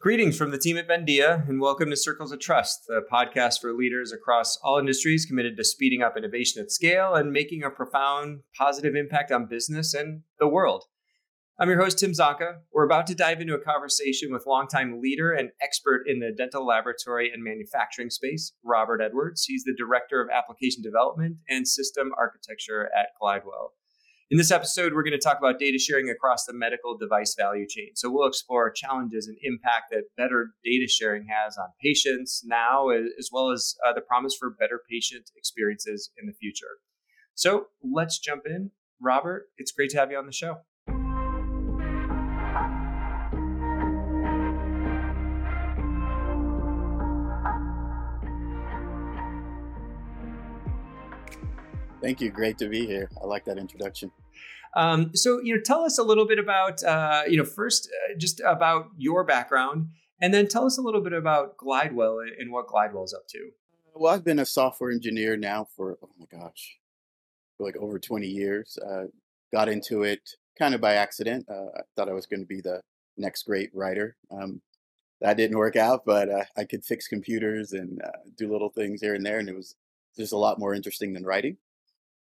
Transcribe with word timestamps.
Greetings 0.00 0.38
from 0.38 0.52
the 0.52 0.58
team 0.58 0.76
at 0.76 0.86
Vendia, 0.86 1.48
and 1.48 1.60
welcome 1.60 1.90
to 1.90 1.96
Circles 1.96 2.30
of 2.30 2.38
Trust, 2.38 2.84
the 2.86 3.02
podcast 3.12 3.60
for 3.60 3.72
leaders 3.72 4.12
across 4.12 4.56
all 4.62 4.78
industries 4.78 5.26
committed 5.26 5.56
to 5.56 5.64
speeding 5.64 6.02
up 6.02 6.16
innovation 6.16 6.62
at 6.62 6.70
scale 6.70 7.16
and 7.16 7.32
making 7.32 7.64
a 7.64 7.70
profound 7.70 8.42
positive 8.56 8.94
impact 8.94 9.32
on 9.32 9.48
business 9.48 9.94
and 9.94 10.22
the 10.38 10.46
world. 10.46 10.84
I'm 11.58 11.68
your 11.68 11.82
host, 11.82 11.98
Tim 11.98 12.12
Zonca. 12.12 12.58
We're 12.72 12.84
about 12.84 13.08
to 13.08 13.16
dive 13.16 13.40
into 13.40 13.56
a 13.56 13.60
conversation 13.60 14.32
with 14.32 14.46
longtime 14.46 15.00
leader 15.02 15.32
and 15.32 15.50
expert 15.60 16.04
in 16.06 16.20
the 16.20 16.30
dental 16.30 16.64
laboratory 16.64 17.32
and 17.32 17.42
manufacturing 17.42 18.10
space, 18.10 18.52
Robert 18.64 19.00
Edwards. 19.02 19.46
He's 19.46 19.64
the 19.64 19.74
Director 19.76 20.20
of 20.20 20.30
Application 20.30 20.80
Development 20.80 21.38
and 21.48 21.66
System 21.66 22.12
Architecture 22.16 22.88
at 22.96 23.08
Glidewell. 23.20 23.70
In 24.30 24.36
this 24.36 24.50
episode, 24.50 24.92
we're 24.92 25.04
going 25.04 25.18
to 25.18 25.18
talk 25.18 25.38
about 25.38 25.58
data 25.58 25.78
sharing 25.78 26.10
across 26.10 26.44
the 26.44 26.52
medical 26.52 26.98
device 26.98 27.34
value 27.34 27.66
chain. 27.66 27.92
So 27.94 28.10
we'll 28.10 28.28
explore 28.28 28.70
challenges 28.70 29.26
and 29.26 29.38
impact 29.42 29.84
that 29.90 30.02
better 30.18 30.50
data 30.62 30.86
sharing 30.86 31.26
has 31.28 31.56
on 31.56 31.68
patients 31.82 32.42
now, 32.44 32.90
as 32.90 33.30
well 33.32 33.50
as 33.50 33.74
uh, 33.86 33.94
the 33.94 34.02
promise 34.02 34.36
for 34.38 34.50
better 34.50 34.82
patient 34.90 35.30
experiences 35.34 36.10
in 36.20 36.26
the 36.26 36.34
future. 36.34 36.66
So 37.34 37.68
let's 37.82 38.18
jump 38.18 38.42
in. 38.44 38.72
Robert, 39.00 39.46
it's 39.56 39.72
great 39.72 39.88
to 39.90 39.96
have 39.96 40.10
you 40.10 40.18
on 40.18 40.26
the 40.26 40.32
show. 40.32 40.58
Thank 52.00 52.20
you. 52.20 52.30
Great 52.30 52.58
to 52.58 52.68
be 52.68 52.86
here. 52.86 53.10
I 53.20 53.26
like 53.26 53.44
that 53.46 53.58
introduction. 53.58 54.10
Um, 54.76 55.16
so, 55.16 55.40
you 55.42 55.54
know, 55.54 55.60
tell 55.64 55.84
us 55.84 55.98
a 55.98 56.02
little 56.02 56.26
bit 56.26 56.38
about, 56.38 56.82
uh, 56.84 57.22
you 57.26 57.36
know, 57.36 57.44
first 57.44 57.88
uh, 57.88 58.18
just 58.18 58.40
about 58.46 58.88
your 58.96 59.24
background, 59.24 59.88
and 60.20 60.32
then 60.32 60.46
tell 60.46 60.64
us 60.64 60.78
a 60.78 60.82
little 60.82 61.00
bit 61.00 61.12
about 61.12 61.56
Glidewell 61.56 62.20
and 62.38 62.52
what 62.52 62.68
Glidewell 62.68 63.04
is 63.04 63.14
up 63.14 63.26
to. 63.28 63.50
Well, 63.94 64.14
I've 64.14 64.24
been 64.24 64.38
a 64.38 64.46
software 64.46 64.90
engineer 64.90 65.36
now 65.36 65.66
for 65.74 65.98
oh 66.02 66.10
my 66.18 66.26
gosh, 66.30 66.78
for 67.56 67.66
like 67.66 67.76
over 67.76 67.98
20 67.98 68.26
years. 68.26 68.78
Uh, 68.78 69.06
got 69.52 69.68
into 69.68 70.02
it 70.02 70.20
kind 70.58 70.74
of 70.74 70.80
by 70.80 70.94
accident. 70.94 71.46
Uh, 71.50 71.70
I 71.76 71.80
thought 71.96 72.08
I 72.08 72.12
was 72.12 72.26
going 72.26 72.40
to 72.40 72.46
be 72.46 72.60
the 72.60 72.82
next 73.16 73.44
great 73.44 73.70
writer. 73.74 74.16
Um, 74.30 74.60
that 75.20 75.36
didn't 75.36 75.58
work 75.58 75.74
out, 75.74 76.02
but 76.06 76.28
uh, 76.28 76.44
I 76.56 76.64
could 76.64 76.84
fix 76.84 77.08
computers 77.08 77.72
and 77.72 78.00
uh, 78.02 78.18
do 78.36 78.52
little 78.52 78.70
things 78.70 79.00
here 79.00 79.14
and 79.14 79.26
there, 79.26 79.40
and 79.40 79.48
it 79.48 79.56
was 79.56 79.74
just 80.16 80.32
a 80.32 80.36
lot 80.36 80.60
more 80.60 80.74
interesting 80.74 81.12
than 81.12 81.24
writing. 81.24 81.56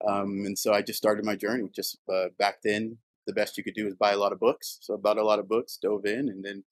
Um, 0.05 0.43
and 0.45 0.57
so 0.57 0.73
I 0.73 0.81
just 0.81 0.97
started 0.97 1.25
my 1.25 1.35
journey. 1.35 1.69
Just 1.73 1.97
uh, 2.11 2.25
back 2.37 2.57
then, 2.63 2.97
the 3.25 3.33
best 3.33 3.57
you 3.57 3.63
could 3.63 3.73
do 3.73 3.85
was 3.85 3.95
buy 3.95 4.11
a 4.11 4.17
lot 4.17 4.31
of 4.31 4.39
books. 4.39 4.77
So 4.81 4.93
I 4.93 4.97
bought 4.97 5.17
a 5.17 5.23
lot 5.23 5.39
of 5.39 5.49
books, 5.49 5.77
dove 5.81 6.05
in, 6.05 6.29
and 6.29 6.43
then 6.43 6.63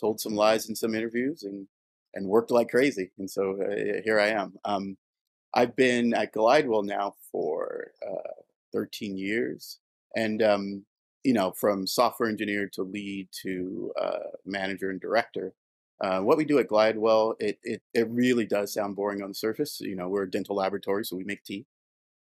told 0.00 0.20
some 0.20 0.34
lies 0.34 0.68
in 0.68 0.76
some 0.76 0.94
interviews, 0.94 1.42
and 1.42 1.66
and 2.14 2.26
worked 2.26 2.50
like 2.50 2.70
crazy. 2.70 3.10
And 3.18 3.30
so 3.30 3.58
uh, 3.62 4.00
here 4.04 4.18
I 4.18 4.28
am. 4.28 4.54
Um, 4.64 4.96
I've 5.54 5.76
been 5.76 6.14
at 6.14 6.34
Glidewell 6.34 6.84
now 6.84 7.14
for 7.30 7.92
uh, 8.06 8.32
13 8.72 9.16
years, 9.16 9.78
and 10.14 10.42
um, 10.42 10.84
you 11.24 11.32
know, 11.32 11.52
from 11.52 11.86
software 11.86 12.28
engineer 12.28 12.68
to 12.74 12.82
lead 12.82 13.28
to 13.42 13.92
uh, 14.00 14.30
manager 14.44 14.90
and 14.90 15.00
director. 15.00 15.52
Uh, 15.98 16.20
what 16.20 16.36
we 16.36 16.44
do 16.44 16.58
at 16.58 16.68
Glidewell, 16.68 17.34
it, 17.40 17.58
it 17.62 17.82
it 17.94 18.08
really 18.10 18.44
does 18.44 18.72
sound 18.72 18.96
boring 18.96 19.22
on 19.22 19.30
the 19.30 19.34
surface. 19.34 19.80
You 19.80 19.96
know, 19.96 20.08
we're 20.08 20.24
a 20.24 20.30
dental 20.30 20.56
laboratory, 20.56 21.04
so 21.04 21.16
we 21.16 21.24
make 21.24 21.42
teeth 21.42 21.66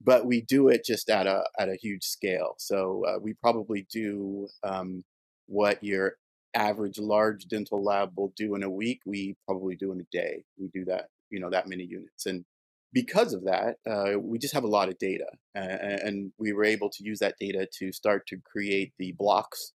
but 0.05 0.27
we 0.27 0.43
do 0.43 0.69
it 0.69 0.85
just 0.85 1.11
at 1.11 1.27
a 1.27 1.45
at 1.59 1.69
a 1.69 1.77
huge 1.77 2.05
scale. 2.05 2.55
So 2.59 3.05
uh, 3.09 3.19
we 3.21 3.35
probably 3.35 3.87
do 3.91 4.49
um, 4.63 5.05
what 5.47 5.83
your 5.83 6.17
average 6.55 6.99
large 6.99 7.47
dental 7.47 7.83
lab 7.83 8.13
will 8.17 8.33
do 8.37 8.55
in 8.55 8.63
a 8.63 8.71
week. 8.71 9.01
We 9.07 9.37
probably 9.47 9.77
do 9.77 9.93
in 9.93 10.01
a 10.01 10.07
day. 10.13 10.45
We 10.59 10.69
do 10.69 10.85
that, 10.87 11.09
you 11.31 11.41
know, 11.41 11.51
that 11.51 11.69
many 11.69 11.85
units, 11.85 12.27
and 12.27 12.45
because 12.93 13.33
of 13.33 13.45
that, 13.45 13.77
uh, 13.91 14.19
we 14.21 14.39
just 14.39 14.55
have 14.55 14.63
a 14.63 14.69
lot 14.69 14.89
of 14.89 14.99
data, 14.99 15.27
uh, 15.57 15.61
and 16.07 16.33
we 16.39 16.53
were 16.53 16.65
able 16.65 16.89
to 16.91 17.05
use 17.05 17.19
that 17.19 17.35
data 17.41 17.67
to 17.79 17.91
start 17.91 18.25
to 18.29 18.37
create 18.45 18.93
the 18.99 19.13
blocks 19.19 19.73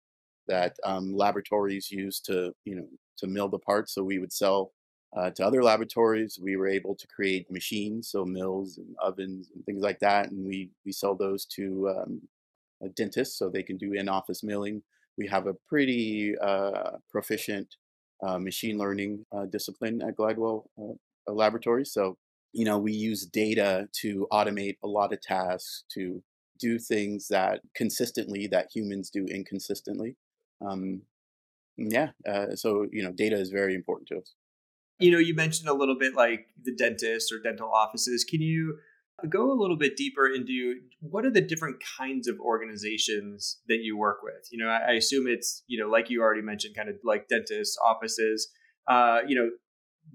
that 0.48 0.76
um, 0.84 1.14
laboratories 1.16 1.90
use 1.90 2.20
to, 2.20 2.52
you 2.64 2.76
know, 2.76 2.86
to 3.18 3.26
mill 3.26 3.48
the 3.48 3.58
parts. 3.58 3.94
So 3.94 4.04
we 4.04 4.18
would 4.18 4.32
sell 4.32 4.72
uh, 5.16 5.30
to 5.30 5.46
other 5.46 5.62
laboratories. 5.62 6.38
We 6.40 6.56
were 6.56 6.68
able 6.68 6.94
to 6.94 7.06
create 7.06 7.50
machines, 7.50 8.08
so 8.08 8.24
mills 8.24 8.78
and 8.78 8.94
ovens 9.02 9.50
and 9.54 9.64
things 9.64 9.82
like 9.82 10.00
that, 10.00 10.30
and 10.30 10.46
we 10.46 10.70
we 10.84 10.92
sell 10.92 11.14
those 11.14 11.44
to 11.56 11.88
um, 11.90 12.22
dentists 12.94 13.38
so 13.38 13.48
they 13.48 13.62
can 13.62 13.76
do 13.76 13.92
in-office 13.92 14.42
milling. 14.42 14.82
We 15.18 15.26
have 15.28 15.46
a 15.46 15.54
pretty 15.68 16.34
uh, 16.38 16.98
proficient 17.10 17.76
uh, 18.22 18.38
machine 18.38 18.78
learning 18.78 19.24
uh, 19.32 19.46
discipline 19.46 20.02
at 20.02 20.16
Glidewell 20.16 20.64
uh, 20.78 21.32
Laboratory. 21.32 21.84
So 21.84 22.16
you 22.52 22.64
know 22.64 22.78
we 22.78 22.92
use 22.92 23.26
data 23.26 23.88
to 24.00 24.26
automate 24.32 24.76
a 24.82 24.88
lot 24.88 25.12
of 25.12 25.20
tasks 25.20 25.84
to 25.94 26.22
do 26.58 26.78
things 26.78 27.28
that 27.28 27.60
consistently 27.74 28.46
that 28.46 28.68
humans 28.74 29.10
do 29.10 29.26
inconsistently. 29.26 30.16
Um, 30.66 31.02
yeah, 31.76 32.10
uh, 32.26 32.54
so 32.56 32.86
you 32.90 33.02
know 33.02 33.12
data 33.12 33.36
is 33.36 33.50
very 33.50 33.74
important 33.74 34.08
to 34.08 34.18
us. 34.18 34.34
You 34.98 35.10
know, 35.10 35.18
you 35.18 35.34
mentioned 35.34 35.68
a 35.68 35.74
little 35.74 35.98
bit 35.98 36.14
like 36.14 36.46
the 36.62 36.74
dentist 36.74 37.32
or 37.32 37.38
dental 37.38 37.70
offices. 37.70 38.24
Can 38.24 38.40
you 38.40 38.78
go 39.28 39.50
a 39.50 39.58
little 39.58 39.76
bit 39.76 39.96
deeper 39.96 40.26
into 40.26 40.76
what 41.00 41.24
are 41.24 41.30
the 41.30 41.40
different 41.40 41.76
kinds 41.98 42.28
of 42.28 42.38
organizations 42.40 43.58
that 43.68 43.78
you 43.82 43.96
work 43.96 44.18
with? 44.22 44.48
You 44.50 44.64
know, 44.64 44.70
I, 44.70 44.92
assume 44.92 45.26
it's, 45.26 45.62
you 45.66 45.82
know, 45.82 45.88
like 45.88 46.10
you 46.10 46.20
already 46.20 46.42
mentioned, 46.42 46.76
kind 46.76 46.88
of 46.88 46.96
like 47.04 47.28
dentists, 47.28 47.78
offices. 47.84 48.48
Uh, 48.88 49.20
you 49.26 49.34
know, 49.34 49.50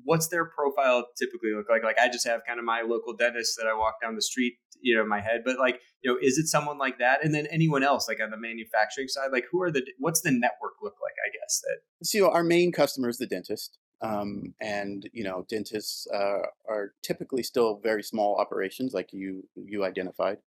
what's 0.03 0.27
their 0.27 0.45
profile 0.45 1.07
typically 1.17 1.51
look 1.55 1.67
like? 1.69 1.83
Like 1.83 1.97
I 1.99 2.09
just 2.09 2.27
have 2.27 2.41
kind 2.47 2.59
of 2.59 2.65
my 2.65 2.81
local 2.81 3.15
dentist 3.15 3.57
that 3.57 3.67
I 3.67 3.73
walk 3.73 3.95
down 4.01 4.15
the 4.15 4.21
street, 4.21 4.53
you 4.81 4.95
know, 4.95 5.01
in 5.01 5.09
my 5.09 5.19
head. 5.19 5.41
But 5.43 5.57
like, 5.57 5.79
you 6.01 6.11
know, 6.11 6.17
is 6.21 6.37
it 6.37 6.47
someone 6.47 6.77
like 6.77 6.99
that? 6.99 7.23
And 7.23 7.33
then 7.33 7.47
anyone 7.47 7.83
else, 7.83 8.07
like 8.07 8.19
on 8.21 8.29
the 8.29 8.37
manufacturing 8.37 9.07
side, 9.07 9.29
like 9.31 9.45
who 9.51 9.61
are 9.61 9.71
the 9.71 9.83
what's 9.99 10.21
the 10.21 10.31
network 10.31 10.73
look 10.81 10.95
like? 11.01 11.13
I 11.25 11.29
guess 11.31 11.61
that. 11.61 12.05
So 12.05 12.29
our 12.29 12.43
main 12.43 12.71
customer 12.71 13.09
is 13.09 13.17
the 13.17 13.27
dentist. 13.27 13.77
Um, 14.01 14.53
and 14.59 15.07
you 15.13 15.23
know, 15.23 15.45
dentists 15.47 16.07
uh, 16.13 16.43
are 16.67 16.93
typically 17.03 17.43
still 17.43 17.79
very 17.83 18.03
small 18.03 18.35
operations, 18.37 18.93
like 18.93 19.13
you 19.13 19.47
you 19.55 19.85
identified. 19.85 20.37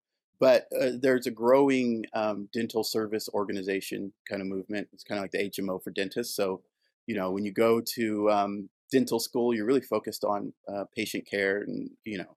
But 0.41 0.67
uh, 0.79 0.91
there's 1.01 1.27
a 1.27 1.31
growing 1.31 2.07
um, 2.13 2.49
dental 2.53 2.83
service 2.83 3.29
organization 3.33 4.13
kind 4.29 4.43
of 4.43 4.49
movement. 4.49 4.89
It's 4.93 5.05
kind 5.05 5.19
of 5.19 5.23
like 5.23 5.31
the 5.31 5.51
HMO 5.51 5.83
for 5.83 5.91
dentists. 5.91 6.35
So, 6.35 6.63
you 7.07 7.15
know, 7.15 7.31
when 7.31 7.45
you 7.45 7.53
go 7.53 7.81
to 7.81 8.31
um, 8.31 8.69
dental 8.91 9.21
school, 9.21 9.55
you're 9.55 9.67
really 9.67 9.81
focused 9.81 10.25
on 10.25 10.53
uh, 10.69 10.85
patient 10.95 11.27
care 11.31 11.59
and 11.59 11.91
you 12.05 12.19
know 12.19 12.37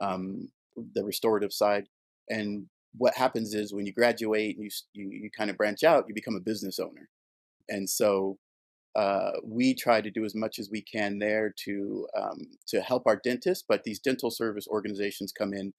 um, 0.00 0.48
the 0.94 1.04
restorative 1.04 1.52
side. 1.52 1.88
And 2.28 2.66
what 2.96 3.16
happens 3.16 3.54
is 3.54 3.72
when 3.74 3.86
you 3.86 3.92
graduate 3.92 4.56
and 4.56 4.64
you, 4.64 4.70
you 4.92 5.10
you 5.24 5.30
kind 5.30 5.50
of 5.50 5.56
branch 5.56 5.82
out, 5.82 6.04
you 6.08 6.14
become 6.14 6.36
a 6.36 6.40
business 6.40 6.78
owner. 6.78 7.08
And 7.68 7.88
so 7.88 8.38
uh, 8.94 9.32
we 9.42 9.74
try 9.74 10.00
to 10.00 10.10
do 10.10 10.24
as 10.24 10.34
much 10.34 10.58
as 10.58 10.68
we 10.70 10.82
can 10.82 11.18
there 11.18 11.54
to 11.64 12.06
um, 12.16 12.40
to 12.68 12.80
help 12.80 13.04
our 13.06 13.16
dentists. 13.16 13.64
But 13.66 13.84
these 13.84 13.98
dental 13.98 14.30
service 14.30 14.68
organizations 14.68 15.32
come 15.32 15.54
in, 15.54 15.72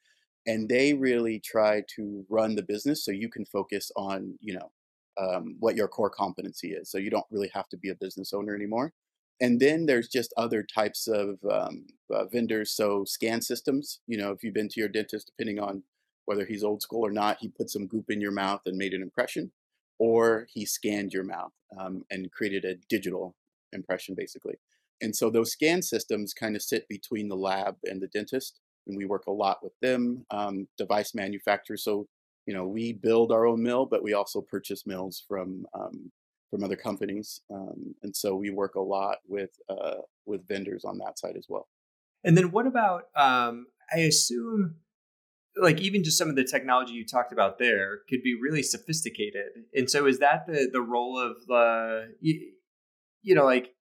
and 0.47 0.67
they 0.67 0.93
really 0.93 1.39
try 1.39 1.83
to 1.95 2.25
run 2.29 2.55
the 2.55 2.63
business 2.63 3.05
so 3.05 3.11
you 3.11 3.29
can 3.29 3.45
focus 3.45 3.91
on 3.95 4.37
you 4.41 4.55
know 4.55 4.71
um, 5.17 5.57
what 5.59 5.75
your 5.75 5.87
core 5.87 6.09
competency 6.09 6.71
is. 6.71 6.89
So 6.89 6.97
you 6.97 7.11
don't 7.11 7.25
really 7.29 7.51
have 7.53 7.69
to 7.69 7.77
be 7.77 7.89
a 7.89 7.95
business 7.95 8.33
owner 8.33 8.55
anymore. 8.55 8.93
And 9.41 9.59
then 9.59 9.85
there's 9.85 10.07
just 10.07 10.33
other 10.37 10.63
types 10.63 11.07
of 11.07 11.37
um, 11.51 11.87
uh, 12.13 12.25
vendors. 12.25 12.71
So 12.71 13.03
scan 13.03 13.41
systems. 13.41 13.99
You 14.07 14.17
know, 14.17 14.31
if 14.31 14.43
you've 14.43 14.53
been 14.53 14.69
to 14.69 14.79
your 14.79 14.89
dentist, 14.89 15.31
depending 15.35 15.61
on 15.61 15.83
whether 16.25 16.45
he's 16.45 16.63
old 16.63 16.81
school 16.81 17.05
or 17.05 17.11
not, 17.11 17.37
he 17.41 17.49
put 17.49 17.69
some 17.69 17.87
goop 17.87 18.09
in 18.09 18.21
your 18.21 18.31
mouth 18.31 18.61
and 18.65 18.77
made 18.77 18.93
an 18.93 19.01
impression 19.01 19.51
or 20.03 20.45
he 20.53 20.65
scanned 20.65 21.13
your 21.13 21.23
mouth 21.23 21.53
um, 21.79 22.03
and 22.11 22.29
created 22.29 22.65
a 22.65 22.75
digital 22.89 23.37
impression 23.71 24.13
basically. 24.17 24.55
And 25.01 25.15
so 25.15 25.29
those 25.29 25.53
scan 25.53 25.81
systems 25.81 26.33
kind 26.33 26.57
of 26.57 26.61
sit 26.61 26.89
between 26.89 27.29
the 27.29 27.37
lab 27.37 27.77
and 27.85 28.01
the 28.01 28.07
dentist, 28.07 28.59
and 28.85 28.97
we 28.97 29.05
work 29.05 29.27
a 29.27 29.31
lot 29.31 29.59
with 29.63 29.71
them, 29.81 30.25
um, 30.29 30.67
device 30.77 31.15
manufacturers. 31.15 31.85
So 31.85 32.07
you 32.45 32.53
know 32.53 32.67
we 32.67 32.91
build 32.91 33.31
our 33.31 33.45
own 33.45 33.63
mill, 33.63 33.85
but 33.85 34.03
we 34.03 34.13
also 34.13 34.41
purchase 34.41 34.85
mills 34.85 35.23
from 35.25 35.65
um, 35.73 36.11
from 36.51 36.65
other 36.65 36.75
companies, 36.75 37.39
um, 37.49 37.95
and 38.03 38.13
so 38.13 38.35
we 38.35 38.49
work 38.49 38.75
a 38.75 38.81
lot 38.81 39.19
with 39.25 39.51
uh, 39.69 40.01
with 40.25 40.45
vendors 40.49 40.83
on 40.83 40.97
that 40.97 41.17
side 41.17 41.37
as 41.37 41.45
well. 41.47 41.69
And 42.25 42.37
then 42.37 42.51
what 42.51 42.67
about? 42.67 43.03
Um, 43.15 43.67
I 43.93 43.99
assume 43.99 44.75
like 45.57 45.79
even 45.81 46.03
just 46.03 46.17
some 46.17 46.29
of 46.29 46.35
the 46.35 46.43
technology 46.43 46.93
you 46.93 47.05
talked 47.05 47.31
about 47.31 47.59
there 47.59 47.99
could 48.09 48.23
be 48.23 48.35
really 48.39 48.63
sophisticated. 48.63 49.65
And 49.73 49.89
so 49.89 50.05
is 50.05 50.19
that 50.19 50.47
the 50.47 50.69
the 50.71 50.81
role 50.81 51.19
of 51.19 51.45
the 51.47 52.13
you, 52.19 52.51
you 53.21 53.35
know 53.35 53.45
like 53.45 53.73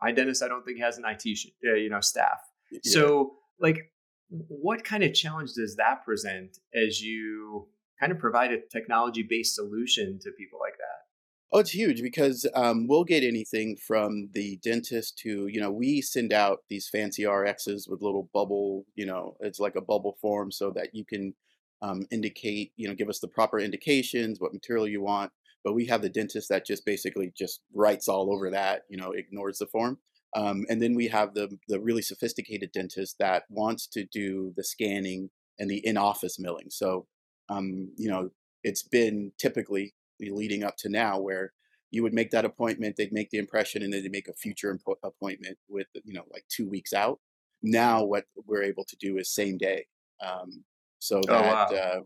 my 0.00 0.12
dentist 0.12 0.42
i 0.42 0.48
don't 0.48 0.64
think 0.64 0.80
has 0.80 0.98
an 0.98 1.04
it 1.06 1.48
uh, 1.68 1.74
you 1.74 1.90
know 1.90 2.00
staff. 2.00 2.40
Yeah. 2.70 2.80
so 2.82 3.32
like 3.60 3.92
what 4.30 4.84
kind 4.84 5.02
of 5.02 5.12
challenge 5.12 5.50
does 5.54 5.76
that 5.76 6.04
present 6.04 6.58
as 6.74 7.00
you 7.02 7.68
kind 7.98 8.12
of 8.12 8.18
provide 8.18 8.52
a 8.52 8.58
technology 8.72 9.26
based 9.28 9.54
solution 9.54 10.18
to 10.22 10.30
people 10.38 10.58
like 10.60 10.76
that 10.78 11.09
Oh, 11.52 11.58
it's 11.58 11.74
huge 11.74 12.00
because 12.00 12.46
um, 12.54 12.86
we'll 12.86 13.02
get 13.04 13.24
anything 13.24 13.76
from 13.76 14.28
the 14.34 14.56
dentist 14.62 15.18
to, 15.18 15.48
you 15.48 15.60
know, 15.60 15.70
we 15.70 16.00
send 16.00 16.32
out 16.32 16.60
these 16.68 16.88
fancy 16.88 17.24
RXs 17.24 17.88
with 17.88 18.02
little 18.02 18.28
bubble, 18.32 18.84
you 18.94 19.04
know, 19.04 19.36
it's 19.40 19.58
like 19.58 19.74
a 19.74 19.80
bubble 19.80 20.16
form 20.20 20.52
so 20.52 20.70
that 20.70 20.94
you 20.94 21.04
can 21.04 21.34
um, 21.82 22.06
indicate, 22.12 22.72
you 22.76 22.86
know, 22.86 22.94
give 22.94 23.08
us 23.08 23.18
the 23.18 23.26
proper 23.26 23.58
indications, 23.58 24.38
what 24.40 24.52
material 24.52 24.86
you 24.86 25.02
want. 25.02 25.32
But 25.64 25.72
we 25.74 25.86
have 25.86 26.02
the 26.02 26.08
dentist 26.08 26.48
that 26.50 26.64
just 26.66 26.86
basically 26.86 27.32
just 27.36 27.62
writes 27.74 28.06
all 28.06 28.32
over 28.32 28.48
that, 28.50 28.82
you 28.88 28.96
know, 28.96 29.10
ignores 29.10 29.58
the 29.58 29.66
form. 29.66 29.98
Um, 30.36 30.64
and 30.70 30.80
then 30.80 30.94
we 30.94 31.08
have 31.08 31.34
the 31.34 31.58
the 31.66 31.80
really 31.80 32.02
sophisticated 32.02 32.70
dentist 32.72 33.16
that 33.18 33.42
wants 33.50 33.88
to 33.88 34.04
do 34.04 34.52
the 34.56 34.62
scanning 34.62 35.30
and 35.58 35.68
the 35.68 35.84
in-office 35.84 36.38
milling. 36.38 36.68
So, 36.70 37.06
um, 37.48 37.90
you 37.96 38.08
know, 38.08 38.30
it's 38.62 38.84
been 38.84 39.32
typically 39.38 39.94
leading 40.28 40.62
up 40.62 40.76
to 40.80 40.90
now 40.90 41.18
where 41.18 41.52
you 41.90 42.02
would 42.02 42.12
make 42.12 42.30
that 42.32 42.44
appointment, 42.44 42.96
they'd 42.96 43.12
make 43.12 43.30
the 43.30 43.38
impression, 43.38 43.82
and 43.82 43.92
then 43.92 44.02
they'd 44.02 44.12
make 44.12 44.28
a 44.28 44.34
future 44.34 44.76
impo- 44.76 44.96
appointment 45.02 45.56
with, 45.68 45.86
you 46.04 46.12
know, 46.12 46.24
like 46.30 46.44
two 46.48 46.68
weeks 46.68 46.92
out. 46.92 47.18
Now, 47.62 48.04
what 48.04 48.24
we're 48.46 48.62
able 48.62 48.84
to 48.84 48.96
do 49.00 49.18
is 49.18 49.32
same 49.32 49.56
day. 49.58 49.86
Um, 50.24 50.64
so 50.98 51.20
Oh 51.28 51.40
that 51.40 51.52
wow. 51.52 51.66
uh, 51.66 52.00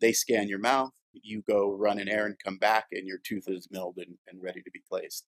they 0.00 0.12
scan 0.12 0.48
your 0.48 0.58
mouth, 0.58 0.90
you 1.12 1.42
go 1.48 1.72
run 1.72 1.98
an 1.98 2.08
errand, 2.08 2.36
come 2.42 2.56
back, 2.56 2.86
and 2.92 3.06
your 3.06 3.18
tooth 3.18 3.44
is 3.48 3.68
milled 3.70 3.98
and, 3.98 4.16
and 4.28 4.42
ready 4.42 4.62
to 4.62 4.70
be 4.72 4.80
placed. 4.90 5.26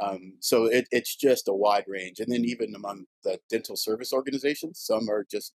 Um, 0.00 0.34
so 0.40 0.64
it, 0.64 0.86
it's 0.90 1.16
just 1.16 1.48
a 1.48 1.54
wide 1.54 1.84
range. 1.86 2.18
And 2.20 2.32
then 2.32 2.44
even 2.44 2.74
among 2.74 3.04
the 3.24 3.38
dental 3.50 3.76
service 3.76 4.12
organizations, 4.12 4.80
some 4.80 5.08
are 5.08 5.26
just 5.30 5.54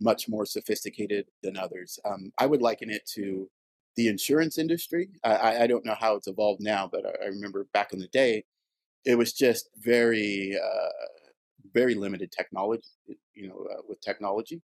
much 0.00 0.28
more 0.28 0.46
sophisticated 0.46 1.26
than 1.42 1.56
others. 1.56 1.98
Um, 2.04 2.32
I 2.38 2.46
would 2.46 2.62
liken 2.62 2.90
it 2.90 3.02
to 3.14 3.50
the 3.96 4.08
insurance 4.08 4.58
industry. 4.58 5.10
I, 5.24 5.64
I 5.64 5.66
don't 5.66 5.84
know 5.84 5.96
how 5.98 6.16
it's 6.16 6.28
evolved 6.28 6.62
now, 6.62 6.88
but 6.88 7.06
I, 7.06 7.24
I 7.24 7.28
remember 7.28 7.64
back 7.72 7.92
in 7.92 7.98
the 8.00 8.08
day, 8.08 8.44
it 9.04 9.16
was 9.16 9.32
just 9.32 9.70
very, 9.78 10.58
uh, 10.62 10.90
very 11.74 11.94
limited 11.94 12.32
technology, 12.32 12.88
you 13.34 13.48
know, 13.48 13.66
uh, 13.72 13.82
with 13.88 14.00
technology. 14.00 14.62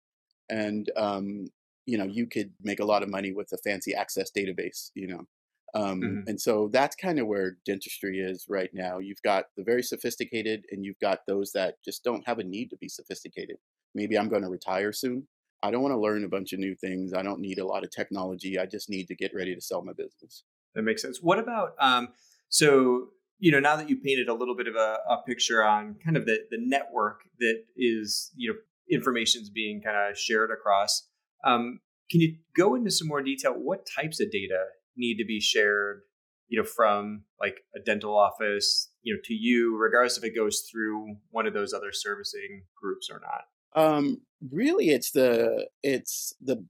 And, 0.50 0.90
um, 0.96 1.48
you 1.86 1.98
know, 1.98 2.04
you 2.04 2.26
could 2.26 2.54
make 2.60 2.80
a 2.80 2.84
lot 2.84 3.02
of 3.02 3.10
money 3.10 3.32
with 3.32 3.52
a 3.52 3.58
fancy 3.58 3.94
access 3.94 4.30
database, 4.32 4.90
you 4.94 5.06
know. 5.08 5.26
Um, 5.74 6.18
Mhm. 6.18 6.26
and 6.26 6.40
so 6.40 6.68
that's 6.68 6.96
kind 6.96 7.18
of 7.18 7.26
where 7.26 7.58
dentistry 7.66 8.20
is 8.20 8.46
right 8.48 8.70
now. 8.74 8.98
You've 8.98 9.22
got 9.22 9.46
the 9.56 9.64
very 9.64 9.82
sophisticated, 9.82 10.64
and 10.70 10.84
you've 10.84 10.98
got 11.00 11.20
those 11.26 11.52
that 11.52 11.76
just 11.84 12.04
don't 12.04 12.26
have 12.26 12.38
a 12.38 12.44
need 12.44 12.70
to 12.70 12.76
be 12.78 12.88
sophisticated. 12.88 13.58
Maybe 13.94 14.18
I'm 14.18 14.28
going 14.28 14.42
to 14.42 14.48
retire 14.48 14.92
soon. 14.92 15.28
I 15.62 15.70
don't 15.70 15.82
want 15.82 15.92
to 15.92 16.00
learn 16.00 16.24
a 16.24 16.28
bunch 16.28 16.52
of 16.52 16.58
new 16.58 16.74
things. 16.74 17.12
I 17.12 17.22
don't 17.22 17.40
need 17.40 17.58
a 17.58 17.66
lot 17.66 17.84
of 17.84 17.90
technology. 17.90 18.58
I 18.58 18.66
just 18.66 18.90
need 18.90 19.06
to 19.08 19.16
get 19.16 19.32
ready 19.34 19.54
to 19.54 19.60
sell 19.60 19.82
my 19.82 19.92
business. 19.92 20.44
That 20.74 20.82
makes 20.82 21.02
sense. 21.02 21.18
What 21.22 21.38
about 21.38 21.74
um 21.80 22.08
so 22.48 23.08
you 23.38 23.52
know 23.52 23.60
now 23.60 23.76
that 23.76 23.88
you 23.88 23.96
painted 23.96 24.28
a 24.28 24.34
little 24.34 24.56
bit 24.56 24.66
of 24.66 24.74
a, 24.76 24.98
a 25.08 25.22
picture 25.26 25.64
on 25.64 25.96
kind 26.04 26.16
of 26.16 26.26
the 26.26 26.38
the 26.50 26.58
network 26.60 27.20
that 27.40 27.64
is 27.76 28.30
you 28.36 28.50
know 28.50 28.56
information's 28.90 29.50
being 29.50 29.82
kind 29.82 29.96
of 29.96 30.16
shared 30.16 30.50
across 30.50 31.08
um 31.44 31.80
can 32.10 32.20
you 32.20 32.36
go 32.56 32.74
into 32.76 32.90
some 32.90 33.08
more 33.08 33.20
detail 33.20 33.52
what 33.52 33.86
types 33.96 34.20
of 34.20 34.30
data 34.30 34.64
need 34.96 35.16
to 35.16 35.24
be 35.24 35.40
shared 35.40 36.02
you 36.48 36.58
know 36.58 36.64
from 36.64 37.22
like 37.40 37.60
a 37.74 37.80
dental 37.80 38.16
office 38.16 38.90
you 39.02 39.12
know 39.12 39.20
to 39.24 39.34
you 39.34 39.76
regardless 39.76 40.16
if 40.16 40.24
it 40.24 40.36
goes 40.36 40.68
through 40.70 41.16
one 41.30 41.46
of 41.46 41.52
those 41.52 41.72
other 41.72 41.90
servicing 41.92 42.62
groups 42.80 43.08
or 43.10 43.20
not 43.20 43.42
Um, 43.76 44.22
really, 44.50 44.88
it's 44.88 45.10
the 45.12 45.68
it's 45.82 46.34
the 46.40 46.64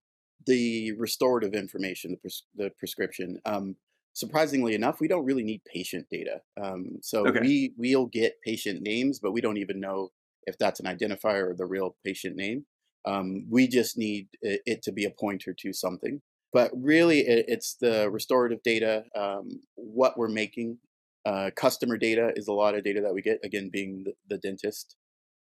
the 0.47 0.93
restorative 0.93 1.55
information, 1.55 2.11
the 2.13 2.17
pres- 2.19 2.45
the 2.55 2.71
prescription. 2.79 3.41
Um, 3.45 3.77
surprisingly 4.13 4.75
enough, 4.75 5.01
we 5.01 5.09
don't 5.09 5.25
really 5.25 5.45
need 5.45 5.63
patient 5.73 6.07
data. 6.11 6.41
Um, 6.61 6.99
so 7.03 7.27
okay 7.27 7.41
we 7.41 7.75
we'll 7.79 8.07
get 8.07 8.41
patient 8.45 8.83
names, 8.83 9.21
but 9.21 9.33
we 9.33 9.41
don't 9.41 9.59
even 9.59 9.81
know 9.81 10.11
if 10.47 10.59
that's 10.59 10.81
an 10.81 10.87
identifier 10.87 11.51
or 11.51 11.55
the 11.57 11.67
real 11.67 11.97
patient 12.05 12.37
name. 12.37 12.67
Um, 13.05 13.47
we 13.49 13.69
just 13.69 13.97
need 13.97 14.29
it, 14.43 14.63
it 14.67 14.83
to 14.83 14.93
be 14.93 15.05
a 15.05 15.11
pointer 15.11 15.55
to 15.61 15.73
something. 15.73 16.21
But 16.53 16.71
really, 16.75 17.21
it, 17.21 17.47
it's 17.49 17.77
the 17.81 18.11
restorative 18.11 18.63
data, 18.63 19.05
um, 19.15 19.61
what 19.75 20.19
we're 20.19 20.29
making. 20.29 20.79
Uh, 21.25 21.51
customer 21.57 21.97
data 21.97 22.33
is 22.37 22.47
a 22.47 22.53
lot 22.53 22.77
of 22.77 22.85
data 22.85 23.01
that 23.01 23.13
we 23.13 23.21
get. 23.21 23.41
Again, 23.45 23.69
being 23.73 24.05
the, 24.05 24.13
the 24.29 24.39
dentist 24.39 24.97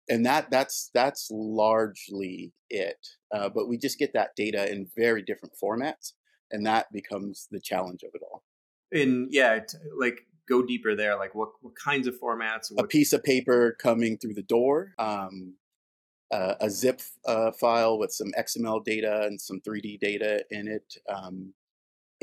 and 0.09 0.25
that 0.25 0.49
that's 0.51 0.89
that's 0.93 1.29
largely 1.31 2.53
it. 2.69 3.07
Uh, 3.33 3.49
but 3.49 3.67
we 3.67 3.77
just 3.77 3.99
get 3.99 4.13
that 4.13 4.35
data 4.35 4.71
in 4.71 4.87
very 4.95 5.21
different 5.21 5.55
formats, 5.61 6.13
and 6.51 6.65
that 6.65 6.91
becomes 6.91 7.47
the 7.51 7.59
challenge 7.59 8.03
of 8.03 8.09
it 8.13 8.21
all. 8.21 8.43
and 8.91 9.27
yeah 9.31 9.59
t- 9.59 9.77
like 9.99 10.27
go 10.47 10.61
deeper 10.63 10.95
there 10.95 11.17
like 11.17 11.33
what 11.33 11.49
what 11.61 11.73
kinds 11.75 12.05
of 12.07 12.19
formats 12.19 12.71
A 12.77 12.85
piece 12.85 13.13
of 13.13 13.23
paper 13.23 13.75
coming 13.81 14.17
through 14.17 14.35
the 14.35 14.43
door, 14.43 14.93
um, 14.99 15.55
uh, 16.31 16.55
a 16.61 16.69
zip 16.69 17.01
uh, 17.27 17.51
file 17.51 17.97
with 17.97 18.11
some 18.11 18.31
XML 18.37 18.83
data 18.83 19.23
and 19.23 19.39
some 19.39 19.59
3D 19.61 19.99
data 19.99 20.43
in 20.51 20.67
it, 20.67 20.95
um, 21.09 21.53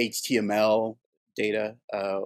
HTML 0.01 0.97
data, 1.37 1.77
uh, 1.93 2.21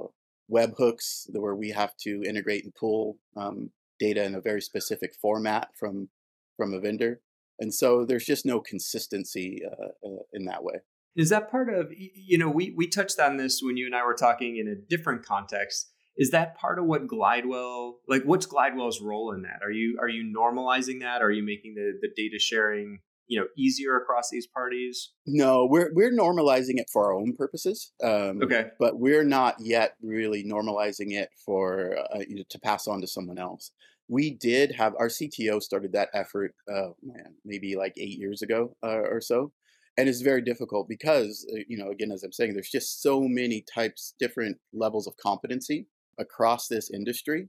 webhooks 0.51 1.27
where 1.33 1.55
we 1.55 1.71
have 1.71 1.97
to 1.99 2.23
integrate 2.25 2.65
and 2.65 2.75
pull 2.75 3.19
um, 3.37 3.71
data 3.99 4.25
in 4.25 4.35
a 4.35 4.41
very 4.41 4.61
specific 4.61 5.15
format 5.15 5.71
from 5.79 6.09
from 6.57 6.73
a 6.73 6.81
vendor, 6.81 7.21
and 7.59 7.73
so 7.75 8.05
there's 8.05 8.25
just 8.25 8.47
no 8.47 8.61
consistency 8.61 9.63
uh, 9.65 10.07
uh, 10.07 10.23
in 10.33 10.45
that 10.47 10.63
way. 10.63 10.77
Is 11.15 11.31
that 11.31 11.51
part 11.51 11.73
of 11.73 11.93
you 11.97 12.39
know 12.39 12.51
we 12.51 12.75
we 12.77 12.87
touched 12.87 13.19
on 13.19 13.37
this 13.37 13.61
when 13.63 13.77
you 13.77 13.87
and 13.87 13.95
I 13.95 14.05
were 14.05 14.15
talking 14.15 14.57
in 14.57 14.69
a 14.69 14.75
different 14.75 15.25
context. 15.25 15.91
Is 16.19 16.31
that 16.31 16.57
part 16.57 16.79
of 16.79 16.87
what 16.87 17.07
Glidewell 17.07 17.95
like? 18.09 18.23
What's 18.25 18.47
Glidewell's 18.47 19.01
role 19.01 19.33
in 19.33 19.43
that? 19.43 19.61
Are 19.63 19.71
you 19.71 19.99
are 20.01 20.09
you 20.09 20.33
normalizing 20.35 21.01
that? 21.01 21.23
Are 21.23 21.31
you 21.31 21.43
making 21.43 21.75
the 21.75 21.99
the 22.01 22.09
data 22.15 22.39
sharing 22.39 23.01
you 23.29 23.39
know 23.39 23.47
easier 23.57 23.97
across 23.97 24.31
these 24.31 24.47
parties? 24.47 25.13
No, 25.27 25.67
we're 25.67 25.91
we're 25.95 26.13
normalizing 26.13 26.79
it 26.79 26.91
for 26.93 27.07
our 27.07 27.15
own 27.15 27.35
purposes, 27.37 27.93
um, 28.03 28.43
Okay, 28.43 28.67
but 28.79 28.99
we're 28.99 29.25
not 29.25 29.57
yet 29.61 29.95
really 30.03 30.45
normalizing 30.45 31.13
it 31.13 31.31
for 31.45 31.97
uh, 32.15 32.21
you 32.29 32.37
know, 32.37 32.45
to 32.49 32.59
pass 32.59 32.87
on 32.87 33.01
to 33.01 33.07
someone 33.07 33.39
else. 33.39 33.73
We 34.09 34.31
did 34.31 34.73
have 34.73 34.95
our 34.99 35.09
CTO 35.09 35.61
started 35.61 35.93
that 35.93 36.11
effort, 36.15 36.55
uh, 36.73 36.91
man, 37.03 37.35
maybe 37.45 37.75
like 37.75 37.95
eight 37.97 38.19
years 38.19 38.41
ago 38.41 38.77
uh, 38.83 39.01
or 39.01 39.21
so, 39.21 39.53
and 39.97 40.09
it's 40.09 40.21
very 40.21 40.43
difficult 40.43 40.89
because 40.89 41.47
uh, 41.53 41.61
you 41.69 41.77
know, 41.77 41.91
again, 41.91 42.13
as 42.13 42.23
I'm 42.23 42.33
saying, 42.33 42.55
there's 42.55 42.71
just 42.71 43.03
so 43.03 43.23
many 43.23 43.65
types, 43.75 44.15
different 44.19 44.59
levels 44.73 45.07
of 45.07 45.17
competency 45.17 45.87
across 46.19 46.69
this 46.69 46.91
industry 46.91 47.49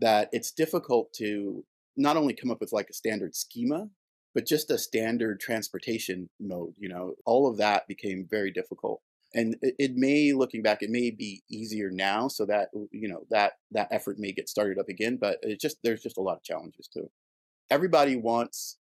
that 0.00 0.28
it's 0.32 0.52
difficult 0.52 1.12
to 1.12 1.64
not 1.96 2.16
only 2.16 2.32
come 2.32 2.50
up 2.50 2.60
with 2.60 2.72
like 2.72 2.88
a 2.88 2.94
standard 2.94 3.34
schema 3.34 3.88
but 4.34 4.46
just 4.46 4.70
a 4.70 4.78
standard 4.78 5.40
transportation 5.40 6.28
mode, 6.38 6.74
you 6.78 6.88
know, 6.88 7.14
all 7.24 7.48
of 7.50 7.56
that 7.58 7.88
became 7.88 8.26
very 8.30 8.50
difficult. 8.50 9.00
And 9.34 9.56
it, 9.60 9.92
may, 9.94 10.32
looking 10.32 10.62
back, 10.62 10.82
it 10.82 10.90
may 10.90 11.10
be 11.10 11.42
easier 11.50 11.90
now, 11.90 12.28
so 12.28 12.46
that 12.46 12.68
you 12.92 13.08
know 13.08 13.26
that 13.30 13.52
that 13.72 13.88
effort 13.90 14.16
may 14.18 14.32
get 14.32 14.48
started 14.48 14.78
up 14.78 14.88
again. 14.88 15.18
But 15.20 15.38
it 15.42 15.60
just 15.60 15.76
there's 15.84 16.02
just 16.02 16.16
a 16.16 16.22
lot 16.22 16.36
of 16.36 16.42
challenges 16.42 16.88
too. 16.88 17.10
Everybody 17.70 18.16
wants 18.16 18.78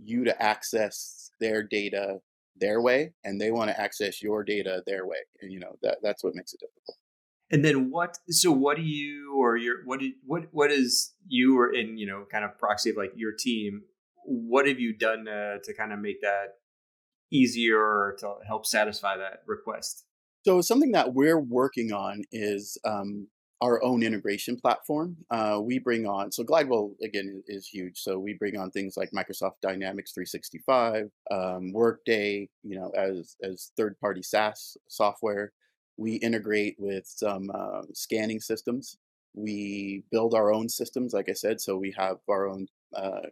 you 0.00 0.24
to 0.24 0.42
access 0.42 1.30
their 1.40 1.62
data 1.62 2.18
their 2.56 2.82
way, 2.82 3.12
and 3.22 3.40
they 3.40 3.52
want 3.52 3.70
to 3.70 3.80
access 3.80 4.20
your 4.20 4.42
data 4.42 4.82
their 4.84 5.06
way, 5.06 5.18
and 5.40 5.52
you 5.52 5.60
know 5.60 5.76
that 5.82 5.98
that's 6.02 6.24
what 6.24 6.34
makes 6.34 6.52
it 6.52 6.60
difficult. 6.60 6.98
and 7.50 7.64
then 7.64 7.90
what? 7.90 8.18
So 8.30 8.50
what 8.50 8.76
do 8.76 8.82
you 8.82 9.36
or 9.38 9.56
your 9.56 9.76
what 9.84 10.00
do, 10.00 10.12
what 10.26 10.48
what 10.52 10.70
is 10.70 11.14
you 11.26 11.58
or 11.58 11.72
in 11.72 11.96
you 11.96 12.06
know 12.06 12.26
kind 12.30 12.44
of 12.44 12.58
proxy 12.58 12.90
of 12.90 12.96
like 12.96 13.12
your 13.14 13.32
team? 13.32 13.82
What 14.30 14.68
have 14.68 14.78
you 14.78 14.96
done 14.96 15.24
to, 15.24 15.58
to 15.62 15.74
kind 15.74 15.92
of 15.92 16.00
make 16.00 16.20
that 16.20 16.56
easier 17.32 18.16
to 18.20 18.34
help 18.46 18.66
satisfy 18.66 19.16
that 19.16 19.42
request? 19.46 20.04
So 20.44 20.60
something 20.60 20.92
that 20.92 21.14
we're 21.14 21.40
working 21.40 21.92
on 21.92 22.22
is 22.30 22.78
um, 22.84 23.28
our 23.60 23.82
own 23.82 24.02
integration 24.02 24.56
platform. 24.56 25.16
Uh, 25.30 25.60
we 25.62 25.78
bring 25.78 26.06
on 26.06 26.30
so 26.30 26.44
Glidewell 26.44 26.92
again 27.02 27.42
is 27.46 27.66
huge. 27.66 27.98
So 27.98 28.18
we 28.18 28.34
bring 28.34 28.56
on 28.56 28.70
things 28.70 28.96
like 28.96 29.10
Microsoft 29.10 29.60
Dynamics 29.62 30.12
365, 30.12 31.10
um, 31.30 31.72
Workday, 31.72 32.48
you 32.62 32.78
know, 32.78 32.90
as 32.96 33.36
as 33.42 33.72
third 33.76 33.98
party 34.00 34.22
SaaS 34.22 34.76
software. 34.88 35.52
We 35.96 36.14
integrate 36.14 36.76
with 36.78 37.06
some 37.06 37.50
uh, 37.52 37.82
scanning 37.92 38.40
systems. 38.40 38.96
We 39.34 40.04
build 40.12 40.34
our 40.34 40.52
own 40.52 40.68
systems, 40.68 41.12
like 41.12 41.28
I 41.28 41.32
said. 41.32 41.60
So 41.60 41.76
we 41.76 41.92
have 41.98 42.18
our 42.28 42.48
own 42.48 42.68
uh, 42.94 43.26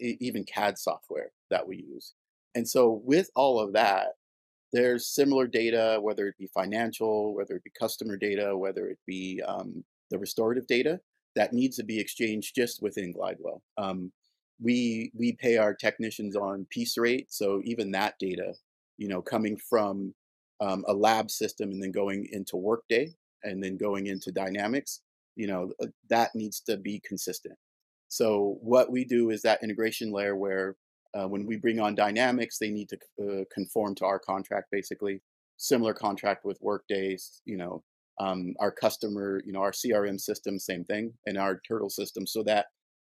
even 0.00 0.44
CAD 0.44 0.78
software 0.78 1.30
that 1.50 1.66
we 1.66 1.76
use. 1.76 2.14
And 2.54 2.68
so 2.68 3.00
with 3.04 3.30
all 3.34 3.60
of 3.60 3.72
that 3.74 4.14
there's 4.72 5.06
similar 5.06 5.46
data, 5.46 5.98
whether 6.00 6.26
it 6.28 6.38
be 6.38 6.46
financial, 6.46 7.34
whether 7.34 7.56
it 7.56 7.64
be 7.64 7.70
customer 7.70 8.16
data, 8.16 8.56
whether 8.56 8.88
it 8.88 8.98
be 9.06 9.42
um, 9.46 9.84
the 10.10 10.18
restorative 10.18 10.66
data 10.66 11.00
that 11.36 11.52
needs 11.52 11.76
to 11.76 11.84
be 11.84 11.98
exchanged 11.98 12.54
just 12.54 12.82
within 12.82 13.12
Glidewell. 13.12 13.60
Um, 13.78 14.12
we 14.62 15.10
we 15.14 15.32
pay 15.32 15.56
our 15.56 15.74
technicians 15.74 16.36
on 16.36 16.66
piece 16.70 16.98
rate, 16.98 17.32
so 17.32 17.62
even 17.64 17.90
that 17.92 18.14
data, 18.18 18.54
you 18.98 19.08
know, 19.08 19.22
coming 19.22 19.56
from 19.56 20.14
um, 20.60 20.84
a 20.86 20.92
lab 20.92 21.30
system 21.30 21.70
and 21.70 21.82
then 21.82 21.92
going 21.92 22.28
into 22.30 22.56
Workday, 22.56 23.14
and 23.42 23.62
then 23.62 23.76
going 23.76 24.06
into 24.06 24.30
dynamics, 24.30 25.00
you 25.34 25.46
know, 25.46 25.72
uh, 25.82 25.86
that 26.10 26.34
needs 26.34 26.60
to 26.60 26.76
be 26.76 27.00
consistent. 27.00 27.56
So 28.10 28.58
what 28.60 28.90
we 28.90 29.04
do 29.04 29.30
is 29.30 29.42
that 29.42 29.62
integration 29.62 30.10
layer 30.10 30.36
where 30.36 30.76
uh, 31.14 31.28
when 31.28 31.46
we 31.46 31.56
bring 31.56 31.78
on 31.78 31.94
dynamics, 31.94 32.58
they 32.58 32.70
need 32.70 32.88
to 32.88 32.98
uh, 33.22 33.44
conform 33.54 33.94
to 33.96 34.04
our 34.04 34.18
contract, 34.18 34.66
basically 34.72 35.22
similar 35.56 35.94
contract 35.94 36.44
with 36.44 36.58
Workdays, 36.60 37.40
you 37.44 37.56
know, 37.56 37.84
um, 38.18 38.54
our 38.58 38.72
customer, 38.72 39.40
you 39.46 39.52
know, 39.52 39.60
our 39.60 39.70
CRM 39.70 40.20
system, 40.20 40.58
same 40.58 40.84
thing, 40.84 41.14
and 41.24 41.38
our 41.38 41.60
Turtle 41.66 41.88
system, 41.88 42.26
so 42.26 42.42
that 42.42 42.66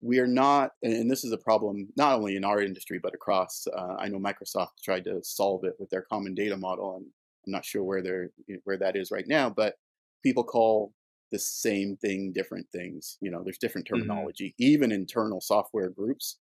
we 0.03 0.19
are 0.19 0.27
not, 0.27 0.73
and 0.83 1.11
this 1.11 1.25
is 1.25 1.33
a 1.33 1.39
problem 1.39 1.89
not 1.97 2.13
only 2.15 2.37
in 2.37 2.45
our 2.45 2.61
industry 2.61 3.01
but 3.03 3.15
across. 3.15 3.67
Uh, 3.75 3.97
I 3.99 4.09
know 4.09 4.19
Microsoft 4.19 4.83
tried 4.85 5.05
to 5.05 5.21
solve 5.23 5.65
it 5.65 5.75
with 5.79 5.89
their 5.91 6.03
common 6.03 6.35
data 6.35 6.57
model, 6.57 6.97
and 6.97 7.07
I'm 7.47 7.53
not 7.53 7.65
sure 7.65 7.83
where 7.83 8.03
they're 8.03 8.31
where 8.65 8.79
that 8.79 8.97
is 8.97 9.11
right 9.11 9.27
now. 9.27 9.49
But 9.49 9.77
people 10.23 10.45
call 10.45 10.93
the 11.33 11.39
same 11.39 11.97
thing 11.97 12.33
different 12.33 12.67
things. 12.71 13.19
You 13.21 13.31
know, 13.31 13.43
there's 13.43 13.59
different 13.59 13.87
mm-hmm. 13.87 13.97
terminology. 13.97 14.51
Mm-hmm. 14.51 14.71
Even 14.71 14.93
internal 14.93 15.41
software 15.41 15.91
groups, 15.91 16.39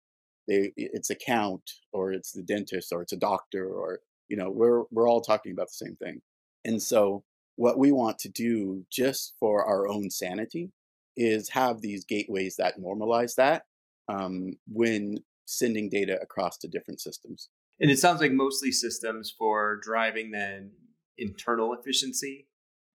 they 0.48 0.74
it's 0.76 1.10
account 1.10 1.64
or 1.92 2.12
it's 2.12 2.32
the 2.32 2.44
dentist 2.44 2.92
or 2.92 3.02
it's 3.02 3.14
a 3.14 3.18
doctor 3.18 3.68
or 3.68 4.00
you 4.28 4.38
know 4.38 4.52
we're 4.52 4.84
we're 4.92 5.10
all 5.10 5.22
talking 5.22 5.52
about 5.52 5.68
the 5.68 5.86
same 5.86 5.96
thing. 5.96 6.22
And 6.64 6.82
so 6.82 7.24
what 7.56 7.80
we 7.80 7.92
want 7.92 8.20
to 8.20 8.30
do 8.30 8.86
just 8.92 9.34
for 9.40 9.66
our 9.66 9.88
own 9.88 10.10
sanity 10.10 10.72
is 11.18 11.50
have 11.50 11.82
these 11.82 12.06
gateways 12.06 12.56
that 12.58 12.80
normalize 12.80 13.36
that 13.36 13.64
um, 14.08 14.54
when 14.72 15.18
sending 15.46 15.90
data 15.90 16.18
across 16.22 16.58
to 16.58 16.68
different 16.68 17.02
systems. 17.02 17.50
And 17.80 17.92
it 17.92 18.00
sounds 18.00 18.22
like 18.22 18.32
mostly 18.32 18.72
systems 18.72 19.34
for 19.38 19.80
driving 19.82 20.32
then 20.32 20.72
internal 21.18 21.74
efficiency. 21.74 22.48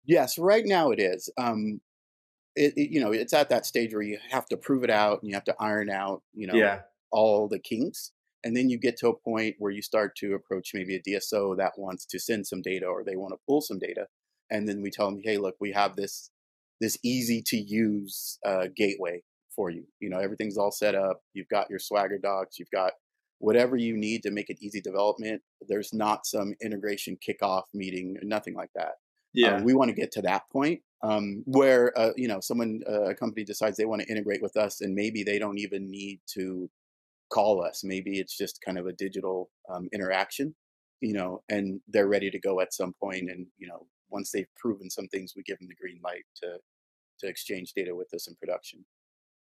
Yes, 0.05 0.39
right 0.39 0.65
now 0.65 0.91
it 0.91 1.01
is. 1.01 1.31
Um, 1.39 1.81
it, 2.57 2.73
it, 2.77 2.91
you 2.91 3.01
know 3.01 3.11
it's 3.11 3.33
at 3.33 3.49
that 3.49 3.67
stage 3.67 3.93
where 3.93 4.03
you 4.03 4.19
have 4.31 4.47
to 4.47 4.57
prove 4.57 4.85
it 4.85 4.91
out 4.91 5.21
and 5.21 5.29
you 5.29 5.35
have 5.35 5.43
to 5.43 5.57
iron 5.59 5.91
out 5.91 6.23
you 6.35 6.47
know 6.47 6.55
yeah. 6.55 6.83
all 7.11 7.49
the 7.49 7.59
kinks 7.59 8.13
and 8.45 8.57
then 8.57 8.69
you 8.71 8.79
get 8.79 8.97
to 8.99 9.09
a 9.09 9.17
point 9.17 9.57
where 9.59 9.73
you 9.73 9.83
start 9.83 10.15
to 10.19 10.35
approach 10.35 10.71
maybe 10.73 10.95
a 10.95 11.03
DSO 11.03 11.57
that 11.57 11.73
wants 11.77 12.07
to 12.07 12.21
send 12.21 12.47
some 12.47 12.63
data 12.63 12.87
or 12.87 13.03
they 13.03 13.17
want 13.17 13.33
to 13.33 13.41
pull 13.45 13.61
some 13.61 13.81
data 13.81 14.07
and 14.53 14.69
then 14.69 14.83
we 14.83 14.93
tell 14.93 15.11
them 15.11 15.21
hey 15.25 15.37
look 15.37 15.57
we 15.59 15.73
have 15.73 15.97
this 15.97 16.31
this 16.81 16.99
easy 17.03 17.43
to 17.47 17.57
use 17.57 18.39
uh, 18.47 18.67
gateway 18.77 19.23
for 19.55 19.71
you. 19.71 19.85
You 20.01 20.11
know, 20.11 20.19
everything's 20.19 20.59
all 20.59 20.71
set 20.71 20.95
up. 20.95 21.21
You've 21.33 21.49
got 21.49 21.71
your 21.71 21.79
Swagger 21.79 22.19
docs. 22.19 22.59
You've 22.59 22.71
got 22.71 22.93
whatever 23.39 23.77
you 23.77 23.97
need 23.97 24.23
to 24.23 24.31
make 24.31 24.51
it 24.51 24.59
easy 24.61 24.81
development. 24.81 25.43
There's 25.67 25.93
not 25.93 26.27
some 26.27 26.55
integration 26.63 27.19
kickoff 27.27 27.63
meeting, 27.73 28.17
nothing 28.23 28.55
like 28.55 28.71
that. 28.75 28.93
Yeah, 29.35 29.57
um, 29.57 29.65
we 29.65 29.75
want 29.75 29.89
to 29.91 29.95
get 29.95 30.13
to 30.13 30.23
that 30.23 30.49
point 30.51 30.81
um, 31.03 31.43
where 31.47 31.97
uh, 31.99 32.13
you 32.17 32.29
know 32.29 32.41
someone, 32.41 32.83
uh, 32.89 33.11
a 33.11 33.15
company 33.15 33.45
decides 33.45 33.77
they 33.77 33.85
want 33.85 34.03
to 34.03 34.09
integrate 34.09 34.43
with 34.43 34.57
us, 34.57 34.81
and 34.81 34.95
maybe 34.95 35.23
they 35.23 35.39
don't 35.39 35.59
even 35.59 35.91
need 35.91 36.21
to 36.35 36.71
call 37.31 37.63
us. 37.63 37.85
Maybe 37.85 38.19
it's 38.19 38.37
just 38.37 38.61
kind 38.65 38.79
of 38.79 38.87
a 38.87 38.93
digital 38.93 39.51
um, 39.69 39.89
interaction, 39.93 40.55
you 41.01 41.13
know, 41.13 41.43
and 41.49 41.81
they're 41.89 42.09
ready 42.09 42.31
to 42.31 42.41
go 42.41 42.61
at 42.61 42.73
some 42.73 42.95
point, 43.01 43.31
and 43.31 43.47
you 43.59 43.67
know, 43.69 43.87
once 44.09 44.31
they've 44.31 44.49
proven 44.57 44.89
some 44.91 45.09
things, 45.09 45.35
we 45.37 45.43
give 45.43 45.59
them 45.59 45.69
the 45.69 45.75
green 45.75 46.01
light 46.03 46.25
to 46.43 46.59
to 47.21 47.29
exchange 47.29 47.73
data 47.75 47.95
with 47.95 48.13
us 48.15 48.27
in 48.27 48.35
production. 48.37 48.85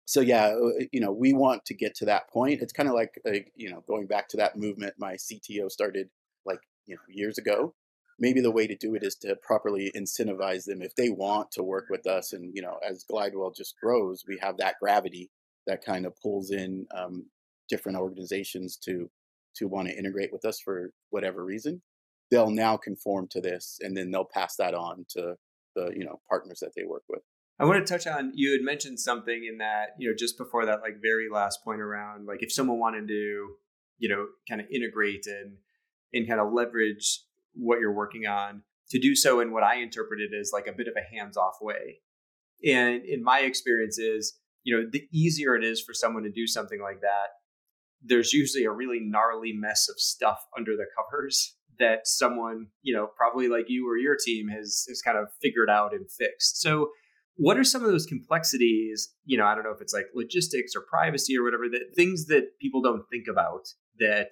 So 0.06 0.22
yeah, 0.22 0.48
uh, 0.48 0.86
you 0.92 1.02
know, 1.02 1.12
we 1.12 1.34
want 1.34 1.66
to 1.66 1.74
get 1.74 1.96
to 1.96 2.06
that 2.06 2.30
point. 2.30 2.62
It's 2.62 2.72
kind 2.72 2.88
of 2.88 2.96
like, 2.96 3.20
like 3.26 3.52
you 3.56 3.70
know, 3.70 3.84
going 3.88 4.08
back 4.08 4.30
to 4.30 4.38
that 4.38 4.58
movement 4.58 4.94
my 4.98 5.16
CTO 5.16 5.72
started 5.72 6.10
like 6.46 6.60
you 6.86 6.96
know 6.96 7.02
years 7.10 7.38
ago. 7.38 7.74
Maybe 8.20 8.42
the 8.42 8.52
way 8.52 8.66
to 8.66 8.76
do 8.76 8.96
it 8.96 9.04
is 9.04 9.16
to 9.18 9.36
properly 9.36 9.92
incentivize 9.96 10.66
them 10.66 10.82
if 10.82 10.96
they 10.96 11.10
want 11.10 11.52
to 11.52 11.64
work 11.64 11.86
with 11.90 12.08
us. 12.08 12.34
And 12.34 12.52
you 12.56 12.62
know, 12.62 12.78
as 12.88 13.06
Glidewell 13.10 13.56
just 13.56 13.76
grows, 13.82 14.24
we 14.28 14.40
have 14.42 14.58
that 14.58 14.76
gravity 14.82 15.30
that 15.68 15.86
kind 15.86 16.06
of 16.06 16.14
pulls 16.22 16.50
in 16.50 16.88
um, 16.96 17.28
different 17.70 17.98
organizations 17.98 18.78
to 18.78 19.10
to 19.56 19.68
want 19.68 19.88
to 19.88 19.98
integrate 19.98 20.32
with 20.32 20.46
us 20.46 20.60
for 20.60 20.92
whatever 21.10 21.44
reason 21.44 21.82
they'll 22.32 22.52
now 22.52 22.78
conform 22.78 23.28
to 23.30 23.42
this 23.42 23.80
and 23.82 23.96
then 23.96 24.12
they'll 24.12 24.26
pass 24.26 24.56
that 24.56 24.74
on 24.74 25.06
to 25.10 25.36
the 25.76 25.92
you 25.96 26.06
know 26.06 26.20
partners 26.30 26.60
that 26.60 26.72
they 26.76 26.84
work 26.84 27.04
with 27.10 27.22
i 27.60 27.66
want 27.66 27.86
to 27.86 27.92
touch 27.92 28.08
on 28.08 28.32
you 28.36 28.52
had 28.52 28.62
mentioned 28.62 29.00
something 29.00 29.46
in 29.50 29.58
that 29.58 29.90
you 29.98 30.10
know 30.10 30.16
just 30.18 30.38
before 30.38 30.66
that 30.66 30.82
like 30.82 31.02
very 31.02 31.28
last 31.32 31.64
point 31.64 31.82
around 31.82 32.26
like 32.26 32.42
if 32.42 32.52
someone 32.52 32.80
wanted 32.80 33.08
to 33.08 33.56
you 33.98 34.10
know 34.10 34.28
kind 34.50 34.62
of 34.62 34.68
integrate 34.72 35.26
and 35.28 35.58
and 36.14 36.28
kind 36.28 36.40
of 36.40 36.54
leverage 36.54 37.22
what 37.58 37.80
you're 37.80 37.94
working 37.94 38.26
on 38.26 38.62
to 38.90 39.00
do 39.00 39.16
so 39.16 39.40
in 39.40 39.52
what 39.52 39.64
i 39.64 39.76
interpreted 39.76 40.32
as 40.40 40.52
like 40.54 40.68
a 40.68 40.74
bit 40.74 40.88
of 40.88 40.94
a 40.96 41.16
hands-off 41.16 41.56
way 41.62 42.00
and 42.66 43.04
in 43.06 43.24
my 43.24 43.40
experience 43.40 43.98
is 43.98 44.40
you 44.64 44.76
know 44.76 44.88
the 44.92 45.08
easier 45.12 45.56
it 45.56 45.64
is 45.64 45.82
for 45.82 45.94
someone 45.94 46.24
to 46.24 46.32
do 46.32 46.48
something 46.48 46.82
like 46.82 47.02
that 47.02 47.30
there's 48.04 48.34
usually 48.34 48.64
a 48.64 48.72
really 48.72 49.00
gnarly 49.02 49.54
mess 49.54 49.88
of 49.90 50.00
stuff 50.00 50.46
under 50.58 50.76
the 50.76 50.86
covers 50.96 51.56
that 51.80 52.08
someone, 52.08 52.68
you 52.82 52.96
know, 52.96 53.08
probably 53.16 53.48
like 53.48 53.66
you 53.68 53.88
or 53.88 53.98
your 53.98 54.16
team 54.16 54.48
has 54.50 54.86
has 54.90 55.02
kind 55.02 55.18
of 55.18 55.28
figured 55.42 55.70
out 55.70 55.94
and 55.94 56.10
fixed. 56.12 56.62
So 56.62 56.90
what 57.36 57.58
are 57.58 57.64
some 57.64 57.84
of 57.84 57.92
those 57.92 58.06
complexities, 58.06 59.14
you 59.26 59.38
know, 59.38 59.46
I 59.46 59.54
don't 59.54 59.64
know 59.64 59.72
if 59.72 59.82
it's 59.82 59.94
like 59.94 60.08
logistics 60.16 60.74
or 60.76 60.82
privacy 60.82 61.38
or 61.38 61.44
whatever, 61.44 61.66
that 61.72 61.96
things 61.96 62.26
that 62.28 62.60
people 62.60 62.82
don't 62.82 63.04
think 63.12 63.26
about 63.30 63.68
that 64.00 64.32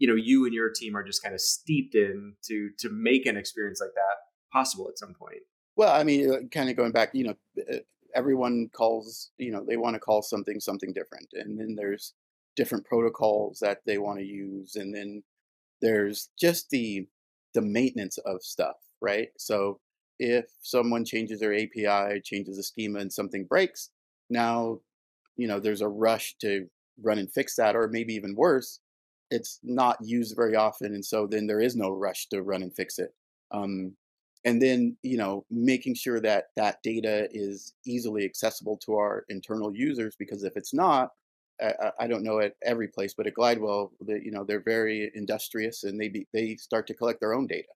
you 0.00 0.08
know 0.08 0.16
you 0.16 0.44
and 0.44 0.52
your 0.54 0.70
team 0.70 0.96
are 0.96 1.04
just 1.04 1.22
kind 1.22 1.34
of 1.34 1.40
steeped 1.40 1.94
in 1.94 2.34
to 2.42 2.70
to 2.78 2.90
make 2.90 3.26
an 3.26 3.36
experience 3.36 3.80
like 3.80 3.94
that 3.94 4.16
possible 4.52 4.88
at 4.88 4.98
some 4.98 5.14
point 5.14 5.42
well 5.76 5.92
i 5.92 6.02
mean 6.02 6.48
kind 6.48 6.68
of 6.68 6.76
going 6.76 6.92
back 6.92 7.10
you 7.12 7.24
know 7.24 7.34
uh, 7.72 7.76
everyone 8.16 8.68
calls 8.72 9.30
you 9.38 9.52
know 9.52 9.64
they 9.64 9.76
want 9.76 9.94
to 9.94 10.00
call 10.00 10.20
something 10.20 10.58
something 10.58 10.92
different 10.92 11.28
and 11.34 11.60
then 11.60 11.76
there's 11.76 12.14
different 12.56 12.84
protocols 12.84 13.60
that 13.60 13.78
they 13.86 13.98
want 13.98 14.18
to 14.18 14.24
use 14.24 14.74
and 14.74 14.92
then 14.92 15.22
there's 15.80 16.30
just 16.38 16.70
the 16.70 17.06
the 17.54 17.62
maintenance 17.62 18.18
of 18.18 18.42
stuff, 18.42 18.76
right? 19.00 19.28
So 19.36 19.80
if 20.18 20.46
someone 20.60 21.04
changes 21.04 21.40
their 21.40 21.54
API, 21.54 22.20
changes 22.22 22.58
a 22.58 22.62
schema, 22.62 23.00
and 23.00 23.12
something 23.12 23.44
breaks, 23.44 23.90
now 24.28 24.80
you 25.36 25.48
know 25.48 25.60
there's 25.60 25.80
a 25.80 25.88
rush 25.88 26.36
to 26.40 26.66
run 27.02 27.18
and 27.18 27.32
fix 27.32 27.56
that, 27.56 27.76
or 27.76 27.88
maybe 27.88 28.14
even 28.14 28.34
worse, 28.36 28.80
it's 29.30 29.60
not 29.62 29.96
used 30.02 30.36
very 30.36 30.56
often, 30.56 30.94
and 30.94 31.04
so 31.04 31.26
then 31.26 31.46
there 31.46 31.60
is 31.60 31.76
no 31.76 31.90
rush 31.90 32.28
to 32.28 32.42
run 32.42 32.62
and 32.62 32.74
fix 32.74 32.98
it. 32.98 33.14
Um, 33.52 33.96
and 34.44 34.60
then 34.62 34.96
you 35.02 35.18
know 35.18 35.44
making 35.50 35.94
sure 35.94 36.20
that 36.20 36.46
that 36.56 36.82
data 36.82 37.28
is 37.32 37.74
easily 37.86 38.24
accessible 38.24 38.78
to 38.78 38.94
our 38.94 39.24
internal 39.28 39.74
users 39.74 40.16
because 40.18 40.44
if 40.44 40.56
it's 40.56 40.72
not 40.72 41.10
I, 41.98 42.06
don't 42.06 42.22
know 42.22 42.40
at 42.40 42.54
every 42.64 42.88
place, 42.88 43.14
but 43.14 43.26
at 43.26 43.34
Glidewell, 43.34 43.90
you 44.06 44.30
know, 44.30 44.44
they're 44.44 44.62
very 44.62 45.10
industrious 45.14 45.84
and 45.84 46.00
they 46.00 46.08
be, 46.08 46.26
they 46.32 46.56
start 46.56 46.86
to 46.86 46.94
collect 46.94 47.20
their 47.20 47.34
own 47.34 47.46
data. 47.46 47.68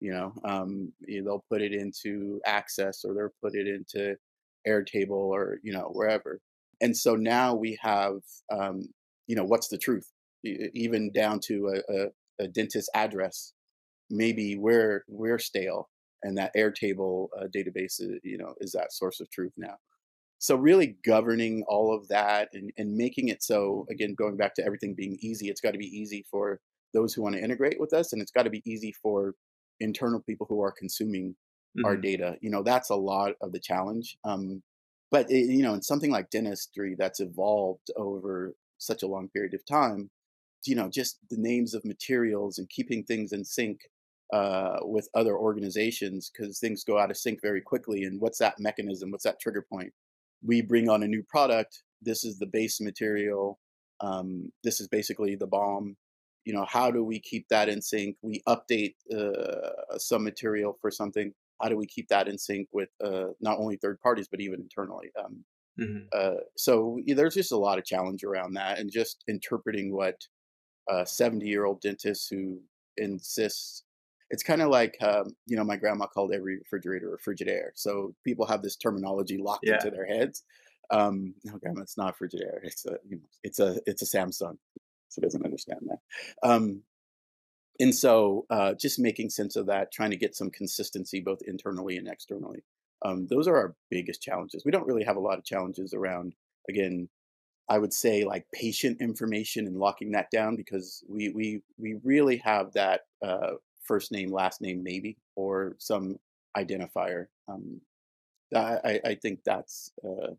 You 0.00 0.12
know, 0.12 0.32
um, 0.44 0.92
they'll 1.06 1.44
put 1.48 1.62
it 1.62 1.72
into 1.72 2.40
Access 2.44 3.04
or 3.04 3.14
they'll 3.14 3.30
put 3.40 3.54
it 3.54 3.66
into 3.66 4.16
Airtable 4.66 5.10
or 5.10 5.58
you 5.62 5.72
know 5.72 5.90
wherever. 5.92 6.40
And 6.80 6.96
so 6.96 7.14
now 7.14 7.54
we 7.54 7.78
have, 7.80 8.16
um, 8.50 8.82
you 9.28 9.36
know, 9.36 9.44
what's 9.44 9.68
the 9.68 9.78
truth? 9.78 10.10
Even 10.44 11.12
down 11.12 11.40
to 11.44 11.68
a, 11.68 11.92
a, 11.92 12.44
a 12.44 12.48
dentist 12.48 12.90
address. 12.94 13.52
Maybe 14.10 14.56
we're 14.58 15.04
we're 15.08 15.38
stale, 15.38 15.88
and 16.22 16.36
that 16.38 16.52
Airtable 16.56 17.28
uh, 17.38 17.46
database, 17.54 18.00
is, 18.00 18.20
you 18.22 18.36
know, 18.38 18.54
is 18.60 18.72
that 18.72 18.92
source 18.92 19.20
of 19.20 19.30
truth 19.30 19.52
now 19.56 19.76
so 20.42 20.56
really 20.56 20.96
governing 21.06 21.62
all 21.68 21.94
of 21.94 22.08
that 22.08 22.48
and, 22.52 22.72
and 22.76 22.96
making 22.96 23.28
it 23.28 23.42
so 23.42 23.86
again 23.90 24.14
going 24.18 24.36
back 24.36 24.54
to 24.54 24.64
everything 24.64 24.92
being 24.94 25.16
easy 25.20 25.48
it's 25.48 25.60
got 25.60 25.70
to 25.70 25.78
be 25.78 25.86
easy 25.86 26.26
for 26.30 26.58
those 26.92 27.14
who 27.14 27.22
want 27.22 27.34
to 27.34 27.42
integrate 27.42 27.78
with 27.78 27.94
us 27.94 28.12
and 28.12 28.20
it's 28.20 28.32
got 28.32 28.42
to 28.42 28.50
be 28.50 28.62
easy 28.66 28.92
for 29.00 29.34
internal 29.78 30.20
people 30.20 30.46
who 30.50 30.60
are 30.60 30.72
consuming 30.72 31.30
mm-hmm. 31.30 31.86
our 31.86 31.96
data 31.96 32.36
you 32.42 32.50
know 32.50 32.62
that's 32.62 32.90
a 32.90 32.94
lot 32.94 33.34
of 33.40 33.52
the 33.52 33.60
challenge 33.60 34.18
um, 34.24 34.62
but 35.12 35.30
it, 35.30 35.48
you 35.48 35.62
know 35.62 35.74
in 35.74 35.82
something 35.82 36.10
like 36.10 36.28
dentistry 36.30 36.96
that's 36.98 37.20
evolved 37.20 37.90
over 37.96 38.52
such 38.78 39.04
a 39.04 39.08
long 39.08 39.28
period 39.28 39.54
of 39.54 39.64
time 39.64 40.10
you 40.66 40.76
know 40.76 40.88
just 40.88 41.18
the 41.30 41.36
names 41.38 41.74
of 41.74 41.84
materials 41.84 42.58
and 42.58 42.68
keeping 42.68 43.04
things 43.04 43.32
in 43.32 43.44
sync 43.44 43.80
uh, 44.32 44.78
with 44.82 45.08
other 45.14 45.36
organizations 45.36 46.30
because 46.30 46.58
things 46.58 46.84
go 46.84 46.98
out 46.98 47.10
of 47.10 47.16
sync 47.16 47.40
very 47.42 47.60
quickly 47.60 48.04
and 48.04 48.20
what's 48.20 48.38
that 48.38 48.58
mechanism 48.58 49.10
what's 49.10 49.24
that 49.24 49.40
trigger 49.40 49.64
point 49.70 49.92
we 50.42 50.60
bring 50.62 50.88
on 50.88 51.02
a 51.02 51.08
new 51.08 51.22
product. 51.22 51.82
This 52.00 52.24
is 52.24 52.38
the 52.38 52.46
base 52.46 52.80
material. 52.80 53.58
Um, 54.00 54.52
this 54.64 54.80
is 54.80 54.88
basically 54.88 55.36
the 55.36 55.46
bomb 55.46 55.96
You 56.44 56.52
know, 56.52 56.66
how 56.68 56.90
do 56.90 57.04
we 57.04 57.20
keep 57.20 57.48
that 57.48 57.68
in 57.68 57.80
sync? 57.80 58.16
We 58.22 58.42
update 58.48 58.96
uh, 59.14 59.98
some 59.98 60.24
material 60.24 60.76
for 60.80 60.90
something. 60.90 61.32
How 61.60 61.68
do 61.68 61.76
we 61.76 61.86
keep 61.86 62.08
that 62.08 62.26
in 62.26 62.36
sync 62.38 62.68
with 62.72 62.88
uh, 63.02 63.28
not 63.40 63.58
only 63.58 63.76
third 63.76 64.00
parties 64.00 64.26
but 64.28 64.40
even 64.40 64.60
internally? 64.60 65.10
Um, 65.16 65.44
mm-hmm. 65.78 66.06
uh, 66.12 66.40
so 66.56 66.98
there's 67.06 67.34
just 67.34 67.52
a 67.52 67.56
lot 67.56 67.78
of 67.78 67.84
challenge 67.84 68.24
around 68.24 68.54
that, 68.54 68.80
and 68.80 68.90
just 68.90 69.22
interpreting 69.28 69.92
what 69.94 70.26
a 70.88 71.06
70 71.06 71.46
year 71.46 71.64
old 71.64 71.80
dentist 71.80 72.30
who 72.30 72.60
insists 72.96 73.84
it's 74.30 74.42
kind 74.42 74.62
of 74.62 74.70
like 74.70 74.96
um, 75.02 75.36
you 75.46 75.56
know 75.56 75.64
my 75.64 75.76
grandma 75.76 76.06
called 76.06 76.32
every 76.32 76.58
refrigerator 76.58 77.14
a 77.14 77.18
frigidaire 77.18 77.70
so 77.74 78.14
people 78.24 78.46
have 78.46 78.62
this 78.62 78.76
terminology 78.76 79.38
locked 79.38 79.68
Yeah. 79.68 79.70
into 79.70 79.90
their 79.90 80.06
heads. 80.06 80.44
Um 80.90 81.34
no 81.44 81.58
grandma 81.58 81.82
it's 81.82 81.96
not 81.96 82.18
frigidaire 82.18 82.60
it's 82.64 82.84
a 82.86 82.98
you 83.08 83.16
know 83.16 83.28
it's 83.42 83.60
a 83.60 83.80
it's 83.86 84.02
a 84.02 84.06
samsung. 84.16 84.58
So 85.08 85.22
doesn't 85.22 85.44
understand 85.44 85.80
that. 85.88 86.00
Um 86.48 86.82
and 87.80 87.94
so 87.94 88.46
uh 88.50 88.74
just 88.74 88.98
making 88.98 89.30
sense 89.30 89.56
of 89.56 89.66
that 89.66 89.92
trying 89.92 90.10
to 90.10 90.16
get 90.16 90.36
some 90.36 90.50
consistency 90.50 91.20
both 91.20 91.40
internally 91.46 91.96
and 91.96 92.08
externally. 92.08 92.64
Um 93.04 93.26
those 93.28 93.48
are 93.48 93.56
our 93.56 93.76
biggest 93.90 94.22
challenges. 94.22 94.64
We 94.64 94.70
don't 94.72 94.86
really 94.86 95.04
have 95.04 95.16
a 95.16 95.20
lot 95.20 95.38
of 95.38 95.44
challenges 95.44 95.94
around 95.94 96.34
again 96.68 97.08
I 97.72 97.78
would 97.78 97.94
say 97.94 98.24
like 98.24 98.46
patient 98.52 99.00
information 99.00 99.66
and 99.66 99.78
locking 99.78 100.12
that 100.12 100.30
down 100.30 100.56
because 100.56 101.02
we 101.08 101.30
we 101.30 101.62
we 101.78 101.94
really 102.04 102.36
have 102.38 102.74
that 102.74 103.06
uh, 103.22 103.52
first 103.82 104.12
name, 104.12 104.30
last 104.30 104.60
name, 104.60 104.82
maybe, 104.82 105.16
or 105.36 105.76
some 105.78 106.18
identifier. 106.54 107.28
Um, 107.48 107.80
I, 108.54 109.00
I 109.04 109.14
think 109.14 109.44
that's 109.44 109.92
uh, 110.04 110.34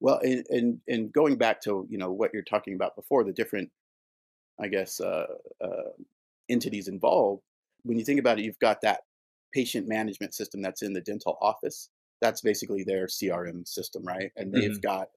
well, 0.00 0.18
and, 0.22 0.44
and 0.50 0.80
and 0.88 1.12
going 1.12 1.36
back 1.36 1.60
to 1.62 1.86
you 1.88 1.98
know 1.98 2.10
what 2.12 2.32
you're 2.34 2.42
talking 2.42 2.74
about 2.74 2.96
before, 2.96 3.24
the 3.24 3.32
different, 3.32 3.70
I 4.60 4.68
guess, 4.68 5.00
uh, 5.00 5.26
uh, 5.60 5.92
entities 6.48 6.88
involved. 6.88 7.42
When 7.84 7.98
you 7.98 8.04
think 8.04 8.20
about 8.20 8.38
it, 8.38 8.44
you've 8.44 8.58
got 8.58 8.80
that 8.82 9.02
patient 9.52 9.88
management 9.88 10.34
system 10.34 10.62
that's 10.62 10.82
in 10.82 10.94
the 10.94 11.00
dental 11.00 11.38
office. 11.40 11.90
That's 12.20 12.40
basically 12.42 12.84
their 12.84 13.08
CRM 13.08 13.64
system, 13.64 14.04
right? 14.04 14.32
And 14.36 14.52
they've 14.54 14.78
Mhm. 14.78 14.82
got 14.82 15.08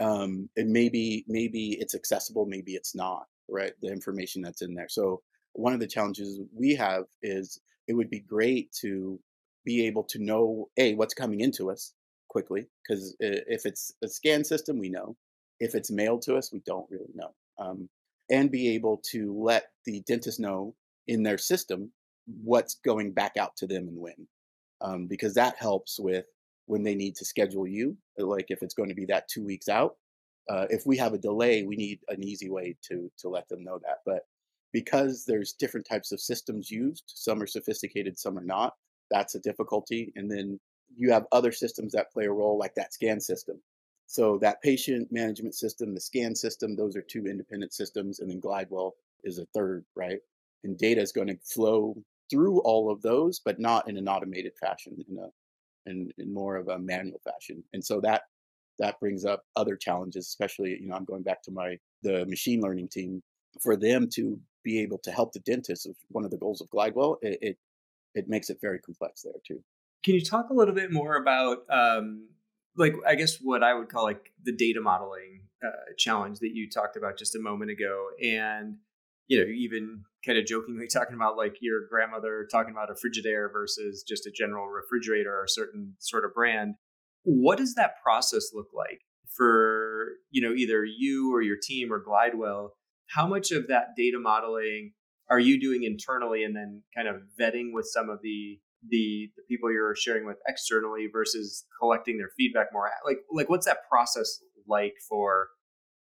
um, 0.00 0.48
and 0.56 0.70
maybe 0.70 1.24
maybe 1.28 1.76
it's 1.80 1.94
accessible, 1.94 2.46
maybe 2.46 2.72
it's 2.74 2.94
not, 2.94 3.26
right? 3.48 3.72
The 3.82 3.88
information 3.88 4.42
that's 4.42 4.62
in 4.62 4.74
there. 4.74 4.88
So 4.88 5.22
one 5.54 5.72
of 5.72 5.80
the 5.80 5.86
challenges 5.86 6.40
we 6.54 6.74
have 6.74 7.04
is 7.22 7.60
it 7.88 7.94
would 7.94 8.10
be 8.10 8.20
great 8.20 8.70
to 8.80 9.18
be 9.64 9.86
able 9.86 10.04
to 10.04 10.18
know 10.18 10.68
a 10.76 10.94
what's 10.94 11.14
coming 11.14 11.40
into 11.40 11.70
us 11.70 11.94
quickly 12.28 12.66
because 12.82 13.16
if 13.20 13.66
it's 13.66 13.92
a 14.04 14.08
scan 14.08 14.44
system, 14.44 14.78
we 14.78 14.88
know. 14.88 15.16
If 15.60 15.74
it's 15.74 15.90
mailed 15.90 16.22
to 16.22 16.36
us, 16.36 16.52
we 16.52 16.60
don't 16.64 16.88
really 16.90 17.12
know. 17.14 17.34
Um, 17.58 17.88
and 18.30 18.50
be 18.50 18.74
able 18.74 18.98
to 19.10 19.34
let 19.36 19.70
the 19.84 20.00
dentist 20.06 20.38
know 20.38 20.74
in 21.08 21.22
their 21.22 21.38
system 21.38 21.90
what's 22.44 22.76
going 22.84 23.12
back 23.12 23.36
out 23.38 23.56
to 23.56 23.66
them 23.66 23.88
and 23.88 23.98
when, 23.98 24.28
um, 24.82 25.06
because 25.06 25.34
that 25.34 25.56
helps 25.56 25.98
with 25.98 26.26
when 26.68 26.82
they 26.82 26.94
need 26.94 27.16
to 27.16 27.24
schedule 27.24 27.66
you. 27.66 27.96
uh, 28.20 28.26
Like 28.26 28.46
if 28.50 28.62
it's 28.62 28.74
going 28.74 28.90
to 28.90 28.94
be 28.94 29.06
that 29.06 29.28
two 29.28 29.44
weeks 29.44 29.68
out, 29.68 29.96
uh, 30.48 30.66
if 30.70 30.86
we 30.86 30.96
have 30.96 31.14
a 31.14 31.18
delay, 31.18 31.62
we 31.62 31.76
need 31.76 32.00
an 32.08 32.22
easy 32.22 32.48
way 32.50 32.76
to 32.88 33.10
to 33.18 33.28
let 33.28 33.48
them 33.48 33.64
know 33.64 33.78
that. 33.84 33.98
But 34.06 34.22
because 34.72 35.24
there's 35.24 35.54
different 35.54 35.86
types 35.86 36.12
of 36.12 36.20
systems 36.20 36.70
used, 36.70 37.04
some 37.06 37.42
are 37.42 37.46
sophisticated, 37.46 38.18
some 38.18 38.38
are 38.38 38.44
not. 38.44 38.74
That's 39.10 39.34
a 39.34 39.40
difficulty. 39.40 40.12
And 40.16 40.30
then 40.30 40.60
you 40.94 41.10
have 41.12 41.26
other 41.32 41.52
systems 41.52 41.92
that 41.92 42.12
play 42.12 42.26
a 42.26 42.32
role, 42.32 42.58
like 42.58 42.74
that 42.74 42.92
scan 42.92 43.20
system. 43.20 43.60
So 44.06 44.38
that 44.38 44.62
patient 44.62 45.08
management 45.10 45.54
system, 45.54 45.94
the 45.94 46.00
scan 46.00 46.34
system, 46.34 46.76
those 46.76 46.96
are 46.96 47.02
two 47.02 47.26
independent 47.26 47.74
systems, 47.74 48.20
and 48.20 48.30
then 48.30 48.40
Glidewell 48.40 48.92
is 49.22 49.38
a 49.38 49.46
third, 49.54 49.84
right? 49.94 50.20
And 50.64 50.78
data 50.78 51.00
is 51.00 51.12
going 51.12 51.28
to 51.28 51.38
flow 51.44 51.94
through 52.30 52.60
all 52.60 52.90
of 52.90 53.02
those, 53.02 53.38
but 53.38 53.60
not 53.60 53.88
in 53.88 53.96
an 53.96 54.08
automated 54.08 54.52
fashion, 54.58 54.96
in 55.08 55.18
a 55.18 55.28
in, 55.86 56.10
in 56.18 56.32
more 56.32 56.56
of 56.56 56.68
a 56.68 56.78
manual 56.78 57.20
fashion. 57.24 57.64
And 57.72 57.84
so 57.84 58.00
that 58.02 58.22
that 58.78 59.00
brings 59.00 59.24
up 59.24 59.42
other 59.56 59.76
challenges, 59.76 60.26
especially 60.26 60.78
you 60.80 60.88
know 60.88 60.94
I'm 60.94 61.04
going 61.04 61.22
back 61.22 61.42
to 61.44 61.50
my 61.50 61.78
the 62.02 62.26
machine 62.26 62.60
learning 62.60 62.88
team 62.88 63.22
for 63.62 63.76
them 63.76 64.08
to 64.14 64.38
be 64.64 64.80
able 64.82 64.98
to 64.98 65.10
help 65.10 65.32
the 65.32 65.40
dentist. 65.40 65.86
Is 65.86 65.96
one 66.08 66.24
of 66.24 66.30
the 66.30 66.38
goals 66.38 66.60
of 66.60 66.68
Glidewell. 66.70 67.16
It, 67.22 67.38
it 67.40 67.56
it 68.14 68.28
makes 68.28 68.50
it 68.50 68.58
very 68.60 68.78
complex 68.78 69.22
there 69.22 69.32
too. 69.46 69.62
Can 70.04 70.14
you 70.14 70.24
talk 70.24 70.50
a 70.50 70.54
little 70.54 70.74
bit 70.74 70.92
more 70.92 71.16
about, 71.16 71.58
um, 71.68 72.28
like, 72.76 72.94
I 73.06 73.16
guess 73.16 73.38
what 73.42 73.62
I 73.64 73.74
would 73.74 73.88
call 73.88 74.04
like 74.04 74.32
the 74.42 74.52
data 74.52 74.80
modeling 74.80 75.42
uh, 75.62 75.92
challenge 75.96 76.38
that 76.38 76.54
you 76.54 76.70
talked 76.70 76.96
about 76.96 77.18
just 77.18 77.34
a 77.34 77.40
moment 77.40 77.70
ago, 77.70 78.08
and 78.22 78.76
you 79.28 79.38
know, 79.38 79.46
even 79.46 80.02
kind 80.26 80.38
of 80.38 80.46
jokingly 80.46 80.88
talking 80.88 81.14
about 81.14 81.36
like 81.36 81.56
your 81.60 81.80
grandmother 81.88 82.48
talking 82.50 82.72
about 82.72 82.90
a 82.90 82.94
Frigidaire 82.94 83.52
versus 83.52 84.02
just 84.06 84.26
a 84.26 84.32
general 84.34 84.66
refrigerator 84.66 85.32
or 85.32 85.44
a 85.44 85.48
certain 85.48 85.94
sort 86.00 86.24
of 86.24 86.34
brand. 86.34 86.74
What 87.22 87.58
does 87.58 87.74
that 87.74 88.02
process 88.02 88.50
look 88.54 88.68
like 88.74 89.00
for 89.36 90.08
you 90.30 90.42
know 90.42 90.54
either 90.54 90.84
you 90.84 91.32
or 91.32 91.42
your 91.42 91.58
team 91.62 91.92
or 91.92 92.02
Glidewell? 92.02 92.70
How 93.06 93.26
much 93.26 93.52
of 93.52 93.68
that 93.68 93.88
data 93.96 94.18
modeling 94.18 94.92
are 95.30 95.38
you 95.38 95.60
doing 95.60 95.84
internally, 95.84 96.42
and 96.42 96.56
then 96.56 96.82
kind 96.96 97.06
of 97.06 97.16
vetting 97.38 97.72
with 97.72 97.86
some 97.86 98.08
of 98.08 98.20
the 98.22 98.58
the 98.88 99.30
the 99.36 99.42
people 99.48 99.70
you're 99.70 99.94
sharing 99.94 100.24
with 100.24 100.38
externally 100.46 101.08
versus 101.12 101.66
collecting 101.80 102.16
their 102.16 102.30
feedback 102.36 102.68
more 102.72 102.88
like 103.04 103.18
like 103.32 103.48
what's 103.50 103.66
that 103.66 103.88
process 103.90 104.38
like 104.68 104.94
for 105.08 105.48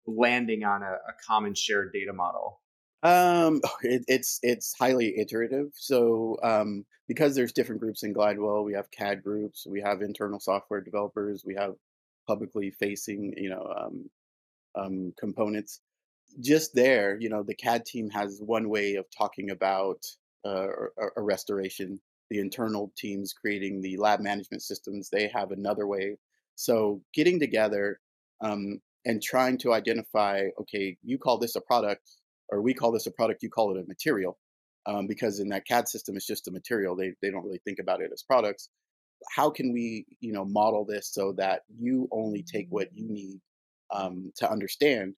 landing 0.06 0.64
on 0.64 0.82
a, 0.82 0.86
a 0.86 1.12
common 1.26 1.54
shared 1.54 1.92
data 1.92 2.12
model 2.12 2.61
Um, 3.02 3.60
it, 3.82 4.04
it's 4.08 4.38
it's 4.42 4.74
highly 4.78 5.18
iterative. 5.18 5.70
So 5.74 6.38
um, 6.42 6.84
because 7.08 7.34
there's 7.34 7.52
different 7.52 7.80
groups 7.80 8.02
in 8.02 8.14
Glidewell, 8.14 8.64
we 8.64 8.74
have 8.74 8.90
CAD 8.90 9.22
groups, 9.22 9.66
we 9.68 9.80
have 9.80 10.02
internal 10.02 10.40
software 10.40 10.80
developers, 10.80 11.42
we 11.44 11.54
have 11.54 11.74
publicly 12.26 12.70
facing, 12.70 13.34
you 13.36 13.50
know, 13.50 13.72
um, 13.76 14.10
um, 14.76 15.12
components. 15.18 15.80
Just 16.40 16.74
there, 16.74 17.18
you 17.20 17.28
know, 17.28 17.42
the 17.42 17.54
CAD 17.54 17.84
team 17.84 18.08
has 18.10 18.40
one 18.40 18.68
way 18.70 18.94
of 18.94 19.04
talking 19.16 19.50
about 19.50 19.98
uh, 20.46 20.68
a, 20.98 21.06
a 21.18 21.22
restoration. 21.22 22.00
The 22.30 22.38
internal 22.38 22.92
teams 22.96 23.34
creating 23.34 23.82
the 23.82 23.98
lab 23.98 24.20
management 24.20 24.62
systems, 24.62 25.10
they 25.10 25.28
have 25.34 25.50
another 25.50 25.86
way. 25.86 26.16
So 26.54 27.02
getting 27.12 27.38
together 27.38 28.00
um, 28.40 28.80
and 29.04 29.22
trying 29.22 29.58
to 29.58 29.74
identify, 29.74 30.48
okay, 30.60 30.96
you 31.02 31.18
call 31.18 31.38
this 31.38 31.56
a 31.56 31.60
product 31.60 32.08
or 32.52 32.60
we 32.60 32.74
call 32.74 32.92
this 32.92 33.06
a 33.06 33.10
product, 33.10 33.42
you 33.42 33.50
call 33.50 33.74
it 33.74 33.82
a 33.82 33.88
material, 33.88 34.38
um, 34.86 35.06
because 35.06 35.40
in 35.40 35.48
that 35.48 35.66
CAD 35.66 35.88
system, 35.88 36.16
it's 36.16 36.26
just 36.26 36.48
a 36.48 36.52
material. 36.52 36.94
They 36.94 37.14
they 37.22 37.30
don't 37.30 37.44
really 37.44 37.62
think 37.64 37.78
about 37.80 38.02
it 38.02 38.10
as 38.12 38.22
products. 38.22 38.68
How 39.34 39.50
can 39.50 39.72
we, 39.72 40.04
you 40.20 40.32
know, 40.32 40.44
model 40.44 40.84
this 40.84 41.08
so 41.12 41.32
that 41.38 41.62
you 41.78 42.08
only 42.12 42.42
take 42.42 42.66
what 42.68 42.88
you 42.92 43.08
need 43.08 43.40
um, 43.92 44.32
to 44.36 44.50
understand, 44.50 45.14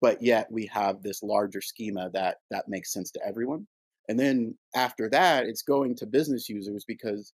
but 0.00 0.22
yet 0.22 0.46
we 0.50 0.66
have 0.66 1.02
this 1.02 1.22
larger 1.22 1.60
schema 1.60 2.10
that 2.14 2.38
that 2.50 2.68
makes 2.68 2.92
sense 2.92 3.10
to 3.12 3.20
everyone. 3.26 3.66
And 4.08 4.18
then 4.18 4.56
after 4.74 5.10
that, 5.10 5.46
it's 5.46 5.62
going 5.62 5.96
to 5.96 6.06
business 6.06 6.48
users 6.48 6.84
because 6.86 7.32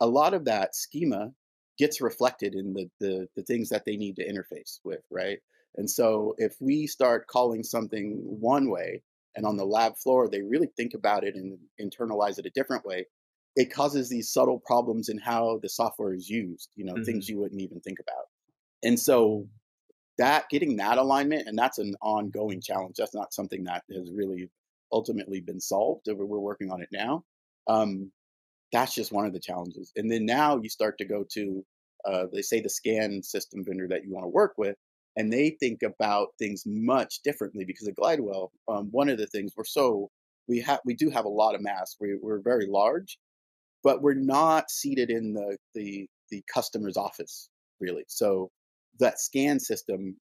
a 0.00 0.06
lot 0.06 0.34
of 0.34 0.46
that 0.46 0.74
schema 0.74 1.32
gets 1.78 2.00
reflected 2.00 2.54
in 2.54 2.72
the 2.72 2.88
the, 3.00 3.28
the 3.36 3.42
things 3.42 3.68
that 3.68 3.84
they 3.84 3.96
need 3.96 4.16
to 4.16 4.26
interface 4.26 4.78
with, 4.84 5.02
right? 5.10 5.40
And 5.76 5.90
so 5.90 6.34
if 6.38 6.56
we 6.60 6.86
start 6.86 7.26
calling 7.28 7.62
something 7.62 8.18
one 8.40 8.70
way 8.70 9.02
and 9.36 9.46
on 9.46 9.56
the 9.56 9.66
lab 9.66 9.96
floor 9.96 10.28
they 10.28 10.42
really 10.42 10.68
think 10.76 10.94
about 10.94 11.24
it 11.24 11.34
and 11.36 11.58
internalize 11.80 12.38
it 12.38 12.46
a 12.46 12.50
different 12.50 12.84
way, 12.84 13.06
it 13.56 13.72
causes 13.72 14.08
these 14.08 14.32
subtle 14.32 14.60
problems 14.60 15.08
in 15.08 15.18
how 15.18 15.58
the 15.58 15.68
software 15.68 16.14
is 16.14 16.28
used, 16.28 16.70
you 16.76 16.84
know, 16.84 16.96
Mhm. 16.96 17.04
things 17.04 17.28
you 17.28 17.38
wouldn't 17.38 17.60
even 17.62 17.80
think 17.80 17.98
about. 18.00 18.26
And 18.84 18.98
so 19.00 19.48
that 20.18 20.48
getting 20.50 20.76
that 20.76 20.98
alignment 20.98 21.46
and 21.48 21.58
that's 21.58 21.78
an 21.78 21.94
ongoing 22.02 22.60
challenge. 22.60 22.96
That's 22.96 23.14
not 23.14 23.32
something 23.32 23.64
that 23.64 23.84
has 23.92 24.10
really 24.12 24.50
ultimately 24.92 25.40
been 25.40 25.60
solved. 25.60 26.06
We're 26.06 26.24
we're 26.26 26.38
working 26.40 26.70
on 26.70 26.82
it 26.82 26.88
now. 26.92 27.24
Um, 27.68 28.12
that's 28.72 28.94
just 28.94 29.12
one 29.12 29.26
of 29.26 29.32
the 29.32 29.40
challenges. 29.40 29.92
And 29.96 30.10
then 30.10 30.26
now 30.26 30.58
you 30.58 30.68
start 30.68 30.98
to 30.98 31.04
go 31.04 31.24
to, 31.32 31.66
uh, 32.04 32.26
they 32.32 32.42
say 32.42 32.60
the 32.60 32.68
scan 32.68 33.22
system 33.22 33.64
vendor 33.64 33.88
that 33.88 34.04
you 34.04 34.12
want 34.12 34.24
to 34.24 34.28
work 34.30 34.54
with, 34.58 34.76
and 35.18 35.32
they 35.32 35.50
think 35.58 35.82
about 35.82 36.28
things 36.38 36.62
much 36.64 37.22
differently 37.24 37.64
because 37.64 37.88
of 37.88 37.96
Glidewell. 37.96 38.50
Um, 38.68 38.88
one 38.92 39.08
of 39.08 39.18
the 39.18 39.26
things 39.26 39.52
we're 39.56 39.64
so 39.64 40.10
we 40.46 40.60
have 40.60 40.78
we 40.86 40.94
do 40.94 41.10
have 41.10 41.24
a 41.24 41.28
lot 41.28 41.56
of 41.56 41.60
mass. 41.60 41.96
We, 42.00 42.16
we're 42.22 42.40
very 42.40 42.66
large, 42.70 43.18
but 43.82 44.00
we're 44.00 44.14
not 44.14 44.70
seated 44.70 45.10
in 45.10 45.34
the 45.34 45.58
the 45.74 46.08
the 46.30 46.42
customer's 46.52 46.96
office 46.96 47.50
really. 47.80 48.04
So 48.06 48.50
that 49.00 49.20
scan 49.20 49.58
system 49.58 50.16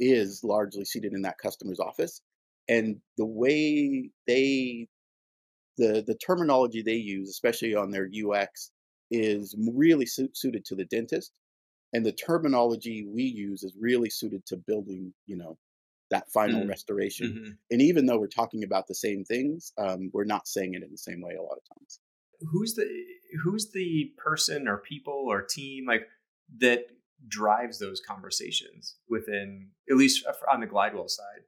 is 0.00 0.40
largely 0.42 0.84
seated 0.84 1.12
in 1.12 1.22
that 1.22 1.38
customer's 1.38 1.80
office, 1.80 2.20
and 2.68 2.96
the 3.18 3.26
way 3.26 4.10
they 4.26 4.88
the 5.78 6.02
the 6.04 6.16
terminology 6.16 6.82
they 6.82 6.94
use, 6.94 7.30
especially 7.30 7.76
on 7.76 7.92
their 7.92 8.08
UX, 8.08 8.72
is 9.12 9.54
really 9.72 10.06
su- 10.06 10.30
suited 10.34 10.64
to 10.64 10.74
the 10.74 10.86
dentist, 10.86 11.30
and 11.92 12.04
the 12.06 12.12
terminology 12.12 13.06
we 13.06 13.24
use 13.24 13.62
is 13.62 13.74
really 13.78 14.10
suited 14.10 14.46
to 14.46 14.56
building, 14.56 15.14
you 15.26 15.36
know, 15.36 15.58
that 16.10 16.30
final 16.30 16.64
Mm. 16.64 16.66
restoration. 16.66 17.34
Mhm. 17.34 17.58
And 17.70 17.80
even 17.82 18.06
though 18.06 18.18
we're 18.18 18.26
talking 18.28 18.64
about 18.64 18.86
the 18.88 18.94
same 18.94 19.24
things, 19.24 19.72
um, 19.78 20.10
we're 20.12 20.24
not 20.24 20.48
saying 20.48 20.74
it 20.74 20.82
in 20.82 20.90
the 20.90 20.98
same 20.98 21.20
way 21.20 21.34
a 21.36 21.42
lot 21.42 21.58
of 21.58 21.64
times. 21.78 22.00
who's 22.52 22.74
the 22.74 22.86
who's 23.42 23.70
the 23.72 24.14
person 24.16 24.66
or 24.66 24.78
people 24.78 25.12
or 25.28 25.42
team 25.42 25.84
like 25.86 26.08
that 26.58 26.86
drives 27.28 27.78
those 27.78 28.00
conversations 28.00 28.96
within 29.08 29.70
at 29.90 29.96
least 29.96 30.26
on 30.50 30.60
the 30.60 30.66
glidewell 30.66 31.08
side 31.08 31.42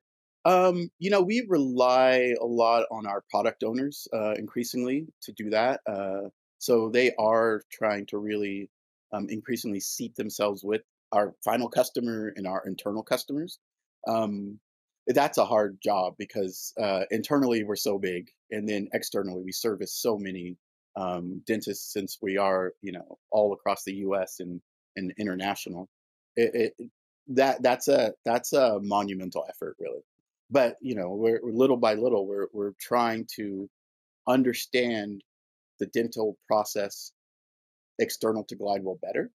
Um, 0.44 0.90
you 0.98 1.10
know, 1.10 1.22
we 1.22 1.46
rely 1.48 2.34
a 2.40 2.44
lot 2.44 2.86
on 2.90 3.06
our 3.06 3.22
product 3.30 3.62
owners 3.62 4.08
uh, 4.12 4.34
increasingly 4.36 5.06
to 5.22 5.32
do 5.32 5.50
that. 5.50 5.80
Uh, 5.86 6.30
so 6.58 6.88
they 6.88 7.14
are 7.16 7.62
trying 7.70 8.06
to 8.06 8.18
really 8.18 8.68
um, 9.12 9.26
increasingly 9.28 9.80
seat 9.80 10.14
themselves 10.16 10.62
with 10.64 10.82
our 11.12 11.34
final 11.44 11.68
customer 11.68 12.32
and 12.36 12.46
our 12.46 12.62
internal 12.66 13.02
customers. 13.02 13.58
Um, 14.08 14.58
that's 15.06 15.38
a 15.38 15.44
hard 15.44 15.78
job 15.82 16.14
because 16.18 16.72
uh, 16.80 17.02
internally 17.10 17.64
we're 17.64 17.76
so 17.76 17.98
big, 17.98 18.28
and 18.50 18.68
then 18.68 18.88
externally 18.94 19.42
we 19.42 19.52
service 19.52 19.94
so 19.94 20.16
many 20.16 20.56
um, 20.96 21.42
dentists 21.46 21.92
since 21.92 22.18
we 22.22 22.36
are, 22.36 22.72
you 22.82 22.92
know, 22.92 23.18
all 23.30 23.52
across 23.52 23.84
the 23.84 23.94
U.S. 23.94 24.36
and 24.40 24.60
and 24.96 25.12
international. 25.18 25.88
It, 26.36 26.74
it, 26.78 26.90
that 27.28 27.62
that's 27.62 27.88
a 27.88 28.12
that's 28.24 28.52
a 28.52 28.78
monumental 28.80 29.44
effort, 29.48 29.76
really. 29.78 30.02
But 30.50 30.76
you 30.80 30.94
know, 30.94 31.10
we're, 31.10 31.40
we're 31.42 31.52
little 31.52 31.76
by 31.76 31.94
little 31.94 32.26
we're 32.26 32.48
we're 32.52 32.74
trying 32.80 33.26
to 33.36 33.68
understand 34.28 35.22
the 35.80 35.86
dental 35.86 36.36
process 36.46 37.12
external 37.98 38.44
to 38.44 38.56
Glidewell 38.56 39.00
better, 39.00 39.30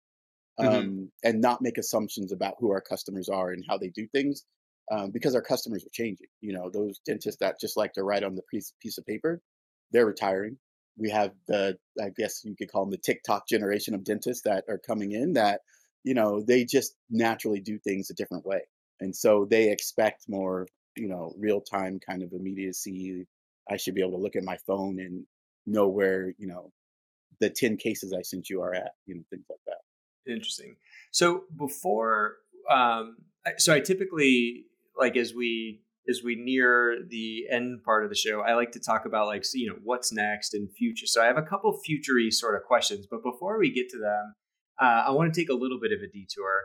mm-hmm. 0.58 0.74
um, 0.74 1.12
and 1.22 1.40
not 1.40 1.62
make 1.62 1.78
assumptions 1.78 2.32
about 2.32 2.56
who 2.58 2.70
our 2.70 2.80
customers 2.80 3.28
are 3.28 3.50
and 3.50 3.64
how 3.68 3.78
they 3.78 3.88
do 3.88 4.06
things, 4.06 4.44
um, 4.90 5.10
because 5.10 5.34
our 5.34 5.42
customers 5.42 5.84
are 5.84 5.92
changing. 5.92 6.28
You 6.40 6.54
know, 6.54 6.70
those 6.70 7.00
dentists 7.06 7.40
that 7.40 7.60
just 7.60 7.76
like 7.76 7.94
to 7.94 8.02
write 8.02 8.24
on 8.24 8.34
the 8.34 8.42
piece, 8.50 8.72
piece 8.80 8.98
of 8.98 9.06
paper, 9.06 9.40
they're 9.90 10.06
retiring. 10.06 10.58
We 10.98 11.10
have 11.10 11.32
the, 11.48 11.78
I 12.00 12.10
guess 12.16 12.44
you 12.44 12.54
could 12.54 12.70
call 12.70 12.84
them 12.84 12.90
the 12.90 12.98
TikTok 12.98 13.48
generation 13.48 13.94
of 13.94 14.04
dentists 14.04 14.42
that 14.44 14.64
are 14.68 14.78
coming 14.78 15.12
in 15.12 15.34
that, 15.34 15.60
you 16.04 16.14
know, 16.14 16.42
they 16.42 16.64
just 16.64 16.94
naturally 17.08 17.60
do 17.60 17.78
things 17.78 18.10
a 18.10 18.14
different 18.14 18.44
way. 18.44 18.60
And 19.00 19.16
so 19.16 19.46
they 19.48 19.70
expect 19.70 20.28
more, 20.28 20.68
you 20.96 21.08
know, 21.08 21.32
real 21.38 21.62
time 21.62 21.98
kind 21.98 22.22
of 22.22 22.32
immediacy. 22.32 23.26
I 23.70 23.78
should 23.78 23.94
be 23.94 24.02
able 24.02 24.18
to 24.18 24.22
look 24.22 24.36
at 24.36 24.44
my 24.44 24.58
phone 24.66 25.00
and 25.00 25.24
know 25.66 25.88
where, 25.88 26.34
you 26.38 26.46
know, 26.46 26.72
the 27.40 27.50
10 27.50 27.76
cases 27.76 28.12
I 28.16 28.22
sent 28.22 28.48
you 28.48 28.62
are 28.62 28.74
at, 28.74 28.92
you 29.06 29.14
know, 29.14 29.22
things 29.30 29.44
like 29.48 29.58
that. 29.66 30.32
Interesting. 30.32 30.76
So 31.10 31.44
before, 31.56 32.36
um, 32.70 33.16
so 33.58 33.74
I 33.74 33.80
typically 33.80 34.66
like 34.96 35.16
as 35.16 35.34
we 35.34 35.82
as 36.08 36.20
we 36.24 36.34
near 36.34 36.98
the 37.08 37.44
end 37.50 37.82
part 37.84 38.04
of 38.04 38.10
the 38.10 38.16
show, 38.16 38.40
I 38.40 38.54
like 38.54 38.72
to 38.72 38.80
talk 38.80 39.04
about 39.06 39.26
like 39.26 39.44
you 39.54 39.68
know 39.68 39.78
what's 39.82 40.12
next 40.12 40.54
and 40.54 40.70
future. 40.70 41.06
So 41.06 41.22
I 41.22 41.26
have 41.26 41.38
a 41.38 41.42
couple 41.42 41.76
futury 41.84 42.30
sort 42.30 42.56
of 42.56 42.62
questions, 42.62 43.06
but 43.10 43.22
before 43.22 43.58
we 43.58 43.72
get 43.72 43.88
to 43.90 43.98
them, 43.98 44.34
uh, 44.80 45.04
I 45.06 45.10
want 45.10 45.32
to 45.32 45.40
take 45.40 45.50
a 45.50 45.54
little 45.54 45.78
bit 45.80 45.92
of 45.92 46.00
a 46.00 46.08
detour. 46.08 46.62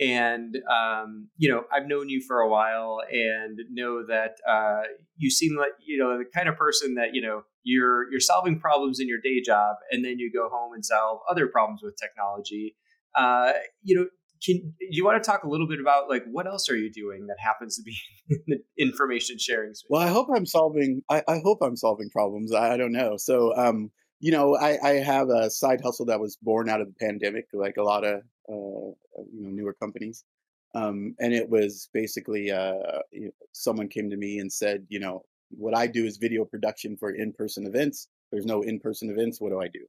And 0.00 0.56
um, 0.70 1.28
you 1.36 1.50
know, 1.50 1.64
I've 1.72 1.86
known 1.86 2.08
you 2.08 2.22
for 2.26 2.40
a 2.40 2.48
while, 2.48 3.00
and 3.10 3.60
know 3.70 4.06
that 4.06 4.36
uh, 4.48 4.82
you 5.16 5.30
seem 5.30 5.56
like 5.56 5.72
you 5.84 5.98
know 5.98 6.18
the 6.18 6.24
kind 6.24 6.48
of 6.48 6.56
person 6.56 6.94
that 6.94 7.10
you 7.12 7.22
know 7.22 7.42
you're 7.62 8.10
you're 8.10 8.20
solving 8.20 8.58
problems 8.58 9.00
in 9.00 9.08
your 9.08 9.20
day 9.20 9.40
job, 9.44 9.76
and 9.90 10.04
then 10.04 10.18
you 10.18 10.30
go 10.32 10.48
home 10.48 10.72
and 10.74 10.84
solve 10.84 11.20
other 11.30 11.46
problems 11.46 11.80
with 11.82 11.96
technology. 11.96 12.76
Uh, 13.14 13.52
you 13.82 13.96
know, 13.96 14.06
can 14.44 14.72
you 14.80 15.04
want 15.04 15.22
to 15.22 15.26
talk 15.26 15.44
a 15.44 15.48
little 15.48 15.68
bit 15.68 15.80
about 15.80 16.08
like 16.08 16.24
what 16.30 16.46
else 16.46 16.70
are 16.70 16.76
you 16.76 16.90
doing 16.90 17.26
that 17.26 17.36
happens 17.38 17.76
to 17.76 17.82
be 17.82 17.96
in 18.28 18.38
the 18.46 18.82
information 18.82 19.38
sharing 19.38 19.74
space? 19.74 19.86
Well, 19.90 20.02
I 20.02 20.08
hope 20.08 20.28
I'm 20.34 20.46
solving. 20.46 21.02
I, 21.10 21.22
I 21.28 21.38
hope 21.42 21.58
I'm 21.62 21.76
solving 21.76 22.10
problems. 22.10 22.52
I, 22.52 22.74
I 22.74 22.76
don't 22.76 22.92
know. 22.92 23.16
So, 23.16 23.54
um, 23.56 23.90
you 24.18 24.32
know, 24.32 24.56
I, 24.56 24.78
I, 24.82 24.90
have 24.96 25.28
a 25.30 25.48
side 25.48 25.80
hustle 25.82 26.04
that 26.06 26.20
was 26.20 26.36
born 26.42 26.68
out 26.68 26.82
of 26.82 26.88
the 26.88 26.94
pandemic, 27.00 27.46
like 27.54 27.78
a 27.78 27.82
lot 27.82 28.04
of 28.04 28.20
uh, 28.48 28.52
uh 28.52 29.24
you 29.32 29.42
know 29.42 29.50
newer 29.50 29.74
companies. 29.80 30.24
Um, 30.74 31.14
and 31.18 31.34
it 31.34 31.50
was 31.50 31.88
basically 31.92 32.50
uh, 32.50 33.00
you 33.12 33.26
know, 33.26 33.30
someone 33.52 33.88
came 33.88 34.10
to 34.10 34.16
me 34.16 34.38
and 34.38 34.52
said, 34.52 34.86
you 34.88 35.00
know, 35.00 35.22
what 35.50 35.76
I 35.76 35.86
do 35.86 36.04
is 36.04 36.16
video 36.16 36.44
production 36.44 36.96
for 36.96 37.10
in-person 37.10 37.66
events. 37.66 38.08
There's 38.30 38.46
no 38.46 38.62
in-person 38.62 39.10
events. 39.10 39.40
What 39.40 39.50
do 39.50 39.60
I 39.60 39.68
do? 39.68 39.84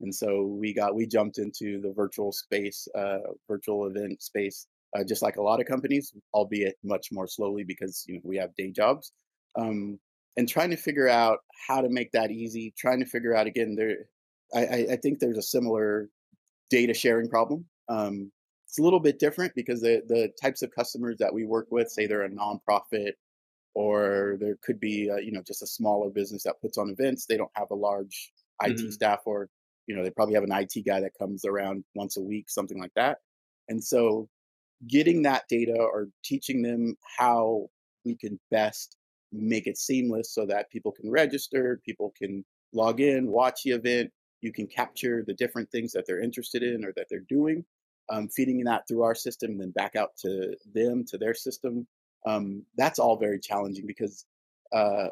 And 0.00 0.14
so 0.14 0.42
we 0.44 0.74
got 0.74 0.94
we 0.94 1.06
jumped 1.06 1.38
into 1.38 1.80
the 1.80 1.92
virtual 1.92 2.32
space, 2.32 2.88
uh, 2.96 3.18
virtual 3.48 3.86
event 3.86 4.22
space, 4.22 4.66
uh, 4.96 5.04
just 5.04 5.22
like 5.22 5.36
a 5.36 5.42
lot 5.42 5.60
of 5.60 5.66
companies, 5.66 6.12
albeit 6.32 6.76
much 6.82 7.08
more 7.12 7.26
slowly 7.28 7.64
because 7.64 8.04
you 8.08 8.14
know 8.14 8.20
we 8.24 8.36
have 8.36 8.54
day 8.56 8.70
jobs. 8.70 9.12
Um, 9.56 9.98
and 10.36 10.48
trying 10.48 10.70
to 10.70 10.76
figure 10.76 11.08
out 11.08 11.38
how 11.68 11.80
to 11.80 11.88
make 11.88 12.10
that 12.12 12.32
easy. 12.32 12.74
Trying 12.76 13.00
to 13.00 13.06
figure 13.06 13.34
out 13.34 13.46
again, 13.46 13.76
there, 13.76 14.08
I, 14.54 14.86
I 14.92 14.96
think 14.96 15.20
there's 15.20 15.38
a 15.38 15.42
similar 15.42 16.08
data 16.70 16.92
sharing 16.92 17.28
problem. 17.28 17.66
Um, 17.88 18.32
it's 18.66 18.78
a 18.78 18.82
little 18.82 19.00
bit 19.00 19.20
different 19.20 19.54
because 19.54 19.80
the 19.80 20.02
the 20.08 20.30
types 20.42 20.62
of 20.62 20.74
customers 20.74 21.18
that 21.18 21.32
we 21.32 21.44
work 21.44 21.68
with, 21.70 21.88
say 21.88 22.06
they're 22.06 22.24
a 22.24 22.30
nonprofit, 22.30 23.12
or 23.74 24.36
there 24.40 24.56
could 24.62 24.80
be 24.80 25.08
a, 25.08 25.20
you 25.20 25.32
know 25.32 25.42
just 25.46 25.62
a 25.62 25.66
smaller 25.66 26.10
business 26.10 26.44
that 26.44 26.60
puts 26.60 26.78
on 26.78 26.90
events. 26.90 27.26
They 27.26 27.36
don't 27.36 27.50
have 27.54 27.70
a 27.70 27.76
large 27.76 28.32
IT 28.62 28.76
mm-hmm. 28.76 28.90
staff 28.90 29.20
or 29.26 29.48
you 29.86 29.96
know 29.96 30.02
they 30.02 30.10
probably 30.10 30.34
have 30.34 30.44
an 30.44 30.52
IT 30.52 30.84
guy 30.86 31.00
that 31.00 31.18
comes 31.18 31.44
around 31.44 31.84
once 31.94 32.16
a 32.16 32.22
week, 32.22 32.48
something 32.48 32.78
like 32.78 32.94
that. 32.96 33.18
And 33.68 33.82
so 33.82 34.28
getting 34.86 35.22
that 35.22 35.44
data 35.48 35.76
or 35.76 36.08
teaching 36.24 36.62
them 36.62 36.96
how 37.18 37.68
we 38.04 38.16
can 38.16 38.38
best 38.50 38.96
make 39.32 39.66
it 39.66 39.78
seamless 39.78 40.32
so 40.32 40.46
that 40.46 40.70
people 40.70 40.92
can 40.92 41.10
register, 41.10 41.80
people 41.84 42.12
can 42.16 42.44
log 42.72 43.00
in, 43.00 43.26
watch 43.26 43.62
the 43.64 43.70
event, 43.70 44.10
you 44.40 44.52
can 44.52 44.66
capture 44.66 45.24
the 45.26 45.34
different 45.34 45.70
things 45.70 45.92
that 45.92 46.04
they're 46.06 46.20
interested 46.22 46.62
in 46.62 46.84
or 46.84 46.92
that 46.96 47.06
they're 47.08 47.24
doing, 47.28 47.64
um, 48.10 48.28
feeding 48.28 48.62
that 48.64 48.86
through 48.86 49.02
our 49.02 49.14
system 49.14 49.52
and 49.52 49.60
then 49.60 49.70
back 49.70 49.96
out 49.96 50.10
to 50.18 50.54
them, 50.72 51.04
to 51.08 51.18
their 51.18 51.34
system. 51.34 51.86
Um, 52.26 52.64
that's 52.76 52.98
all 52.98 53.16
very 53.16 53.38
challenging 53.38 53.86
because, 53.86 54.24
uh, 54.72 55.08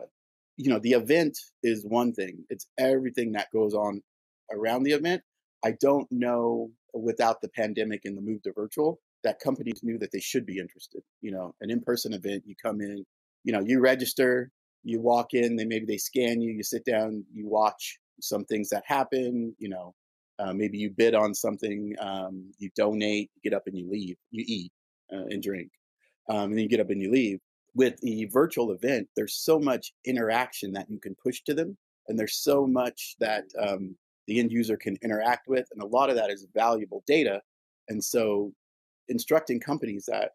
you 0.56 0.70
know, 0.70 0.78
the 0.78 0.92
event 0.92 1.38
is 1.62 1.84
one 1.84 2.12
thing, 2.12 2.44
it's 2.48 2.66
everything 2.78 3.32
that 3.32 3.50
goes 3.52 3.74
on 3.74 4.02
around 4.50 4.82
the 4.82 4.92
event. 4.92 5.22
I 5.64 5.72
don't 5.80 6.10
know 6.10 6.70
without 6.94 7.40
the 7.40 7.48
pandemic 7.48 8.02
and 8.04 8.16
the 8.16 8.22
move 8.22 8.42
to 8.42 8.52
virtual 8.52 9.00
that 9.24 9.40
companies 9.40 9.80
knew 9.82 9.98
that 9.98 10.10
they 10.12 10.20
should 10.20 10.44
be 10.44 10.58
interested. 10.58 11.02
You 11.20 11.32
know, 11.32 11.54
an 11.60 11.70
in-person 11.70 12.12
event, 12.12 12.42
you 12.46 12.54
come 12.60 12.80
in, 12.80 13.04
you 13.44 13.52
know, 13.52 13.60
you 13.60 13.80
register, 13.80 14.50
you 14.84 15.00
walk 15.00 15.34
in, 15.34 15.56
they 15.56 15.64
maybe 15.64 15.86
they 15.86 15.98
scan 15.98 16.40
you, 16.40 16.52
you 16.52 16.62
sit 16.62 16.84
down, 16.84 17.24
you 17.32 17.48
watch 17.48 17.98
some 18.20 18.44
things 18.44 18.68
that 18.70 18.82
happen, 18.86 19.54
you 19.58 19.68
know, 19.68 19.94
uh, 20.38 20.52
maybe 20.52 20.78
you 20.78 20.90
bid 20.90 21.14
on 21.14 21.34
something, 21.34 21.94
um, 22.00 22.50
you 22.58 22.70
donate, 22.74 23.30
you 23.34 23.50
get 23.50 23.56
up 23.56 23.66
and 23.66 23.76
you 23.76 23.88
leave, 23.90 24.16
you 24.30 24.44
eat 24.46 24.72
uh, 25.12 25.24
and 25.30 25.42
drink, 25.42 25.70
um, 26.32 26.44
and 26.44 26.52
then 26.52 26.60
you 26.60 26.68
get 26.68 26.80
up 26.80 26.90
and 26.90 27.02
you 27.02 27.10
leave. 27.10 27.40
With 27.74 28.00
the 28.00 28.26
virtual 28.26 28.72
event, 28.72 29.08
there's 29.16 29.34
so 29.34 29.58
much 29.58 29.92
interaction 30.04 30.72
that 30.72 30.90
you 30.90 30.98
can 30.98 31.14
push 31.22 31.42
to 31.42 31.54
them, 31.54 31.76
and 32.08 32.18
there's 32.18 32.36
so 32.36 32.66
much 32.66 33.16
that 33.20 33.44
um, 33.60 33.94
the 34.26 34.40
end 34.40 34.50
user 34.50 34.76
can 34.76 34.96
interact 35.02 35.46
with. 35.48 35.66
And 35.72 35.82
a 35.82 35.86
lot 35.86 36.10
of 36.10 36.16
that 36.16 36.30
is 36.30 36.46
valuable 36.54 37.02
data. 37.06 37.40
And 37.88 38.02
so 38.02 38.52
instructing 39.08 39.60
companies 39.60 40.06
that 40.06 40.30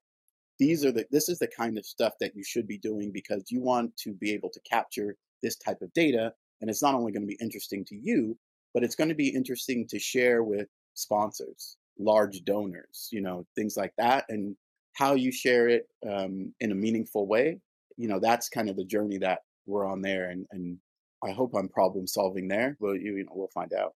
these 0.60 0.84
are 0.86 0.92
the 0.92 1.06
this 1.12 1.30
is 1.30 1.40
the 1.40 1.48
kind 1.48 1.78
of 1.78 1.86
stuff 1.86 2.14
that 2.20 2.36
you 2.36 2.44
should 2.44 2.68
be 2.68 2.78
doing 2.78 3.12
because 3.12 3.52
you 3.52 3.62
want 3.62 3.96
to 3.98 4.14
be 4.14 4.32
able 4.32 4.50
to 4.50 4.60
capture 4.70 5.16
this 5.42 5.56
type 5.58 5.82
of 5.82 5.94
data. 5.94 6.34
And 6.62 6.70
it's 6.70 6.82
not 6.82 6.96
only 6.96 7.12
going 7.12 7.22
to 7.22 7.28
be 7.28 7.38
interesting 7.40 7.86
to 7.86 7.96
you, 7.96 8.38
but 8.74 8.84
it's 8.84 8.96
going 8.96 9.10
to 9.10 9.16
be 9.16 9.30
interesting 9.30 9.88
to 9.88 10.00
share 10.00 10.44
with 10.44 10.68
sponsors, 10.96 11.78
large 12.00 12.44
donors, 12.44 13.10
you 13.12 13.22
know, 13.22 13.46
things 13.56 13.78
like 13.78 13.94
that. 13.98 14.26
And 14.30 14.56
how 14.98 15.14
you 15.14 15.32
share 15.32 15.68
it 15.70 15.88
um, 16.10 16.54
in 16.60 16.72
a 16.72 16.76
meaningful 16.76 17.28
way, 17.28 17.60
you 17.98 18.08
know, 18.08 18.20
that's 18.20 18.50
kind 18.50 18.68
of 18.68 18.76
the 18.76 18.84
journey 18.84 19.20
that 19.20 19.40
we're 19.68 19.86
on 19.86 20.02
there. 20.02 20.32
And, 20.32 20.48
and 20.52 20.80
I 21.24 21.32
hope 21.32 21.54
I'm 21.56 21.70
problem 21.70 22.08
solving 22.08 22.48
there, 22.48 22.76
but 22.82 22.94
you, 22.94 23.18
you 23.18 23.26
know, 23.26 23.34
we'll 23.36 23.48
find 23.54 23.74
out. 23.74 23.94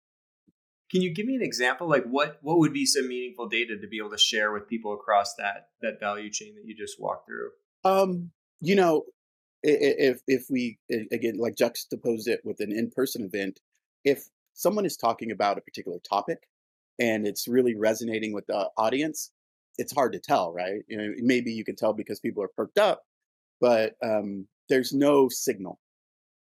Can 0.91 1.01
you 1.03 1.15
give 1.15 1.25
me 1.25 1.37
an 1.37 1.43
example? 1.43 1.89
Like 1.89 2.05
what 2.05 2.39
what 2.41 2.59
would 2.59 2.73
be 2.73 2.87
some 2.87 3.07
meaningful 3.07 3.47
data 3.49 3.77
to 3.79 3.87
be 3.87 3.99
able 3.99 4.11
to 4.11 4.19
share 4.19 4.53
with 4.53 4.67
people 4.67 4.95
across 4.95 5.35
that 5.35 5.69
that 5.83 6.01
value 6.01 6.31
chain 6.31 6.55
that 6.55 6.65
you 6.65 6.75
just 6.75 6.99
walked 6.99 7.29
through? 7.29 7.51
Um, 7.85 8.31
you 8.61 8.75
know, 8.75 9.05
if 9.63 10.23
if 10.27 10.47
we 10.49 10.79
again 10.91 11.37
like 11.37 11.57
juxtapose 11.57 12.27
it 12.27 12.41
with 12.43 12.61
an 12.61 12.73
in-person 12.73 13.23
event, 13.23 13.61
if 14.03 14.31
someone 14.55 14.87
is 14.87 14.97
talking 14.97 15.31
about 15.31 15.59
a 15.59 15.61
particular 15.61 15.99
topic 15.99 16.49
and 16.99 17.27
it's 17.27 17.47
really 17.47 17.77
resonating 17.77 18.33
with 18.33 18.47
the 18.47 18.71
audience, 18.79 19.31
it's 19.79 19.95
hard 19.95 20.13
to 20.13 20.19
tell, 20.19 20.53
right? 20.53 20.83
You 20.89 20.97
know, 20.99 21.15
maybe 21.19 21.53
you 21.53 21.65
can 21.65 21.77
tell 21.77 21.93
because 21.93 22.21
people 22.21 22.43
are 22.43 22.49
perked 22.49 22.79
up, 22.79 23.05
but 23.61 23.95
um, 24.03 24.47
there's 24.69 24.93
no 24.93 25.29
signal 25.29 25.79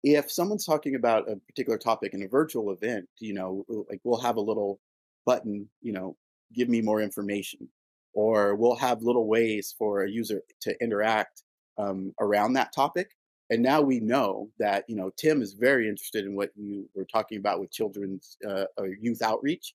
if 0.06 0.32
someone's 0.32 0.66
talking 0.66 0.94
about 0.94 1.30
a 1.30 1.36
particular 1.36 1.80
topic 1.80 2.14
in 2.14 2.22
a 2.22 2.28
virtual 2.28 2.72
event, 2.72 3.10
you 3.20 3.34
know, 3.34 3.66
like 3.90 4.00
we'll 4.04 4.22
have 4.22 4.36
a 4.36 4.42
little 4.42 4.80
button, 5.26 5.68
you 5.82 5.92
know, 5.92 6.16
give 6.54 6.70
me 6.70 6.80
more 6.80 7.02
information, 7.02 7.68
or 8.14 8.54
we'll 8.54 8.76
have 8.76 9.02
little 9.02 9.28
ways 9.28 9.74
for 9.76 10.04
a 10.04 10.10
user 10.10 10.44
to 10.62 10.76
interact 10.80 11.42
um, 11.80 12.14
around 12.22 12.54
that 12.54 12.72
topic. 12.72 13.10
And 13.50 13.64
now 13.64 13.82
we 13.82 14.00
know 14.00 14.50
that 14.60 14.86
you 14.88 14.96
know 14.96 15.12
Tim 15.18 15.42
is 15.42 15.54
very 15.54 15.90
interested 15.90 16.24
in 16.26 16.36
what 16.36 16.52
you 16.56 16.88
were 16.94 17.06
talking 17.06 17.40
about 17.40 17.60
with 17.60 17.72
children's 17.72 18.38
uh, 18.48 18.66
youth 19.00 19.24
outreach. 19.24 19.74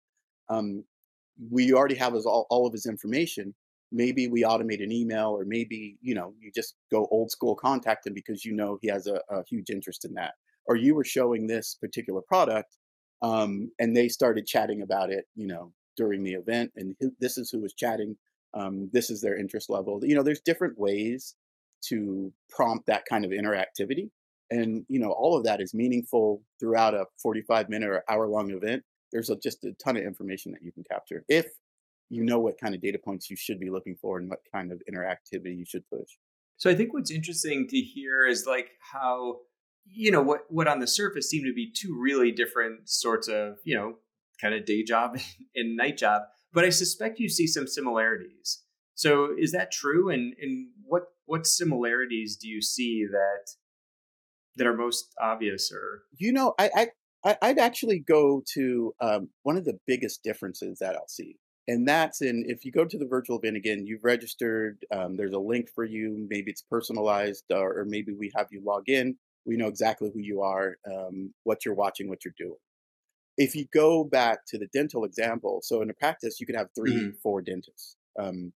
Um, 0.49 0.85
we 1.51 1.73
already 1.73 1.95
have 1.95 2.14
his, 2.14 2.27
all, 2.27 2.47
all 2.51 2.66
of 2.66 2.73
his 2.73 2.87
information, 2.87 3.55
maybe 3.93 4.29
we 4.29 4.43
automate 4.43 4.83
an 4.83 4.93
email 4.93 5.31
or 5.31 5.45
maybe 5.45 5.97
you 6.01 6.14
know 6.14 6.33
you 6.40 6.51
just 6.55 6.75
go 6.90 7.09
old 7.11 7.31
school 7.31 7.55
contact 7.55 8.07
him 8.07 8.14
because 8.14 8.45
you 8.45 8.53
know 8.53 8.79
he 8.81 8.88
has 8.88 9.07
a, 9.07 9.21
a 9.31 9.43
huge 9.49 9.71
interest 9.71 10.05
in 10.05 10.14
that. 10.14 10.35
Or 10.66 10.77
you 10.77 10.95
were 10.95 11.05
showing 11.05 11.47
this 11.47 11.77
particular 11.81 12.21
product 12.21 12.77
um, 13.23 13.71
and 13.79 13.97
they 13.97 14.09
started 14.09 14.47
chatting 14.47 14.83
about 14.83 15.11
it 15.11 15.25
you 15.35 15.47
know 15.47 15.73
during 15.97 16.23
the 16.23 16.35
event 16.35 16.71
and 16.77 16.95
this 17.19 17.37
is 17.37 17.51
who 17.51 17.61
was 17.61 17.75
chatting 17.75 18.16
um, 18.55 18.90
this 18.93 19.11
is 19.11 19.21
their 19.21 19.37
interest 19.37 19.71
level. 19.71 20.01
You 20.03 20.14
know 20.14 20.23
there's 20.23 20.40
different 20.40 20.79
ways 20.79 21.35
to 21.87 22.33
prompt 22.49 22.87
that 22.87 23.05
kind 23.09 23.25
of 23.25 23.31
interactivity. 23.31 24.11
And 24.51 24.85
you 24.88 25.01
know 25.01 25.11
all 25.11 25.37
of 25.37 25.45
that 25.45 25.61
is 25.61 25.75
meaningful 25.75 26.43
throughout 26.59 26.95
a 26.95 27.07
45 27.23 27.69
minute 27.69 27.88
or 27.88 28.05
hour 28.09 28.29
long 28.29 28.51
event 28.51 28.83
there's 29.12 29.31
a, 29.31 29.37
just 29.37 29.64
a 29.64 29.73
ton 29.83 29.96
of 29.96 30.03
information 30.03 30.53
that 30.53 30.62
you 30.62 30.73
can 30.73 30.85
capture 30.85 31.25
if 31.29 31.46
you 32.09 32.25
know 32.25 32.40
what 32.40 32.61
kind 32.61 32.75
of 32.75 32.81
data 32.81 32.99
points 32.99 33.31
you 33.31 33.37
should 33.37 33.61
be 33.61 33.70
looking 33.70 33.96
for 34.01 34.18
and 34.18 34.29
what 34.29 34.40
kind 34.53 34.73
of 34.73 34.83
interactivity 34.92 35.57
you 35.57 35.64
should 35.64 35.88
push. 35.88 36.09
So 36.57 36.68
I 36.68 36.75
think 36.75 36.92
what's 36.92 37.11
interesting 37.11 37.68
to 37.68 37.79
hear 37.79 38.27
is 38.27 38.44
like 38.46 38.70
how 38.92 39.38
you 39.87 40.11
know 40.11 40.20
what 40.20 40.40
what 40.49 40.68
on 40.68 40.81
the 40.81 40.87
surface 40.87 41.31
seem 41.31 41.44
to 41.44 41.55
be 41.55 41.73
two 41.73 41.99
really 41.99 42.33
different 42.33 42.88
sorts 42.88 43.29
of 43.29 43.59
you 43.64 43.77
know 43.77 43.94
kind 44.40 44.55
of 44.55 44.66
day 44.66 44.83
job 44.83 45.18
and 45.55 45.77
night 45.77 45.96
job, 45.96 46.23
but 46.53 46.64
I 46.64 46.70
suspect 46.70 47.20
you 47.20 47.29
see 47.29 47.46
some 47.46 47.66
similarities. 47.66 48.62
So 48.94 49.29
is 49.38 49.53
that 49.53 49.73
true? 49.73 50.11
And 50.11 50.35
and 50.40 50.68
what 50.85 51.05
what 51.25 51.46
similarities 51.46 52.37
do 52.37 52.49
you 52.49 52.61
see 52.61 53.07
that 53.11 53.53
that 54.57 54.66
are 54.66 54.77
most 54.77 55.14
obvious 55.20 55.73
or 55.73 56.03
you 56.18 56.33
know 56.33 56.55
I 56.59 56.70
I 56.75 56.88
I'd 57.24 57.59
actually 57.59 57.98
go 57.98 58.42
to 58.54 58.94
um, 59.00 59.28
one 59.42 59.56
of 59.56 59.64
the 59.64 59.78
biggest 59.87 60.22
differences 60.22 60.78
that 60.78 60.94
I'll 60.94 61.09
see 61.09 61.37
and 61.70 61.87
that's 61.87 62.20
in 62.20 62.44
if 62.48 62.64
you 62.64 62.72
go 62.72 62.85
to 62.85 62.98
the 62.98 63.06
virtual 63.06 63.38
event 63.38 63.56
again 63.56 63.87
you've 63.87 64.04
registered 64.04 64.85
um, 64.92 65.16
there's 65.16 65.33
a 65.33 65.38
link 65.38 65.68
for 65.74 65.85
you 65.85 66.26
maybe 66.28 66.50
it's 66.50 66.62
personalized 66.62 67.44
or, 67.50 67.80
or, 67.80 67.85
maybe 67.85 68.12
we 68.12 68.30
have 68.37 68.48
you 68.50 68.61
log 68.64 68.88
in 68.88 69.16
we 69.46 69.56
know 69.56 69.68
exactly 69.68 70.11
who 70.12 70.20
you 70.20 70.42
are 70.42 70.76
um, 70.90 71.33
what 71.44 71.64
you're 71.64 71.74
watching 71.74 72.09
what 72.09 72.24
you're 72.24 72.35
doing 72.37 72.59
if 73.37 73.54
you 73.54 73.66
go 73.72 74.04
back 74.04 74.44
to 74.46 74.59
the 74.59 74.68
dental 74.72 75.04
example 75.04 75.61
so 75.62 75.80
in 75.80 75.90
a 75.90 75.94
practice 75.94 76.40
you 76.40 76.46
can 76.46 76.56
have 76.56 76.68
3 76.74 76.92
mm-hmm. 76.92 77.11
four 77.22 77.40
dentists 77.40 77.96
um, 78.18 78.52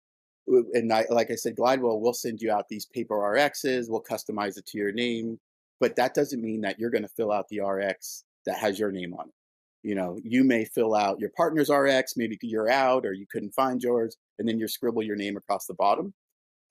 and 0.46 0.92
I, 0.92 1.06
like 1.08 1.30
i 1.30 1.36
said 1.36 1.56
glidewell 1.56 2.00
will 2.00 2.14
send 2.14 2.40
you 2.40 2.50
out 2.50 2.68
these 2.68 2.86
paper 2.86 3.14
rxs 3.14 3.88
we'll 3.88 4.02
customize 4.02 4.58
it 4.58 4.66
to 4.66 4.78
your 4.78 4.92
name 4.92 5.38
but 5.80 5.96
that 5.96 6.14
doesn't 6.14 6.42
mean 6.42 6.62
that 6.62 6.78
you're 6.78 6.90
going 6.90 7.02
to 7.02 7.08
fill 7.08 7.32
out 7.32 7.48
the 7.48 7.60
rx 7.60 8.24
that 8.46 8.58
has 8.58 8.78
your 8.78 8.90
name 8.92 9.14
on 9.14 9.28
it. 9.28 9.34
You 9.82 9.94
know 9.94 10.18
you 10.22 10.44
may 10.44 10.64
fill 10.64 10.94
out 10.94 11.20
your 11.20 11.30
partner's 11.36 11.68
rx 11.68 12.14
maybe 12.16 12.38
you're 12.42 12.70
out 12.70 13.04
or 13.04 13.12
you 13.12 13.26
couldn't 13.30 13.52
find 13.52 13.82
yours 13.82 14.16
and 14.38 14.48
then 14.48 14.58
you 14.58 14.66
scribble 14.66 15.02
your 15.02 15.16
name 15.16 15.36
across 15.36 15.66
the 15.66 15.74
bottom. 15.74 16.14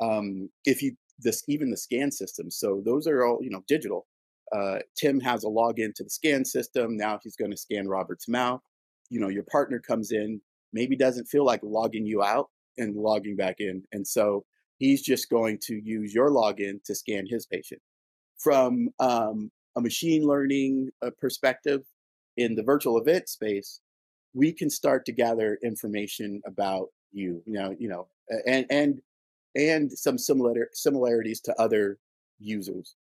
Um, 0.02 0.50
if 0.66 0.82
you 0.82 0.96
this 1.20 1.44
even 1.48 1.70
the 1.70 1.78
scan 1.78 2.12
system 2.12 2.50
so 2.50 2.82
those 2.84 3.08
are 3.08 3.26
all 3.26 3.40
you 3.42 3.50
know 3.50 3.64
digital. 3.68 4.08
Uh, 4.56 4.80
tim 5.00 5.20
has 5.20 5.44
a 5.44 5.48
login 5.48 5.94
to 5.96 6.04
the 6.04 6.10
scan 6.10 6.46
system 6.46 6.96
now 6.96 7.20
he's 7.24 7.36
going 7.36 7.52
to 7.52 7.58
scan 7.58 7.88
robert's 7.88 8.28
mouth. 8.28 8.62
You 9.10 9.20
know 9.20 9.30
your 9.30 9.46
partner 9.52 9.80
comes 9.80 10.12
in 10.12 10.42
maybe 10.74 10.96
doesn't 10.96 11.26
feel 11.26 11.46
like 11.46 11.62
logging 11.62 12.08
you 12.08 12.24
out 12.24 12.50
and 12.78 12.96
logging 12.96 13.36
back 13.36 13.58
in 13.60 13.84
and 13.92 14.08
so 14.08 14.44
he's 14.78 15.02
just 15.02 15.30
going 15.30 15.60
to 15.64 15.80
use 15.84 16.14
your 16.14 16.30
login 16.30 16.84
to 16.84 16.96
scan 16.96 17.26
his 17.30 17.46
patient. 17.46 17.82
From 18.40 18.90
um, 19.00 19.52
a 19.76 19.82
machine 19.82 20.24
learning 20.24 20.92
uh, 21.02 21.12
perspective 21.20 21.82
in 22.38 22.56
the 22.56 22.64
virtual 22.64 22.98
event 22.98 23.30
space, 23.30 23.80
we 24.34 24.52
can 24.52 24.70
start 24.70 25.06
to 25.06 25.12
gather 25.12 25.60
information 25.64 26.42
about 26.46 26.88
you, 27.12 27.42
you 27.46 27.54
know, 27.54 27.76
you 27.78 27.90
know, 27.90 28.08
and 28.48 28.66
and 28.70 29.02
and 29.56 29.92
some 29.92 30.18
similar 30.18 30.70
similarities 30.74 31.40
to 31.42 31.62
other 31.62 32.00
users. 32.40 32.96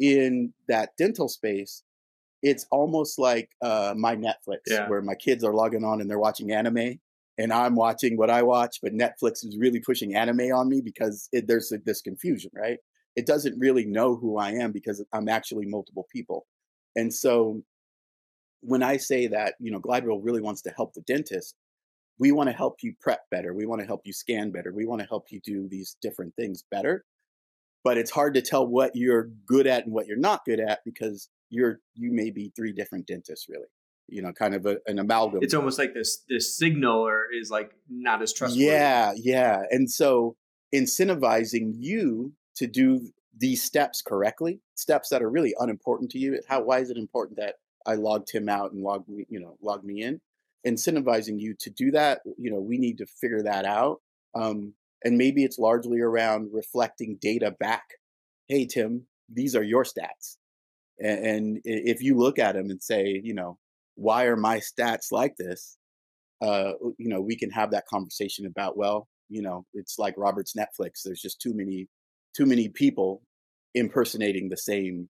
In 0.00 0.52
that 0.68 0.90
dental 0.98 1.28
space, 1.28 1.84
it's 2.42 2.66
almost 2.70 3.18
like 3.18 3.50
uh, 3.62 3.94
my 3.96 4.16
Netflix, 4.16 4.58
yeah. 4.66 4.88
where 4.88 5.00
my 5.00 5.14
kids 5.14 5.44
are 5.44 5.54
logging 5.54 5.84
on 5.84 6.00
and 6.00 6.10
they're 6.10 6.18
watching 6.18 6.50
anime, 6.50 6.98
and 7.38 7.52
I'm 7.52 7.76
watching 7.76 8.16
what 8.16 8.30
I 8.30 8.42
watch, 8.42 8.78
but 8.82 8.92
Netflix 8.92 9.44
is 9.44 9.56
really 9.58 9.80
pushing 9.80 10.14
anime 10.14 10.52
on 10.52 10.68
me 10.68 10.80
because 10.80 11.28
it, 11.32 11.46
there's 11.46 11.72
a, 11.72 11.78
this 11.78 12.00
confusion, 12.00 12.50
right? 12.54 12.78
It 13.16 13.26
doesn't 13.26 13.58
really 13.58 13.86
know 13.86 14.16
who 14.16 14.38
I 14.38 14.50
am 14.52 14.72
because 14.72 15.04
I'm 15.12 15.28
actually 15.28 15.66
multiple 15.66 16.06
people, 16.12 16.46
and 16.96 17.12
so 17.12 17.62
when 18.64 18.82
I 18.82 18.96
say 18.96 19.26
that, 19.28 19.54
you 19.60 19.70
know, 19.70 19.78
Glidewell 19.78 20.20
really 20.22 20.40
wants 20.40 20.62
to 20.62 20.70
help 20.70 20.94
the 20.94 21.02
dentist, 21.02 21.54
we 22.18 22.32
want 22.32 22.48
to 22.48 22.54
help 22.54 22.76
you 22.82 22.94
prep 23.00 23.20
better. 23.30 23.52
We 23.52 23.66
want 23.66 23.82
to 23.82 23.86
help 23.86 24.02
you 24.04 24.12
scan 24.12 24.50
better. 24.50 24.72
We 24.72 24.86
want 24.86 25.02
to 25.02 25.06
help 25.06 25.26
you 25.30 25.40
do 25.44 25.68
these 25.68 25.96
different 26.00 26.34
things 26.36 26.64
better. 26.70 27.04
But 27.82 27.98
it's 27.98 28.10
hard 28.10 28.34
to 28.34 28.42
tell 28.42 28.66
what 28.66 28.92
you're 28.94 29.28
good 29.46 29.66
at 29.66 29.84
and 29.84 29.92
what 29.92 30.06
you're 30.06 30.16
not 30.16 30.44
good 30.46 30.60
at 30.60 30.80
because 30.84 31.28
you're 31.50 31.80
you 31.94 32.12
may 32.12 32.30
be 32.30 32.50
three 32.56 32.72
different 32.72 33.06
dentists 33.06 33.46
really. 33.48 33.68
You 34.08 34.22
know, 34.22 34.32
kind 34.32 34.54
of 34.54 34.64
a, 34.64 34.78
an 34.86 34.98
amalgam. 34.98 35.40
It's 35.42 35.54
almost 35.54 35.78
like 35.78 35.92
this 35.92 36.22
this 36.28 36.56
signaler 36.56 37.24
is 37.30 37.50
like 37.50 37.72
not 37.90 38.22
as 38.22 38.32
trustworthy. 38.32 38.66
Yeah, 38.66 39.12
yeah. 39.16 39.62
And 39.70 39.90
so 39.90 40.36
incentivizing 40.74 41.72
you 41.76 42.32
to 42.56 42.66
do 42.66 43.08
these 43.36 43.62
steps 43.62 44.02
correctly, 44.02 44.60
steps 44.74 45.08
that 45.08 45.22
are 45.22 45.30
really 45.30 45.54
unimportant 45.58 46.10
to 46.12 46.18
you. 46.18 46.40
How 46.48 46.62
why 46.62 46.78
is 46.78 46.90
it 46.90 46.96
important 46.96 47.38
that 47.38 47.56
I 47.86 47.94
logged 47.94 48.30
him 48.30 48.48
out 48.48 48.72
and 48.72 48.82
logged 48.82 49.08
me, 49.08 49.26
you 49.28 49.40
know, 49.40 49.56
logged 49.62 49.84
me 49.84 50.02
in. 50.02 50.20
Incentivizing 50.66 51.38
you 51.38 51.54
to 51.60 51.70
do 51.70 51.90
that, 51.90 52.20
you 52.38 52.50
know, 52.50 52.60
we 52.60 52.78
need 52.78 52.98
to 52.98 53.06
figure 53.06 53.42
that 53.42 53.66
out. 53.66 54.00
Um, 54.34 54.74
and 55.04 55.18
maybe 55.18 55.44
it's 55.44 55.58
largely 55.58 56.00
around 56.00 56.48
reflecting 56.52 57.18
data 57.20 57.50
back. 57.50 57.84
Hey, 58.48 58.66
Tim, 58.66 59.06
these 59.30 59.54
are 59.54 59.62
your 59.62 59.84
stats. 59.84 60.36
And, 60.98 61.26
and 61.26 61.60
if 61.64 62.02
you 62.02 62.16
look 62.16 62.38
at 62.38 62.54
them 62.54 62.70
and 62.70 62.82
say, 62.82 63.20
you 63.22 63.34
know, 63.34 63.58
why 63.96 64.24
are 64.24 64.36
my 64.36 64.58
stats 64.58 65.12
like 65.12 65.36
this? 65.36 65.76
Uh, 66.40 66.72
you 66.98 67.08
know, 67.08 67.20
we 67.20 67.36
can 67.36 67.50
have 67.50 67.70
that 67.72 67.86
conversation 67.86 68.46
about, 68.46 68.76
well, 68.76 69.08
you 69.28 69.42
know, 69.42 69.66
it's 69.74 69.98
like 69.98 70.14
Robert's 70.16 70.54
Netflix. 70.54 71.02
There's 71.04 71.20
just 71.20 71.40
too 71.40 71.54
many, 71.54 71.88
too 72.36 72.46
many 72.46 72.68
people 72.68 73.22
impersonating 73.74 74.48
the 74.48 74.56
same 74.56 75.08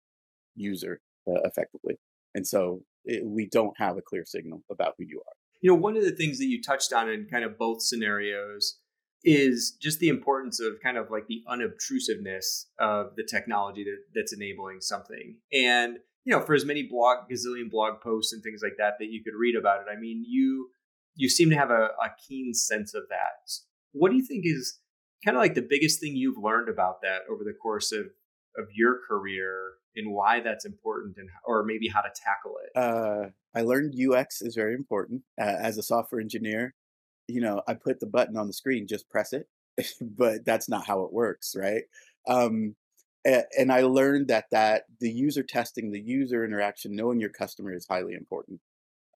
user 0.54 1.00
uh, 1.28 1.40
effectively. 1.44 1.98
And 2.34 2.46
so 2.46 2.82
it, 3.04 3.24
we 3.24 3.46
don't 3.46 3.76
have 3.78 3.96
a 3.96 4.02
clear 4.02 4.24
signal 4.24 4.62
about 4.70 4.94
who 4.98 5.04
you 5.06 5.20
are. 5.26 5.32
You 5.60 5.70
know, 5.70 5.76
one 5.76 5.96
of 5.96 6.04
the 6.04 6.12
things 6.12 6.38
that 6.38 6.46
you 6.46 6.62
touched 6.62 6.92
on 6.92 7.08
in 7.08 7.26
kind 7.30 7.44
of 7.44 7.58
both 7.58 7.82
scenarios 7.82 8.78
is 9.24 9.76
just 9.80 10.00
the 10.00 10.08
importance 10.08 10.60
of 10.60 10.74
kind 10.82 10.98
of 10.98 11.10
like 11.10 11.26
the 11.26 11.42
unobtrusiveness 11.48 12.66
of 12.78 13.16
the 13.16 13.24
technology 13.24 13.84
that, 13.84 13.98
that's 14.14 14.34
enabling 14.34 14.82
something. 14.82 15.36
And, 15.52 15.96
you 16.24 16.34
know, 16.34 16.42
for 16.42 16.54
as 16.54 16.66
many 16.66 16.82
blog, 16.82 17.30
gazillion 17.30 17.70
blog 17.70 18.02
posts 18.02 18.34
and 18.34 18.42
things 18.42 18.60
like 18.62 18.74
that 18.76 18.94
that 18.98 19.06
you 19.06 19.22
could 19.24 19.32
read 19.38 19.56
about 19.56 19.80
it, 19.80 19.86
I 19.90 19.98
mean, 19.98 20.24
you 20.26 20.68
you 21.16 21.28
seem 21.28 21.48
to 21.48 21.56
have 21.56 21.70
a, 21.70 21.90
a 22.02 22.10
keen 22.28 22.52
sense 22.52 22.92
of 22.92 23.04
that. 23.08 23.50
What 23.92 24.10
do 24.10 24.16
you 24.16 24.26
think 24.26 24.44
is 24.44 24.80
kind 25.24 25.36
of 25.36 25.40
like 25.40 25.54
the 25.54 25.66
biggest 25.68 26.00
thing 26.00 26.16
you've 26.16 26.38
learned 26.38 26.68
about 26.68 27.02
that 27.02 27.22
over 27.30 27.44
the 27.44 27.54
course 27.54 27.92
of 27.92 28.06
of 28.56 28.68
your 28.72 29.00
career 29.08 29.72
and 29.96 30.12
why 30.12 30.40
that's 30.40 30.64
important 30.64 31.16
and 31.16 31.28
or 31.44 31.64
maybe 31.64 31.88
how 31.88 32.00
to 32.00 32.10
tackle 32.14 32.54
it? 32.64 32.78
Uh, 32.78 33.30
i 33.56 33.62
learned 33.62 33.94
ux 34.10 34.42
is 34.42 34.54
very 34.54 34.74
important 34.74 35.22
uh, 35.40 35.56
as 35.58 35.78
a 35.78 35.82
software 35.82 36.20
engineer 36.20 36.74
you 37.28 37.40
know 37.40 37.62
i 37.66 37.74
put 37.74 38.00
the 38.00 38.06
button 38.06 38.36
on 38.36 38.46
the 38.46 38.52
screen 38.52 38.86
just 38.86 39.08
press 39.08 39.32
it 39.32 39.48
but 40.00 40.44
that's 40.44 40.68
not 40.68 40.86
how 40.86 41.02
it 41.02 41.12
works 41.12 41.54
right? 41.58 41.82
Um, 42.28 42.76
and 43.24 43.72
i 43.72 43.82
learned 43.82 44.28
that 44.28 44.44
that 44.50 44.84
the 45.00 45.10
user 45.10 45.42
testing 45.42 45.90
the 45.90 46.00
user 46.00 46.44
interaction 46.44 46.94
knowing 46.94 47.20
your 47.20 47.30
customer 47.30 47.72
is 47.74 47.86
highly 47.88 48.14
important. 48.14 48.60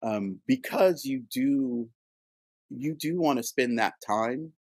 Um, 0.02 0.40
because 0.46 1.04
you 1.04 1.24
do 1.30 1.88
you 2.70 2.94
do 2.94 3.20
want 3.20 3.38
to 3.38 3.42
spend 3.42 3.78
that 3.78 3.94
time 4.06 4.52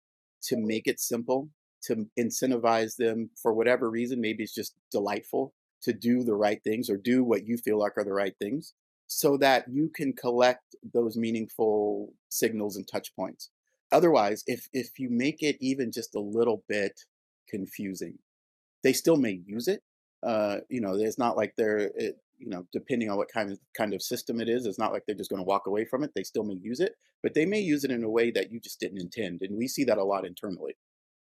to 0.42 0.56
make 0.56 0.86
it 0.86 1.00
simple 1.00 1.48
to 1.82 2.06
incentivize 2.18 2.96
them 2.96 3.30
for 3.40 3.52
whatever 3.52 3.90
reason. 3.90 4.20
Maybe 4.20 4.42
it's 4.42 4.54
just 4.54 4.74
delightful 4.90 5.54
to 5.82 5.92
do 5.92 6.24
the 6.24 6.34
right 6.34 6.62
things 6.64 6.90
or 6.90 6.96
do 6.96 7.22
what 7.22 7.46
you 7.46 7.56
feel 7.56 7.78
like 7.78 7.96
are 7.96 8.04
the 8.04 8.12
right 8.12 8.34
things 8.38 8.74
so 9.06 9.36
that 9.36 9.66
you 9.68 9.88
can 9.94 10.12
collect 10.12 10.74
those 10.92 11.16
meaningful 11.16 12.12
signals 12.28 12.76
and 12.76 12.88
touch 12.88 13.14
points. 13.14 13.50
Otherwise, 13.92 14.42
if, 14.46 14.68
if 14.72 14.98
you 14.98 15.08
make 15.08 15.42
it 15.42 15.56
even 15.60 15.92
just 15.92 16.14
a 16.16 16.20
little 16.20 16.64
bit 16.68 17.04
confusing, 17.48 18.18
they 18.82 18.92
still 18.92 19.16
may 19.16 19.40
use 19.46 19.68
it. 19.68 19.82
Uh, 20.26 20.58
you 20.68 20.80
know, 20.80 20.94
it's 20.94 21.18
not 21.18 21.36
like 21.36 21.54
they're, 21.56 21.90
it, 21.94 22.18
you 22.38 22.48
know, 22.48 22.66
depending 22.72 23.10
on 23.10 23.16
what 23.16 23.32
kind 23.32 23.50
of 23.50 23.58
kind 23.76 23.94
of 23.94 24.02
system 24.02 24.40
it 24.40 24.48
is, 24.48 24.66
it's 24.66 24.78
not 24.78 24.92
like 24.92 25.04
they're 25.06 25.16
just 25.16 25.30
going 25.30 25.40
to 25.40 25.46
walk 25.46 25.66
away 25.66 25.84
from 25.84 26.04
it. 26.04 26.12
They 26.14 26.22
still 26.22 26.44
may 26.44 26.54
use 26.54 26.80
it, 26.80 26.92
but 27.22 27.34
they 27.34 27.46
may 27.46 27.60
use 27.60 27.84
it 27.84 27.90
in 27.90 28.04
a 28.04 28.10
way 28.10 28.30
that 28.32 28.50
you 28.52 28.60
just 28.60 28.80
didn't 28.80 29.00
intend, 29.00 29.42
and 29.42 29.56
we 29.56 29.68
see 29.68 29.84
that 29.84 29.98
a 29.98 30.04
lot 30.04 30.26
internally. 30.26 30.76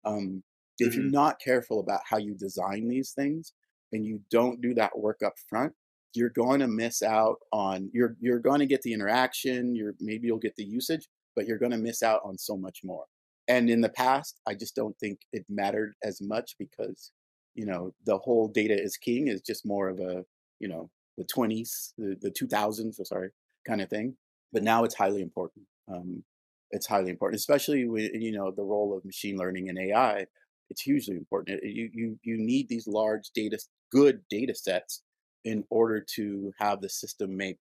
Um, 0.05 0.43
if 0.77 0.91
mm-hmm. 0.91 1.01
you're 1.01 1.11
not 1.11 1.39
careful 1.39 1.79
about 1.79 2.01
how 2.09 2.17
you 2.17 2.35
design 2.35 2.87
these 2.89 3.11
things 3.11 3.53
and 3.93 4.05
you 4.05 4.21
don't 4.29 4.61
do 4.61 4.73
that 4.73 4.97
work 4.97 5.21
up 5.25 5.35
front, 5.49 5.73
you're 6.13 6.29
going 6.29 6.59
to 6.59 6.67
miss 6.67 7.01
out 7.01 7.37
on 7.51 7.89
you're 7.93 8.15
you're 8.19 8.39
going 8.39 8.59
to 8.59 8.65
get 8.65 8.81
the 8.81 8.93
interaction, 8.93 9.75
you're 9.75 9.95
maybe 9.99 10.27
you'll 10.27 10.37
get 10.37 10.55
the 10.57 10.65
usage, 10.65 11.07
but 11.35 11.45
you're 11.45 11.57
going 11.59 11.71
to 11.71 11.77
miss 11.77 12.03
out 12.03 12.21
on 12.25 12.37
so 12.37 12.57
much 12.57 12.81
more. 12.83 13.05
and 13.47 13.69
in 13.69 13.81
the 13.81 13.89
past, 13.89 14.39
I 14.47 14.55
just 14.55 14.75
don't 14.75 14.97
think 14.99 15.19
it 15.31 15.45
mattered 15.49 15.93
as 16.03 16.19
much 16.21 16.55
because, 16.59 17.11
you 17.53 17.65
know, 17.65 17.93
the 18.05 18.17
whole 18.17 18.47
data 18.47 18.75
is 18.81 18.97
king 18.97 19.27
is 19.27 19.41
just 19.41 19.65
more 19.65 19.89
of 19.89 19.99
a, 19.99 20.23
you 20.59 20.67
know, 20.67 20.89
the 21.17 21.25
20s, 21.25 21.93
the, 21.97 22.15
the 22.21 22.31
2000s, 22.31 23.05
sorry, 23.05 23.29
kind 23.67 23.81
of 23.81 23.89
thing. 23.89 24.15
But 24.51 24.63
now 24.63 24.83
it's 24.83 24.95
highly 24.95 25.21
important. 25.21 25.65
Um, 25.91 26.23
it's 26.71 26.87
highly 26.87 27.09
important, 27.09 27.39
especially 27.39 27.87
with, 27.87 28.11
you 28.13 28.31
know, 28.31 28.51
the 28.51 28.63
role 28.63 28.95
of 28.95 29.05
machine 29.05 29.37
learning 29.37 29.69
and 29.69 29.77
AI. 29.77 30.25
It's 30.69 30.81
hugely 30.81 31.15
important. 31.15 31.59
You, 31.63 31.89
you, 31.93 32.19
you 32.23 32.37
need 32.37 32.69
these 32.69 32.87
large 32.87 33.29
data, 33.33 33.59
good 33.91 34.21
data 34.29 34.55
sets 34.55 35.03
in 35.43 35.63
order 35.69 36.03
to 36.15 36.51
have 36.59 36.81
the 36.81 36.89
system 36.89 37.37
make, 37.37 37.59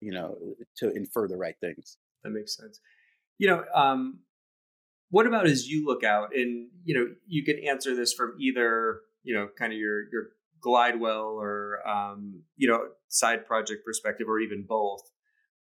you 0.00 0.12
know, 0.12 0.36
to 0.78 0.90
infer 0.90 1.26
the 1.26 1.36
right 1.36 1.56
things. 1.60 1.96
That 2.22 2.30
makes 2.30 2.56
sense. 2.56 2.80
You 3.38 3.48
know, 3.48 3.64
um, 3.74 4.20
what 5.10 5.26
about 5.26 5.46
as 5.46 5.68
you 5.68 5.86
look 5.86 6.02
out 6.02 6.34
and 6.34 6.68
you 6.84 6.94
know 6.94 7.06
you 7.26 7.44
can 7.44 7.58
answer 7.58 7.94
this 7.94 8.12
from 8.12 8.34
either 8.40 9.00
you 9.22 9.32
know 9.32 9.48
kind 9.56 9.72
of 9.72 9.78
your 9.78 10.10
your 10.10 10.30
glidewell 10.64 11.34
or 11.34 11.86
um, 11.88 12.42
you 12.56 12.68
know 12.68 12.80
side 13.08 13.46
project 13.46 13.84
perspective 13.84 14.28
or 14.28 14.38
even 14.40 14.64
both 14.66 15.00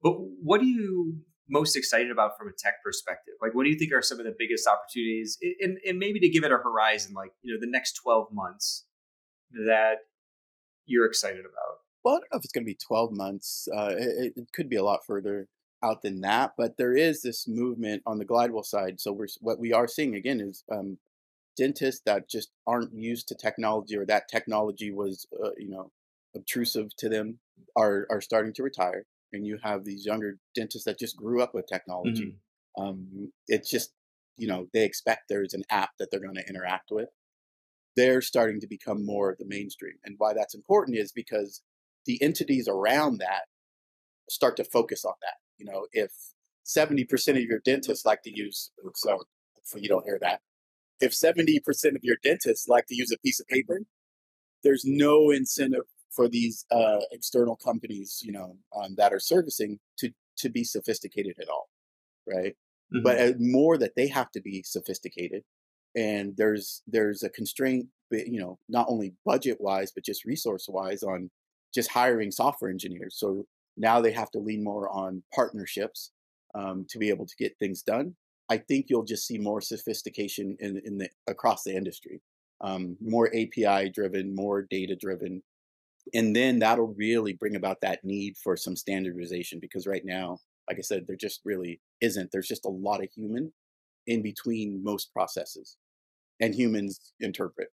but 0.01 0.13
what 0.41 0.61
are 0.61 0.65
you 0.65 1.15
most 1.49 1.75
excited 1.75 2.11
about 2.11 2.37
from 2.37 2.47
a 2.47 2.51
tech 2.57 2.75
perspective 2.83 3.33
like 3.41 3.53
what 3.53 3.63
do 3.63 3.69
you 3.69 3.77
think 3.77 3.91
are 3.91 4.01
some 4.01 4.19
of 4.19 4.25
the 4.25 4.35
biggest 4.37 4.67
opportunities 4.67 5.37
and, 5.59 5.77
and 5.87 5.97
maybe 5.97 6.19
to 6.19 6.29
give 6.29 6.43
it 6.43 6.51
a 6.51 6.57
horizon 6.57 7.13
like 7.13 7.31
you 7.41 7.53
know 7.53 7.59
the 7.59 7.69
next 7.69 7.99
12 8.03 8.27
months 8.31 8.85
that 9.51 9.95
you're 10.85 11.05
excited 11.05 11.41
about 11.41 11.79
well 12.03 12.15
i 12.15 12.17
don't 12.17 12.27
know 12.31 12.37
if 12.37 12.45
it's 12.45 12.53
going 12.53 12.63
to 12.63 12.71
be 12.71 12.77
12 12.87 13.11
months 13.11 13.67
uh, 13.75 13.93
it, 13.97 14.33
it 14.35 14.47
could 14.53 14.69
be 14.69 14.77
a 14.77 14.83
lot 14.83 14.99
further 15.05 15.47
out 15.83 16.01
than 16.01 16.21
that. 16.21 16.53
But 16.57 16.77
there 16.77 16.93
is 16.93 17.21
this 17.21 17.47
movement 17.47 18.03
on 18.05 18.17
the 18.17 18.25
Glidewell 18.25 18.65
side. 18.65 18.99
So 18.99 19.11
we're 19.11 19.27
what 19.39 19.59
we 19.59 19.73
are 19.73 19.87
seeing 19.87 20.15
again 20.15 20.39
is 20.41 20.63
um, 20.71 20.97
dentists 21.61 22.01
that 22.05 22.29
just 22.29 22.49
aren't 22.65 22.93
used 22.93 23.27
to 23.27 23.35
technology 23.35 23.97
or 23.97 24.05
that 24.05 24.27
technology 24.29 24.91
was 24.91 25.27
uh, 25.43 25.51
you 25.57 25.69
know 25.69 25.91
obtrusive 26.35 26.95
to 26.97 27.09
them 27.09 27.39
are 27.75 28.07
are 28.09 28.21
starting 28.21 28.53
to 28.53 28.63
retire, 28.63 29.05
and 29.33 29.45
you 29.45 29.57
have 29.63 29.83
these 29.83 30.05
younger 30.05 30.37
dentists 30.55 30.85
that 30.85 30.99
just 30.99 31.17
grew 31.17 31.41
up 31.41 31.53
with 31.53 31.67
technology. 31.67 32.35
Mm-hmm. 32.77 32.83
Um, 32.83 33.31
it's 33.47 33.69
just 33.69 33.91
you 34.37 34.47
know 34.47 34.67
they 34.73 34.85
expect 34.85 35.23
there's 35.29 35.53
an 35.53 35.63
app 35.69 35.91
that 35.99 36.09
they're 36.11 36.19
going 36.19 36.35
to 36.35 36.49
interact 36.49 36.89
with. 36.91 37.09
They're 37.95 38.21
starting 38.21 38.61
to 38.61 38.67
become 38.67 39.05
more 39.05 39.29
of 39.29 39.37
the 39.37 39.45
mainstream, 39.47 39.95
and 40.03 40.15
why 40.17 40.33
that's 40.33 40.55
important 40.55 40.97
is 40.97 41.11
because 41.11 41.61
the 42.05 42.21
entities 42.21 42.67
around 42.67 43.19
that 43.19 43.43
start 44.29 44.55
to 44.57 44.63
focus 44.63 45.03
on 45.05 45.13
that 45.21 45.35
you 45.61 45.71
know, 45.71 45.85
if 45.93 46.11
70% 46.65 47.29
of 47.29 47.43
your 47.43 47.59
dentists 47.59 48.05
like 48.05 48.23
to 48.23 48.35
use, 48.35 48.71
so, 48.95 49.19
so 49.63 49.77
you 49.77 49.87
don't 49.87 50.03
hear 50.03 50.17
that. 50.21 50.41
If 51.01 51.11
70% 51.11 51.95
of 51.95 52.03
your 52.03 52.17
dentists 52.23 52.67
like 52.67 52.85
to 52.87 52.95
use 52.95 53.11
a 53.11 53.19
piece 53.19 53.39
of 53.39 53.47
paper, 53.47 53.81
there's 54.63 54.85
no 54.85 55.31
incentive 55.31 55.83
for 56.11 56.27
these 56.27 56.65
uh, 56.71 56.99
external 57.11 57.55
companies, 57.55 58.21
you 58.23 58.31
know, 58.31 58.57
um, 58.75 58.95
that 58.97 59.13
are 59.13 59.19
servicing 59.19 59.79
to 59.97 60.11
to 60.37 60.49
be 60.49 60.63
sophisticated 60.63 61.35
at 61.41 61.49
all, 61.49 61.69
right? 62.27 62.55
mm-hmm. 62.93 63.03
But 63.03 63.19
uh, 63.19 63.33
more 63.39 63.77
that 63.77 63.95
they 63.95 64.07
have 64.07 64.31
to 64.31 64.41
be 64.41 64.63
sophisticated, 64.63 65.43
and 65.95 66.35
there's 66.37 66.83
there's 66.87 67.23
a 67.23 67.29
constraint, 67.29 67.87
you 68.11 68.39
know, 68.39 68.59
not 68.69 68.87
only 68.89 69.13
budget 69.25 69.57
wise 69.59 69.91
but 69.91 70.05
just 70.05 70.25
resource 70.25 70.67
wise 70.69 71.03
on 71.03 71.29
just 71.73 71.89
hiring 71.89 72.31
software 72.31 72.69
engineers. 72.69 73.15
So 73.17 73.45
now 73.77 74.01
they 74.01 74.11
have 74.11 74.31
to 74.31 74.39
lean 74.39 74.63
more 74.63 74.89
on 74.89 75.23
partnerships 75.33 76.11
um, 76.53 76.85
to 76.89 76.99
be 76.99 77.09
able 77.09 77.25
to 77.25 77.35
get 77.37 77.57
things 77.57 77.81
done. 77.81 78.15
I 78.51 78.57
think 78.57 78.87
you'll 78.89 79.05
just 79.05 79.25
see 79.25 79.37
more 79.37 79.61
sophistication 79.61 80.57
in, 80.59 80.81
in 80.83 80.97
the 80.97 81.09
across 81.25 81.63
the 81.63 81.73
industry, 81.73 82.21
um, 82.59 82.97
more 82.99 83.29
API 83.29 83.89
driven, 83.89 84.35
more 84.35 84.67
data 84.69 84.93
driven, 84.99 85.41
and 86.13 86.35
then 86.35 86.59
that'll 86.59 86.93
really 86.97 87.31
bring 87.31 87.55
about 87.55 87.79
that 87.81 88.03
need 88.03 88.35
for 88.35 88.57
some 88.57 88.75
standardization. 88.75 89.59
Because 89.61 89.87
right 89.87 90.01
now, 90.03 90.39
like 90.67 90.77
I 90.77 90.81
said, 90.81 91.05
there 91.07 91.15
just 91.15 91.39
really 91.45 91.79
isn't. 92.01 92.33
There's 92.33 92.49
just 92.49 92.65
a 92.65 92.69
lot 92.69 93.01
of 93.01 93.09
human 93.15 93.53
in 94.05 94.21
between 94.21 94.83
most 94.83 95.13
processes, 95.13 95.77
and 96.41 96.53
humans 96.53 97.13
interpret. 97.21 97.69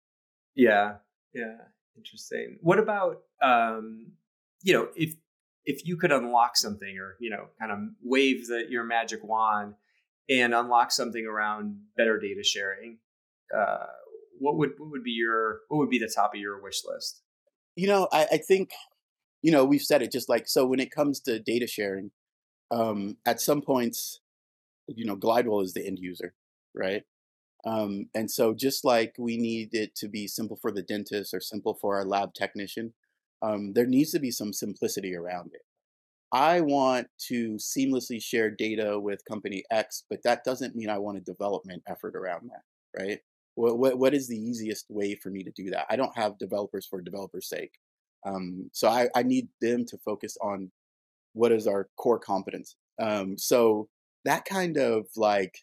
Yeah, 0.56 0.96
yeah, 1.36 1.58
interesting. 1.96 2.58
What 2.62 2.80
about 2.80 3.22
um, 3.44 4.14
you 4.64 4.74
know 4.74 4.88
if 4.96 5.14
if 5.66 5.86
you 5.86 5.98
could 5.98 6.12
unlock 6.12 6.58
something 6.58 6.98
or 6.98 7.16
you 7.20 7.30
know 7.30 7.50
kind 7.60 7.72
of 7.72 7.78
wave 8.02 8.48
the, 8.48 8.66
your 8.68 8.84
magic 8.84 9.24
wand 9.24 9.76
and 10.30 10.54
unlock 10.54 10.92
something 10.92 11.26
around 11.26 11.78
better 11.98 12.20
data 12.20 12.44
sharing 12.44 12.98
uh, 13.56 13.86
what 14.40 14.58
would 14.58 14.72
what 14.78 14.92
would 14.92 15.04
be 15.04 15.12
your 15.12 15.62
what 15.68 15.78
would 15.78 15.90
be 15.90 16.00
the 16.00 16.12
top 16.14 16.34
of 16.34 16.40
your 16.40 16.62
wish 16.62 16.82
list 16.86 17.22
you 17.76 17.88
know 17.88 18.08
i, 18.12 18.28
I 18.34 18.38
think 18.38 18.72
you 19.42 19.52
know 19.52 19.66
we've 19.66 19.82
said 19.82 20.02
it 20.02 20.12
just 20.12 20.30
like 20.30 20.48
so 20.48 20.66
when 20.66 20.80
it 20.80 20.92
comes 20.92 21.20
to 21.22 21.40
data 21.40 21.68
sharing 21.68 22.12
um, 22.72 23.18
at 23.26 23.42
some 23.42 23.62
points 23.62 24.22
you 24.88 25.06
know 25.06 25.16
glidewell 25.16 25.64
is 25.64 25.74
the 25.74 25.86
end 25.86 26.00
user 26.00 26.34
right 26.74 27.04
um, 27.66 28.08
and 28.14 28.30
so 28.30 28.54
just 28.54 28.84
like 28.84 29.16
we 29.18 29.38
need 29.38 29.70
it 29.72 29.96
to 29.96 30.10
be 30.10 30.28
simple 30.28 30.58
for 30.62 30.72
the 30.72 30.82
dentist 30.82 31.34
or 31.34 31.40
simple 31.40 31.74
for 31.74 31.96
our 31.96 32.04
lab 32.06 32.34
technician 32.34 32.94
um, 33.44 33.74
there 33.74 33.86
needs 33.86 34.12
to 34.12 34.20
be 34.20 34.32
some 34.32 34.54
simplicity 34.54 35.14
around 35.14 35.52
it. 35.54 35.62
I 36.34 36.62
want 36.62 37.08
to 37.28 37.54
seamlessly 37.54 38.22
share 38.22 38.50
data 38.50 39.00
with 39.00 39.24
company 39.26 39.64
X, 39.72 40.04
but 40.10 40.24
that 40.24 40.44
doesn't 40.44 40.76
mean 40.76 40.90
I 40.90 40.98
want 40.98 41.18
a 41.18 41.22
development 41.22 41.84
effort 41.88 42.16
around 42.16 42.50
that, 42.50 43.02
right? 43.02 43.20
What, 43.56 43.78
what, 43.78 44.00
what 44.00 44.14
is 44.14 44.28
the 44.28 44.38
easiest 44.38 44.88
way 44.90 45.16
for 45.16 45.30
me 45.30 45.44
to 45.44 45.52
do 45.52 45.70
that? 45.70 45.86
I 45.90 45.96
don't 45.96 46.18
have 46.18 46.40
developers 46.40 46.88
for 46.88 47.02
developers' 47.02 47.48
sake. 47.48 47.74
Um, 48.26 48.70
so 48.74 48.88
I, 48.88 49.10
I 49.16 49.24
need 49.24 49.48
them 49.62 49.86
to 49.86 49.98
focus 50.00 50.36
on 50.42 50.72
what 51.34 51.52
is 51.52 51.68
our 51.68 51.88
core 51.98 52.20
competence. 52.20 52.76
Um, 53.00 53.38
so 53.38 53.90
that 54.26 54.46
kind 54.46 54.78
of 54.78 55.06
like, 55.16 55.60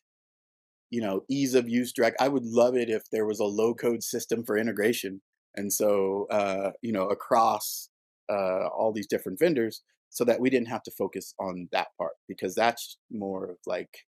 you 0.90 1.00
know, 1.00 1.22
ease 1.28 1.54
of 1.54 1.68
use 1.68 1.92
direct. 1.92 2.16
I 2.20 2.28
would 2.28 2.44
love 2.44 2.76
it 2.76 2.88
if 2.88 3.11
there 3.11 3.26
was 3.26 3.40
a 3.40 3.44
low 3.44 3.74
code 3.74 4.02
system 4.02 4.44
for 4.44 4.56
integration 4.56 5.20
and 5.56 5.72
so 5.72 6.26
uh, 6.30 6.70
you 6.83 6.92
know 6.92 7.09
across 7.09 7.88
uh, 8.30 8.66
all 8.68 8.92
these 8.92 9.06
different 9.06 9.38
vendors 9.38 9.83
so 10.11 10.25
that 10.25 10.40
we 10.40 10.51
didn't 10.51 10.68
have 10.68 10.83
to 10.83 10.90
focus 10.90 11.35
on 11.38 11.68
that 11.73 11.88
part 11.96 12.14
because 12.29 12.55
that's 12.55 12.99
more 13.11 13.51
of 13.51 13.57
like 13.66 14.07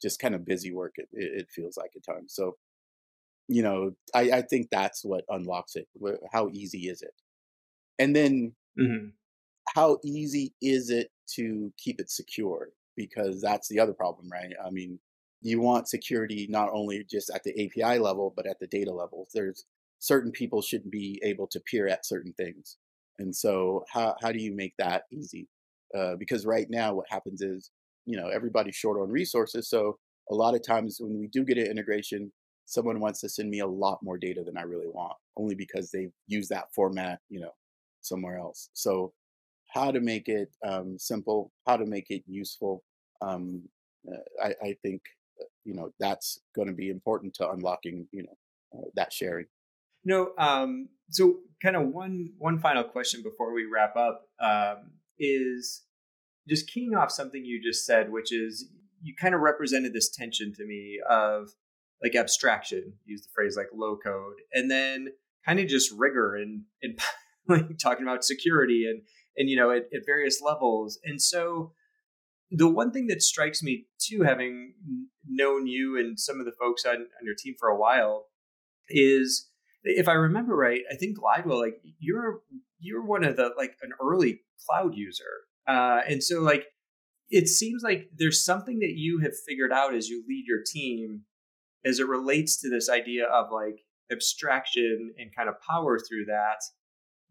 just 0.00 0.20
kind 0.20 0.34
of 0.34 0.44
busy 0.44 0.72
work 0.72 0.94
it, 0.96 1.08
it 1.12 1.46
feels 1.54 1.76
like 1.76 1.90
at 1.96 2.04
times 2.04 2.32
so 2.34 2.56
you 3.48 3.62
know 3.62 3.92
I, 4.14 4.30
I 4.30 4.42
think 4.42 4.68
that's 4.70 5.04
what 5.04 5.24
unlocks 5.28 5.76
it 5.76 5.86
how 6.32 6.48
easy 6.52 6.88
is 6.88 7.02
it 7.02 7.14
and 7.98 8.14
then 8.14 8.54
mm-hmm. 8.78 9.08
how 9.74 9.98
easy 10.04 10.54
is 10.62 10.90
it 10.90 11.10
to 11.34 11.72
keep 11.78 12.00
it 12.00 12.10
secure 12.10 12.68
because 12.96 13.40
that's 13.40 13.68
the 13.68 13.80
other 13.80 13.94
problem 13.94 14.28
right 14.30 14.52
i 14.64 14.70
mean 14.70 14.98
you 15.40 15.60
want 15.60 15.88
security 15.88 16.46
not 16.48 16.70
only 16.72 17.04
just 17.08 17.30
at 17.30 17.42
the 17.42 17.66
api 17.66 17.98
level 17.98 18.32
but 18.34 18.46
at 18.46 18.58
the 18.60 18.66
data 18.66 18.92
level 18.92 19.26
there's 19.34 19.64
certain 20.02 20.32
people 20.32 20.60
shouldn't 20.60 20.90
be 20.90 21.20
able 21.24 21.46
to 21.46 21.60
peer 21.60 21.86
at 21.86 22.04
certain 22.04 22.32
things. 22.32 22.76
And 23.22 23.34
so, 23.34 23.84
how 23.88 24.16
how 24.20 24.32
do 24.32 24.42
you 24.42 24.52
make 24.54 24.74
that 24.78 25.04
easy? 25.12 25.48
Uh, 25.96 26.16
because 26.16 26.44
right 26.44 26.66
now, 26.68 26.94
what 26.94 27.06
happens 27.08 27.40
is, 27.40 27.70
you 28.04 28.16
know, 28.16 28.28
everybody's 28.28 28.76
short 28.76 29.00
on 29.00 29.10
resources. 29.10 29.68
So 29.68 29.98
a 30.30 30.34
lot 30.34 30.54
of 30.54 30.66
times 30.66 30.98
when 31.00 31.18
we 31.18 31.28
do 31.28 31.44
get 31.44 31.58
an 31.58 31.66
integration, 31.66 32.32
someone 32.66 33.00
wants 33.00 33.20
to 33.20 33.28
send 33.28 33.50
me 33.50 33.60
a 33.60 33.66
lot 33.66 33.98
more 34.02 34.18
data 34.18 34.42
than 34.44 34.56
I 34.56 34.62
really 34.62 34.88
want, 34.88 35.14
only 35.36 35.54
because 35.54 35.90
they've 35.90 36.12
used 36.26 36.50
that 36.50 36.72
format, 36.74 37.20
you 37.28 37.40
know, 37.40 37.52
somewhere 38.00 38.38
else. 38.38 38.70
So 38.72 39.12
how 39.68 39.90
to 39.90 40.00
make 40.00 40.28
it 40.28 40.50
um, 40.66 40.98
simple, 40.98 41.52
how 41.66 41.76
to 41.76 41.86
make 41.86 42.06
it 42.10 42.22
useful. 42.26 42.82
Um, 43.20 43.62
uh, 44.10 44.44
I, 44.44 44.68
I, 44.68 44.76
think 44.82 45.00
uh, 45.40 45.44
you 45.64 45.74
know 45.74 45.90
that's 46.00 46.40
going 46.56 46.66
to 46.66 46.74
be 46.74 46.90
important 46.90 47.34
to 47.34 47.48
unlocking 47.50 48.08
you 48.10 48.24
know 48.24 48.36
uh, 48.76 48.88
that 48.96 49.12
sharing. 49.12 49.46
No, 50.04 50.32
um, 50.38 50.88
so 51.12 51.36
kind 51.62 51.76
of 51.76 51.88
one 51.88 52.30
one 52.38 52.58
final 52.58 52.84
question 52.84 53.22
before 53.22 53.52
we 53.54 53.64
wrap 53.64 53.96
up 53.96 54.22
um, 54.40 54.92
is 55.18 55.82
just 56.48 56.68
keying 56.68 56.94
off 56.94 57.10
something 57.10 57.44
you 57.44 57.62
just 57.62 57.86
said, 57.86 58.10
which 58.10 58.32
is 58.32 58.68
you 59.02 59.14
kind 59.20 59.34
of 59.34 59.40
represented 59.40 59.92
this 59.92 60.10
tension 60.10 60.52
to 60.54 60.64
me 60.64 61.00
of 61.08 61.48
like 62.02 62.14
abstraction, 62.14 62.94
use 63.04 63.22
the 63.22 63.28
phrase 63.34 63.56
like 63.56 63.68
low 63.72 63.96
code, 63.96 64.36
and 64.52 64.70
then 64.70 65.08
kind 65.46 65.60
of 65.60 65.68
just 65.68 65.92
rigor 65.92 66.36
and 66.36 66.62
and 66.82 66.98
like 67.48 67.78
talking 67.78 68.04
about 68.04 68.24
security 68.24 68.86
and 68.88 69.02
and 69.36 69.48
you 69.48 69.56
know 69.56 69.70
at, 69.70 69.84
at 69.94 70.06
various 70.06 70.40
levels. 70.40 70.98
And 71.04 71.20
so 71.20 71.72
the 72.50 72.68
one 72.68 72.90
thing 72.90 73.06
that 73.06 73.22
strikes 73.22 73.62
me 73.62 73.86
too, 73.98 74.22
having 74.22 74.74
known 75.26 75.66
you 75.66 75.98
and 75.98 76.18
some 76.18 76.38
of 76.38 76.44
the 76.44 76.52
folks 76.52 76.84
on, 76.84 76.96
on 76.96 77.24
your 77.24 77.34
team 77.34 77.54
for 77.58 77.68
a 77.68 77.78
while, 77.78 78.26
is 78.88 79.48
if 79.84 80.08
I 80.08 80.12
remember 80.12 80.54
right, 80.54 80.82
I 80.90 80.96
think 80.96 81.18
Glidewell, 81.18 81.60
like 81.60 81.80
you're 81.98 82.40
you're 82.78 83.04
one 83.04 83.24
of 83.24 83.36
the 83.36 83.50
like 83.56 83.76
an 83.82 83.92
early 84.02 84.40
cloud 84.66 84.94
user, 84.94 85.24
uh, 85.66 86.00
and 86.08 86.22
so 86.22 86.40
like 86.40 86.66
it 87.30 87.48
seems 87.48 87.82
like 87.82 88.10
there's 88.16 88.44
something 88.44 88.80
that 88.80 88.94
you 88.94 89.20
have 89.22 89.32
figured 89.46 89.72
out 89.72 89.94
as 89.94 90.08
you 90.08 90.22
lead 90.28 90.44
your 90.46 90.60
team 90.64 91.22
as 91.84 91.98
it 91.98 92.06
relates 92.06 92.60
to 92.60 92.68
this 92.68 92.88
idea 92.88 93.24
of 93.26 93.50
like 93.50 93.80
abstraction 94.10 95.14
and 95.18 95.34
kind 95.34 95.48
of 95.48 95.54
power 95.68 95.98
through 95.98 96.26
that, 96.26 96.58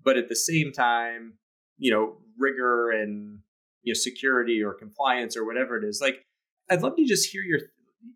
but 0.04 0.18
at 0.18 0.28
the 0.28 0.36
same 0.36 0.72
time, 0.72 1.34
you 1.78 1.92
know, 1.92 2.18
rigor 2.38 2.92
and 2.92 3.40
you 3.84 3.94
know 3.94 3.98
security 3.98 4.62
or 4.62 4.74
compliance 4.74 5.38
or 5.38 5.46
whatever 5.46 5.78
it 5.78 5.88
is. 5.88 6.00
Like, 6.02 6.26
I'd 6.70 6.82
love 6.82 6.96
to 6.96 7.06
just 7.06 7.32
hear 7.32 7.44
your, 7.44 7.60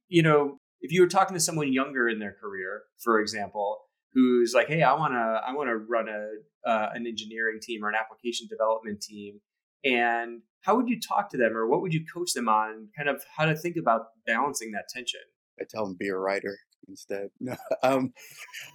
you 0.08 0.24
know, 0.24 0.58
if 0.82 0.92
you 0.92 1.02
were 1.02 1.08
talking 1.08 1.36
to 1.36 1.40
someone 1.40 1.72
younger 1.72 2.10
in 2.10 2.20
their 2.20 2.36
career, 2.40 2.84
for 3.04 3.20
example, 3.20 3.85
who's 4.16 4.54
like, 4.56 4.68
"Hey, 4.68 4.82
I 4.82 4.94
want 4.94 5.14
to, 5.14 5.42
I 5.46 5.54
want 5.54 5.70
to 5.70 5.76
run 5.76 6.08
a 6.10 6.70
uh, 6.70 6.90
an 6.96 7.06
engineering 7.06 7.60
team 7.62 7.84
or 7.84 7.90
an 7.90 7.96
application 7.96 8.48
development 8.50 9.02
team," 9.02 9.42
and 9.84 10.42
how 10.62 10.76
would 10.76 10.90
you 10.90 11.00
talk 11.00 11.30
to 11.30 11.38
them, 11.38 11.56
or 11.56 11.68
what 11.68 11.82
would 11.82 11.94
you 11.94 12.04
coach 12.12 12.34
them 12.34 12.50
on, 12.50 12.88
kind 12.98 13.08
of 13.10 13.24
how 13.38 13.46
to 13.46 13.56
think 13.56 13.76
about 13.78 14.08
balancing 14.26 14.72
that 14.72 14.88
tension? 14.90 15.20
I 15.62 15.66
tell 15.70 15.86
them 15.86 15.96
be 16.00 16.08
a 16.08 16.18
writer 16.18 16.58
instead. 16.88 17.30
No, 17.40 17.56
um, 17.84 18.14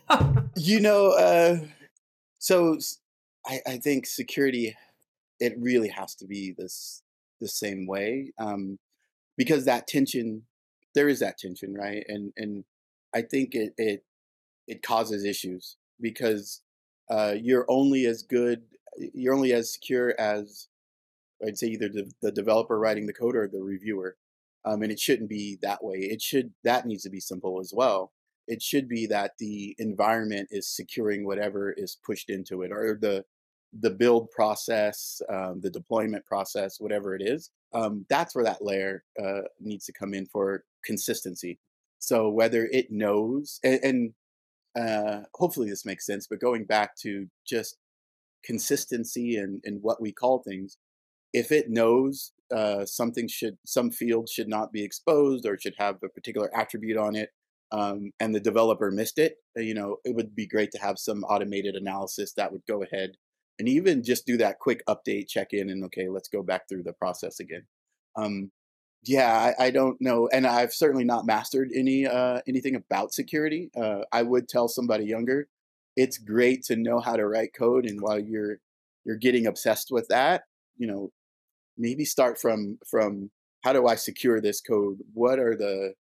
you 0.56 0.78
know, 0.78 1.08
uh, 1.08 1.56
so 2.38 2.78
I, 3.46 3.60
I 3.66 3.76
think 3.78 4.06
security, 4.06 4.76
it 5.40 5.54
really 5.58 5.88
has 5.88 6.14
to 6.16 6.26
be 6.26 6.54
this 6.56 7.02
the 7.40 7.48
same 7.48 7.86
way, 7.86 8.32
um, 8.38 8.78
because 9.38 9.64
that 9.64 9.86
tension, 9.86 10.42
there 10.94 11.08
is 11.08 11.20
that 11.20 11.38
tension, 11.38 11.74
right? 11.74 12.04
And 12.06 12.32
and 12.36 12.64
I 13.14 13.22
think 13.22 13.54
it 13.54 13.72
it 13.78 14.04
it 14.70 14.82
causes 14.82 15.24
issues 15.24 15.76
because 16.00 16.62
uh, 17.10 17.34
you're 17.36 17.66
only 17.68 18.06
as 18.06 18.22
good, 18.22 18.62
you're 18.96 19.34
only 19.34 19.52
as 19.52 19.72
secure 19.72 20.14
as 20.18 20.68
I'd 21.46 21.58
say 21.58 21.68
either 21.68 21.88
the, 21.88 22.10
the 22.22 22.32
developer 22.32 22.78
writing 22.78 23.06
the 23.06 23.12
code 23.12 23.34
or 23.34 23.48
the 23.48 23.62
reviewer. 23.62 24.16
Um, 24.64 24.82
and 24.82 24.92
it 24.92 25.00
shouldn't 25.00 25.30
be 25.30 25.58
that 25.62 25.82
way. 25.82 25.98
It 25.98 26.20
should 26.20 26.52
that 26.64 26.86
needs 26.86 27.02
to 27.04 27.10
be 27.10 27.20
simple 27.20 27.60
as 27.60 27.72
well. 27.74 28.12
It 28.46 28.62
should 28.62 28.88
be 28.88 29.06
that 29.06 29.32
the 29.38 29.74
environment 29.78 30.48
is 30.50 30.68
securing 30.68 31.26
whatever 31.26 31.72
is 31.76 31.96
pushed 32.04 32.28
into 32.28 32.62
it, 32.62 32.70
or 32.70 32.98
the 33.00 33.24
the 33.72 33.90
build 33.90 34.30
process, 34.32 35.22
um, 35.32 35.60
the 35.62 35.70
deployment 35.70 36.26
process, 36.26 36.76
whatever 36.78 37.14
it 37.14 37.22
is. 37.22 37.50
Um, 37.72 38.04
that's 38.10 38.34
where 38.34 38.44
that 38.44 38.62
layer 38.62 39.04
uh, 39.22 39.42
needs 39.60 39.86
to 39.86 39.92
come 39.92 40.12
in 40.12 40.26
for 40.26 40.64
consistency. 40.84 41.58
So 41.98 42.28
whether 42.28 42.68
it 42.70 42.88
knows, 42.90 43.60
and, 43.64 43.80
and 43.82 44.12
uh, 44.78 45.20
hopefully 45.34 45.68
this 45.68 45.86
makes 45.86 46.06
sense, 46.06 46.26
but 46.28 46.40
going 46.40 46.64
back 46.64 46.96
to 47.02 47.26
just 47.46 47.76
consistency 48.44 49.36
and, 49.36 49.60
and 49.64 49.82
what 49.82 50.00
we 50.00 50.12
call 50.12 50.42
things, 50.42 50.78
if 51.32 51.52
it 51.52 51.70
knows 51.70 52.32
uh, 52.54 52.84
something 52.84 53.28
should, 53.28 53.56
some 53.64 53.90
field 53.90 54.28
should 54.28 54.48
not 54.48 54.72
be 54.72 54.82
exposed 54.82 55.46
or 55.46 55.58
should 55.58 55.74
have 55.78 55.96
a 56.04 56.08
particular 56.08 56.50
attribute 56.56 56.96
on 56.96 57.14
it, 57.14 57.30
um, 57.72 58.10
and 58.18 58.34
the 58.34 58.40
developer 58.40 58.90
missed 58.90 59.18
it, 59.18 59.36
uh, 59.56 59.60
you 59.60 59.74
know, 59.74 59.96
it 60.04 60.14
would 60.16 60.34
be 60.34 60.46
great 60.46 60.72
to 60.72 60.78
have 60.78 60.98
some 60.98 61.22
automated 61.24 61.76
analysis 61.76 62.32
that 62.36 62.50
would 62.50 62.62
go 62.66 62.82
ahead 62.82 63.10
and 63.60 63.68
even 63.68 64.02
just 64.02 64.26
do 64.26 64.36
that 64.38 64.58
quick 64.58 64.82
update, 64.88 65.28
check 65.28 65.48
in, 65.52 65.68
and 65.68 65.84
okay, 65.84 66.08
let's 66.08 66.28
go 66.28 66.42
back 66.42 66.62
through 66.68 66.82
the 66.82 66.94
process 66.94 67.38
again. 67.38 67.62
Um, 68.16 68.50
yeah, 69.04 69.52
I, 69.58 69.66
I, 69.66 69.70
don't 69.70 70.00
know, 70.00 70.28
and 70.32 70.46
I've 70.46 70.74
certainly 70.74 71.04
not 71.04 71.24
mastered 71.26 71.70
any 71.74 72.06
uh, 72.06 72.40
anything 72.46 72.74
about 72.74 73.14
security. 73.14 73.70
Uh, 73.76 74.00
I 74.12 74.22
would 74.22 74.48
tell 74.48 74.68
somebody 74.68 75.04
younger, 75.04 75.48
it's 75.96 76.18
great 76.18 76.62
to 76.64 76.76
know 76.76 77.00
how 77.00 77.16
to 77.16 77.26
write 77.26 77.54
code, 77.56 77.86
and 77.86 78.00
while 78.00 78.18
you're 78.18 78.58
you're 79.04 79.16
getting 79.16 79.46
obsessed 79.46 79.88
with 79.90 80.08
that, 80.08 80.42
you 80.76 80.86
know, 80.86 81.10
maybe 81.78 82.04
start 82.04 82.38
from 82.38 82.78
from 82.88 83.30
how 83.64 83.72
do 83.72 83.86
I 83.86 83.94
secure 83.94 84.40
this 84.40 84.60
code? 84.60 84.98
What 85.14 85.38
are 85.38 85.56
the 85.56 85.94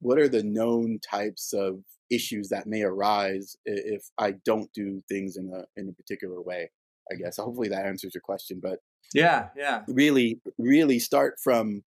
what 0.00 0.18
are 0.18 0.28
the 0.28 0.42
known 0.42 0.98
types 0.98 1.52
of 1.52 1.80
issues 2.10 2.48
that 2.48 2.66
may 2.66 2.82
arise 2.82 3.56
if 3.64 4.10
I 4.18 4.32
don't 4.44 4.72
do 4.72 5.02
things 5.08 5.36
in 5.36 5.52
a 5.52 5.64
in 5.80 5.88
a 5.88 5.92
particular 5.92 6.40
way? 6.42 6.70
I 7.10 7.14
guess 7.14 7.36
hopefully 7.36 7.68
that 7.68 7.86
answers 7.86 8.14
your 8.14 8.22
question, 8.22 8.58
but 8.60 8.80
yeah, 9.14 9.48
yeah, 9.56 9.82
really, 9.86 10.40
really 10.58 10.98
start 10.98 11.38
from 11.42 11.84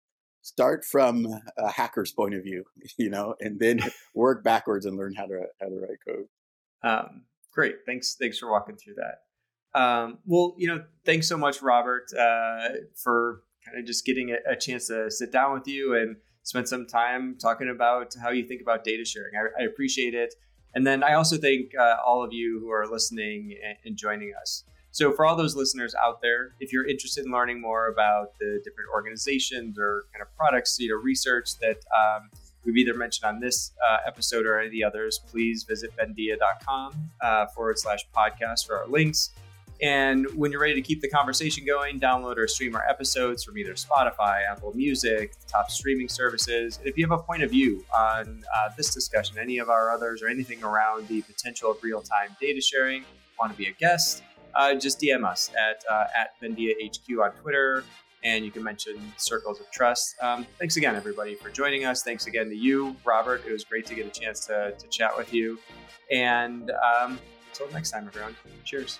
start 0.43 0.85
from 0.85 1.25
a 1.57 1.71
hacker's 1.71 2.11
point 2.11 2.35
of 2.35 2.43
view, 2.43 2.63
you 2.97 3.09
know, 3.09 3.33
and 3.39 3.59
then 3.59 3.81
work 4.13 4.43
backwards 4.43 4.85
and 4.85 4.95
learn 4.95 5.15
how 5.15 5.25
to 5.25 5.45
how 5.59 5.67
to 5.67 5.75
write 5.75 5.97
code. 6.07 6.27
Um, 6.83 7.23
great, 7.51 7.77
thanks 7.87 8.15
thanks 8.19 8.37
for 8.37 8.51
walking 8.51 8.75
through 8.75 8.95
that. 8.95 9.79
Um, 9.79 10.19
well, 10.25 10.53
you 10.59 10.67
know, 10.67 10.83
thanks 11.03 11.27
so 11.27 11.35
much, 11.35 11.63
Robert, 11.63 12.13
uh, 12.13 12.69
for 12.95 13.41
kind 13.65 13.79
of 13.79 13.85
just 13.85 14.05
getting 14.05 14.29
a, 14.29 14.51
a, 14.51 14.55
chance 14.55 14.87
to 14.87 15.09
sit 15.09 15.31
down 15.31 15.53
with 15.53 15.67
you 15.67 15.95
and 15.95 16.17
spend 16.43 16.67
some 16.67 16.85
time 16.85 17.37
talking 17.41 17.69
about 17.69 18.13
how 18.21 18.29
you 18.29 18.45
think 18.45 18.61
about 18.61 18.83
data 18.83 19.03
sharing. 19.03 19.31
I, 19.35 19.63
I 19.63 19.65
appreciate 19.65 20.13
it. 20.13 20.35
And 20.75 20.85
then 20.85 21.03
I 21.03 21.13
also 21.13 21.37
thank 21.37 21.71
uh, 21.79 21.95
all 22.05 22.23
of 22.23 22.33
you 22.33 22.59
who 22.59 22.69
are 22.71 22.85
listening 22.85 23.57
and, 23.65 23.77
and 23.85 23.97
joining 23.97 24.33
us. 24.39 24.63
So, 24.93 25.11
for 25.11 25.25
all 25.25 25.35
those 25.35 25.55
listeners 25.55 25.95
out 25.95 26.21
there, 26.21 26.53
if 26.59 26.71
you're 26.71 26.87
interested 26.87 27.25
in 27.25 27.31
learning 27.31 27.59
more 27.59 27.87
about 27.87 28.37
the 28.39 28.61
different 28.63 28.91
organizations 28.93 29.75
or 29.79 30.05
kind 30.13 30.21
of 30.21 30.27
products, 30.37 30.77
you 30.79 30.89
know, 30.89 30.95
research 30.95 31.57
that 31.61 31.77
um, 31.97 32.29
we've 32.63 32.77
either 32.77 32.93
mentioned 32.93 33.25
on 33.25 33.39
this 33.39 33.71
uh, 33.89 33.97
episode 34.05 34.45
or 34.45 34.59
any 34.59 34.67
of 34.67 34.71
the 34.71 34.83
others, 34.83 35.19
please 35.27 35.63
visit 35.63 35.89
vendia.com 35.97 36.93
uh, 37.21 37.47
forward 37.47 37.79
slash 37.79 38.07
podcast 38.15 38.67
for 38.67 38.77
our 38.77 38.87
links. 38.87 39.31
And 39.81 40.27
when 40.35 40.51
you're 40.51 40.61
ready 40.61 40.75
to 40.75 40.81
keep 40.83 41.01
the 41.01 41.09
conversation 41.09 41.65
going, 41.65 41.99
download 41.99 42.37
or 42.37 42.47
stream 42.47 42.75
our 42.75 42.87
episodes 42.87 43.43
from 43.43 43.57
either 43.57 43.73
Spotify, 43.73 44.47
Apple 44.47 44.73
Music, 44.75 45.33
top 45.47 45.71
streaming 45.71 46.07
services. 46.07 46.77
And 46.77 46.87
if 46.87 46.99
you 46.99 47.03
have 47.03 47.19
a 47.19 47.21
point 47.21 47.41
of 47.41 47.49
view 47.49 47.83
on 47.97 48.43
uh, 48.55 48.69
this 48.77 48.93
discussion, 48.93 49.39
any 49.39 49.57
of 49.57 49.71
our 49.71 49.89
others, 49.89 50.21
or 50.21 50.27
anything 50.27 50.63
around 50.63 51.07
the 51.07 51.23
potential 51.23 51.71
of 51.71 51.81
real 51.81 52.01
time 52.01 52.37
data 52.39 52.61
sharing, 52.61 53.03
want 53.39 53.51
to 53.51 53.57
be 53.57 53.65
a 53.65 53.71
guest, 53.71 54.21
uh, 54.55 54.75
just 54.75 54.99
DM 54.99 55.25
us 55.25 55.51
at 55.57 55.83
uh, 55.89 56.05
at 56.15 56.39
Vendia 56.41 56.73
HQ 56.83 57.19
on 57.19 57.31
Twitter, 57.41 57.83
and 58.23 58.45
you 58.45 58.51
can 58.51 58.63
mention 58.63 58.95
Circles 59.17 59.59
of 59.59 59.69
Trust. 59.71 60.15
Um, 60.21 60.45
thanks 60.59 60.77
again, 60.77 60.95
everybody, 60.95 61.35
for 61.35 61.49
joining 61.49 61.85
us. 61.85 62.03
Thanks 62.03 62.27
again 62.27 62.49
to 62.49 62.55
you, 62.55 62.95
Robert. 63.05 63.43
It 63.47 63.51
was 63.51 63.63
great 63.63 63.85
to 63.87 63.95
get 63.95 64.05
a 64.05 64.19
chance 64.19 64.45
to, 64.47 64.73
to 64.77 64.87
chat 64.87 65.15
with 65.17 65.33
you. 65.33 65.59
And 66.11 66.71
um, 66.71 67.19
until 67.49 67.71
next 67.71 67.91
time, 67.91 68.07
everyone, 68.07 68.35
cheers. 68.63 68.99